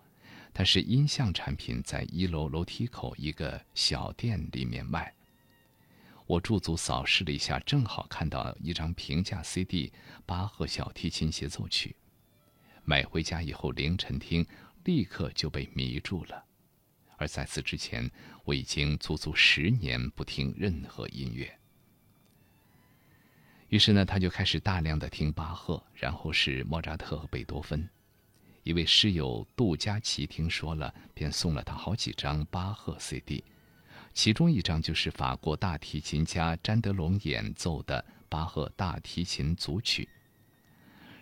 [0.54, 5.14] 但是音像产品在一楼楼梯口一个小店里面卖。
[6.28, 9.92] 我驻足扫视了一下，正好看到一张平价 CD，
[10.26, 11.94] 巴赫小提琴协奏曲。
[12.86, 14.48] 买回家以后凌晨听，
[14.88, 16.46] 立刻就被迷住了。
[17.18, 18.10] 而在此之前，
[18.46, 21.54] 我已经足足十年不听任何音乐。
[23.68, 27.86] 于是呢，他就开始大量的听巴赫，然后是莫扎特和贝多芬。
[28.64, 33.44] 一位室友杜佳琪听说了，便送了他好几张巴赫 CD。
[34.14, 40.08] 其中一张就是法国大提琴家詹德隆演奏的巴赫大提琴组曲。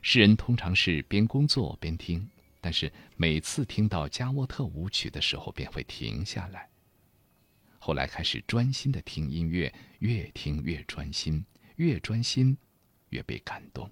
[0.03, 2.29] 诗人通常是边工作边听，
[2.65, 6.67] 但是每次听到加沃特舞曲的时候便会停下来。
[7.77, 12.57] 后来开始专心的听音乐，越听越专心，越专心
[13.09, 13.87] 越被感动。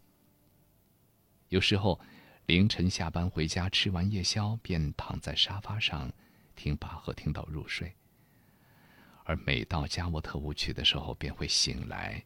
[1.49, 2.01] 有时候
[2.47, 6.11] 凌晨下班回家，吃完夜宵便躺在沙发上
[6.55, 7.93] 听巴赫，听到入睡。
[9.23, 12.25] 而每到加沃特舞曲的时候，便会醒来。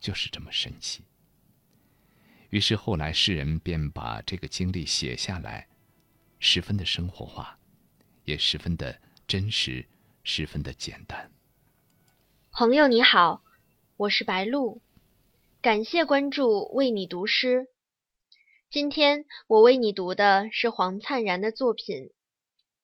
[0.00, 1.04] 就是这么神奇。
[2.54, 5.66] 于是后来诗人便把这个经历写下来，
[6.38, 7.58] 十分的生活化，
[8.26, 9.88] 也十分的真实，
[10.22, 11.32] 十分的简单。
[12.52, 13.42] 朋友你好，
[13.96, 14.80] 我是白露，
[15.60, 17.66] 感谢关注，为你读诗。
[18.70, 22.04] 今天我为你读的是黄灿然的作品《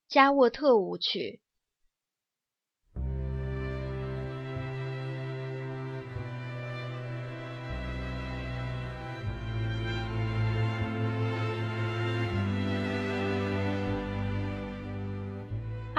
[0.08, 1.38] 加沃特舞曲》。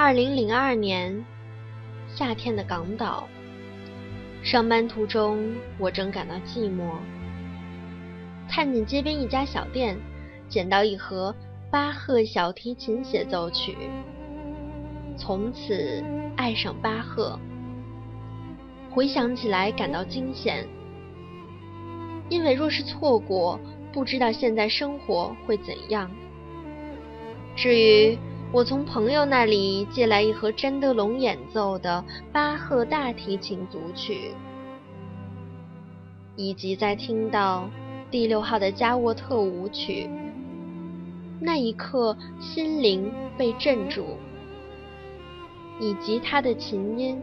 [0.03, 1.23] 二零零二年
[2.07, 3.27] 夏天的港岛，
[4.41, 6.95] 上班途中我正感到寂寞，
[8.49, 9.95] 看见街边一家小店，
[10.49, 11.35] 捡到一盒
[11.69, 13.77] 巴赫小提琴协奏曲，
[15.15, 16.03] 从此
[16.35, 17.39] 爱上巴赫。
[18.89, 20.67] 回想起来感到惊险，
[22.27, 23.59] 因为若是错过，
[23.93, 26.09] 不知道现在生活会怎样。
[27.55, 28.17] 至于。
[28.53, 32.03] 我从朋友那里借来一盒詹德隆演奏的
[32.33, 34.33] 巴赫大提琴组曲，
[36.35, 37.69] 以及在听到
[38.11, 40.09] 第六号的加沃特舞曲
[41.39, 44.17] 那一刻，心灵被镇住，
[45.79, 47.21] 以及他的琴音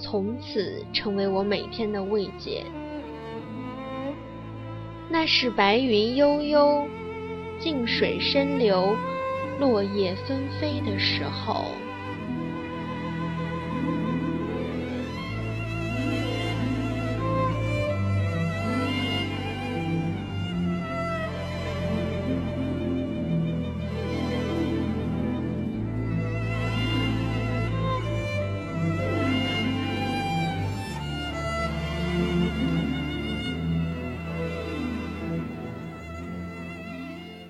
[0.00, 2.64] 从此成为我每天的慰藉。
[5.08, 6.84] 那是白云悠悠，
[7.60, 8.96] 静水深流。
[9.58, 11.72] 落叶纷飞的时候。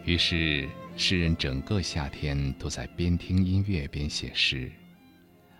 [0.04, 0.66] 于是。
[1.00, 4.70] 诗人整个夏天都在边听音乐边写诗。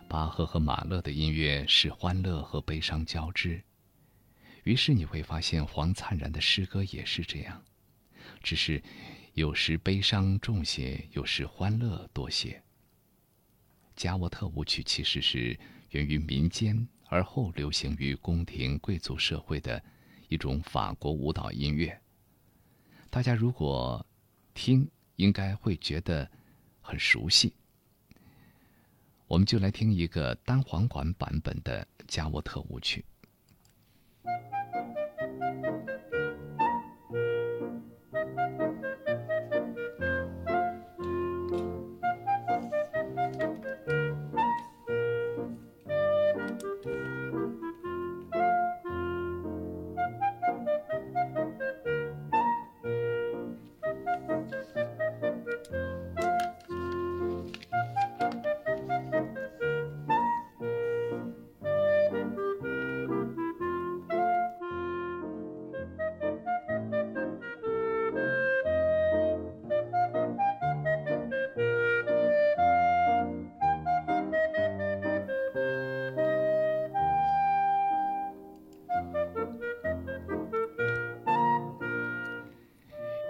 [0.08, 3.62] 巴赫和马勒的音乐是欢乐和悲伤交织，
[4.64, 7.62] 于是你会发现黄灿然的诗歌也是这样，
[8.42, 8.82] 只是
[9.34, 12.60] 有时悲伤重些，有时欢乐多些。
[13.94, 15.56] 加沃特舞曲其实是
[15.90, 19.80] 源于民间，而后流行于宫廷贵族社会的
[20.28, 21.96] 一种法国舞蹈音乐。
[23.08, 24.04] 大家如果
[24.52, 24.90] 听。
[25.18, 26.28] 应该会觉得
[26.80, 27.52] 很熟悉，
[29.26, 33.04] 我们就来听一个单簧管版本的加沃特舞曲。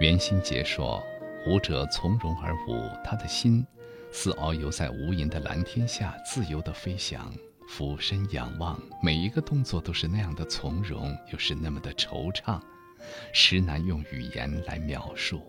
[0.09, 1.05] 袁心杰说
[1.47, 3.63] ：“舞者从容而舞，他的心
[4.11, 7.31] 似遨游在无垠的蓝天下，自由地飞翔，
[7.69, 12.59] 俯身仰望，每一个动作都是那样的从容，又是那么的惆怅，
[13.35, 15.43] 实难用语言来描述。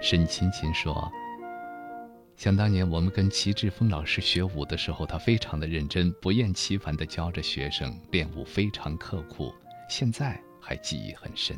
[0.00, 1.12] 沈琴琴说
[2.36, 9.52] ：“想当年我们跟齐志峰老师学舞的时候，他非常的认真，不厌其烦地教着学生练舞，非常刻苦，
[9.90, 11.54] 现在还记忆很深。”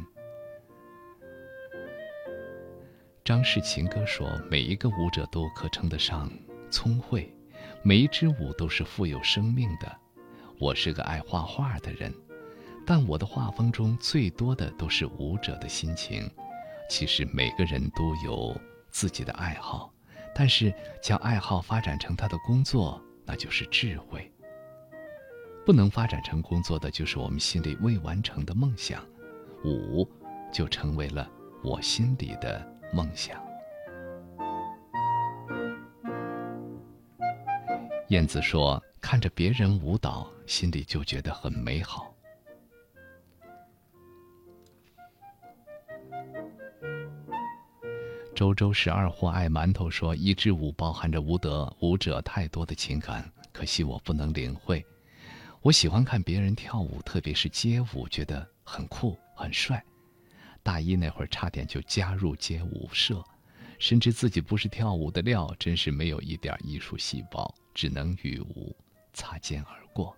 [3.26, 6.30] 张氏情歌说：“每一个舞者都可称得上
[6.70, 7.28] 聪慧，
[7.82, 9.92] 每一支舞都是富有生命的。
[10.60, 12.14] 我是个爱画画的人，
[12.86, 16.30] 但我的画风中最多的都是舞者的心情。
[16.88, 18.56] 其实每个人都有
[18.92, 19.92] 自己的爱好，
[20.32, 20.72] 但是
[21.02, 24.30] 将爱好发展成他的工作，那就是智慧。
[25.64, 29.04] 不能发展成工作的，就是我们心里未完成的梦想。
[29.64, 30.08] 舞，
[30.52, 31.28] 就成为了
[31.64, 33.40] 我心里的。”梦想。
[38.08, 42.14] 燕子说：“看着别人舞蹈，心里就觉得很美好。”
[48.32, 54.84] 周周十二货爱馒头说：“一支舞包含着舞德舞者太多的情感，可惜我不能领会。
[55.62, 59.82] 我喜欢看别人跳舞，特别是街舞，觉得很酷很帅。”
[60.66, 63.24] 大一那会儿，差点就加入街舞社，
[63.78, 68.76] 深知自己不是跳舞的料，真是没有一点艺术细胞，只能与舞
[69.12, 70.12] 擦肩而过。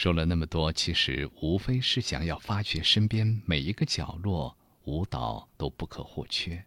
[0.00, 6.64] 说了那么多，其实无非是想要发掘身边每一个角落，舞蹈都不可或缺。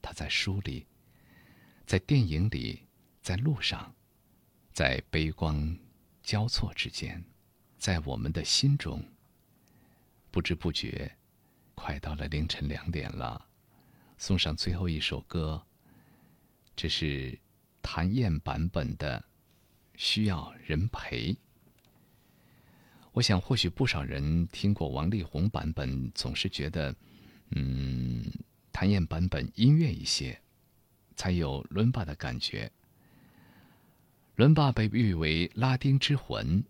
[0.00, 0.86] 它在书里，
[1.84, 2.80] 在电影里，
[3.20, 3.94] 在路上，
[4.72, 5.76] 在悲光
[6.22, 7.22] 交错之间，
[7.76, 9.04] 在我们的心中。
[10.30, 11.14] 不知不觉，
[11.74, 13.48] 快到了凌晨两点了，
[14.16, 15.62] 送上最后一首歌。
[16.74, 17.38] 这是
[17.82, 19.20] 谭燕版本的
[19.98, 21.34] 《需要人陪》。
[23.12, 26.94] 我想，或许不少人听过王力宏版本，总是觉得，
[27.50, 28.24] 嗯，
[28.72, 30.40] 谭燕版本音乐一些，
[31.14, 32.72] 才有伦巴的感觉。
[34.36, 36.64] 伦巴被誉为拉丁之魂，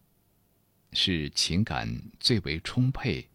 [0.93, 3.29] 是情感最为充沛、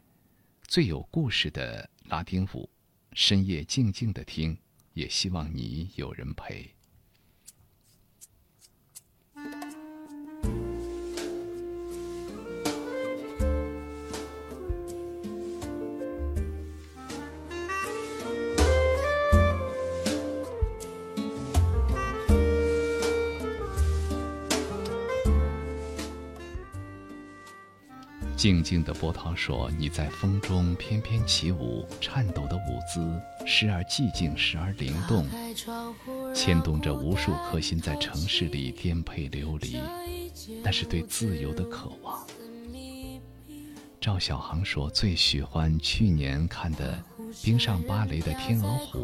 [0.67, 2.69] 最有故事的拉丁舞。
[3.13, 4.55] 深夜静静的听，
[4.93, 6.76] 也希望你有人陪。
[28.47, 35.27] 静静的波涛说：“你在风中翩翩起舞，颤抖的舞姿，时而寂静，时而灵动，
[36.33, 39.81] 牵动着无数颗心在城市里颠沛流离。
[40.63, 42.25] 那是对自由的渴望。”
[43.99, 47.03] 赵小航说：“最喜欢去年看的
[47.43, 48.99] 冰上芭蕾的《天鹅湖》，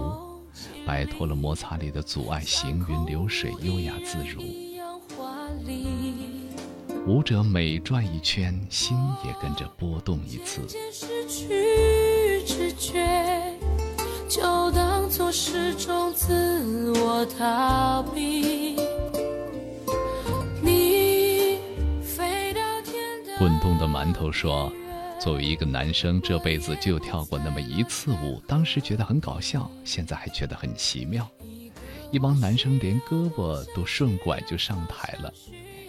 [0.86, 4.42] 摆脱了摩擦力的阻碍，行云流水，优雅自如。”
[7.06, 10.62] 舞者每转一圈，心也跟着波动一次。
[23.38, 24.72] 滚动的馒头说
[25.20, 31.28] ：“作为一个男生，这辈子就跳过那么一次舞，当时觉得很搞笑，现在还觉得很奇妙。
[32.12, 35.34] 一帮男生连胳膊都顺拐就上台了，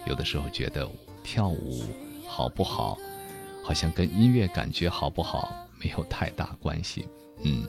[0.05, 0.89] 有的时候觉得。”
[1.27, 1.83] 跳舞
[2.27, 2.99] 好不好，
[3.63, 7.07] 好像跟音乐感觉好不好没有太大关系。
[7.41, 7.67] 嗯，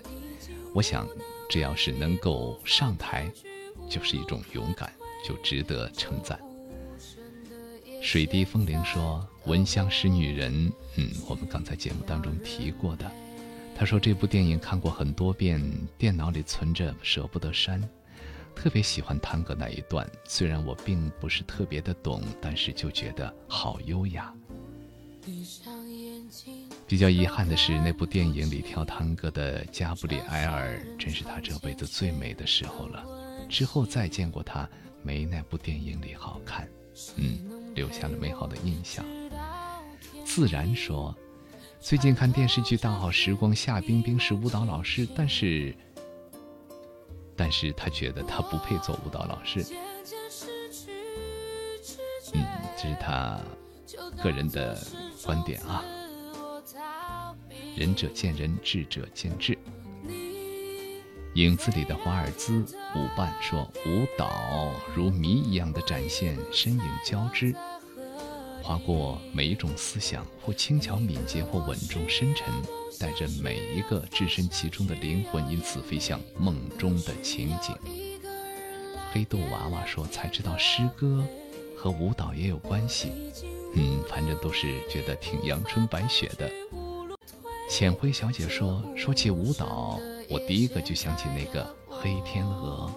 [0.74, 1.08] 我想，
[1.48, 3.32] 只要是能够上台，
[3.88, 4.92] 就是一种勇敢，
[5.26, 6.38] 就值得称赞。
[8.02, 13.10] 水滴风铃说：“闻香识女人。”嗯，我们刚才节目当中提过的。
[13.74, 15.58] 他说这部电影看过很多遍，
[15.96, 17.82] 电脑里存着，舍不得删。
[18.56, 24.34] 特别喜欢探戈那一段，虽然我并不是特别的懂，但是就觉得好优雅。
[26.88, 33.04] 比较遗憾的是，那部电影里跳探戈的加布里埃尔，真是他这辈子最美的时候了。
[33.48, 34.68] 之后再见过他，
[35.02, 36.66] 没那部电影里好看。
[37.16, 39.04] 嗯，留下了美好的印象。
[40.24, 41.14] 自然说，
[41.78, 45.72] 最近看电视剧《大好时光》，夏冰冰是舞蹈老师，但是。
[47.36, 49.64] 但是他觉得他不配做舞蹈老师。
[52.32, 52.44] 嗯，
[52.76, 53.38] 这是他
[54.22, 54.76] 个人的
[55.22, 55.84] 观点啊。
[57.76, 59.56] 仁者见仁，智者见智。
[61.34, 62.64] 影子里的华尔兹
[62.94, 67.54] 舞伴说：“舞蹈如谜一样的展现身影交织，
[68.62, 72.46] 划过每一种思想，或轻巧敏捷，或稳重深沉，
[72.98, 77.76] 带着每一个置身其中的灵魂，因此飞向梦中的情景。”
[79.12, 81.26] 黑豆娃娃说：“才知道诗歌
[81.76, 83.12] 和舞蹈也有关系。”
[83.74, 86.50] 嗯，反正都是觉得挺阳春白雪的。
[87.68, 92.90] 浅灰小姐说：“说起舞蹈。”我第一个就想起那个黑天鹅，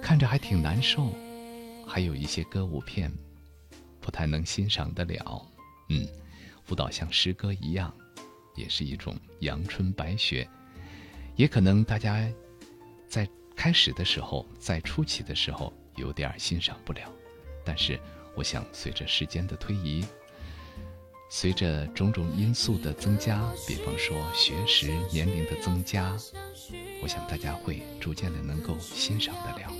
[0.00, 1.12] 看着还挺难受，
[1.84, 3.12] 还有一些歌舞片，
[4.00, 5.44] 不太能欣赏得了。
[5.88, 6.06] 嗯，
[6.70, 7.92] 舞蹈像诗歌一样，
[8.54, 10.48] 也是一种阳春白雪，
[11.34, 12.28] 也可能大家
[13.08, 17.10] 在开始的时候，在初期的时候有点欣赏不了，
[17.64, 17.98] 但是
[18.36, 20.04] 我想随着时间的推移。
[21.30, 26.16] 随着种种因素的增加，比方说学识、年龄的增加，
[27.02, 29.70] 我想大家会逐渐的能够欣赏得了。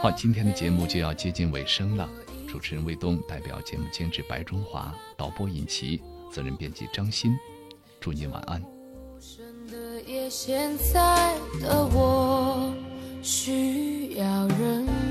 [0.00, 2.08] 好，今天的节目就要接近尾声了。
[2.52, 7.34] 主持人魏东代表节目监制白中华、导播尹奇、责任编辑张鑫，
[7.98, 8.62] 祝您晚安。
[10.28, 12.70] 现在的我
[13.22, 15.01] 需要人。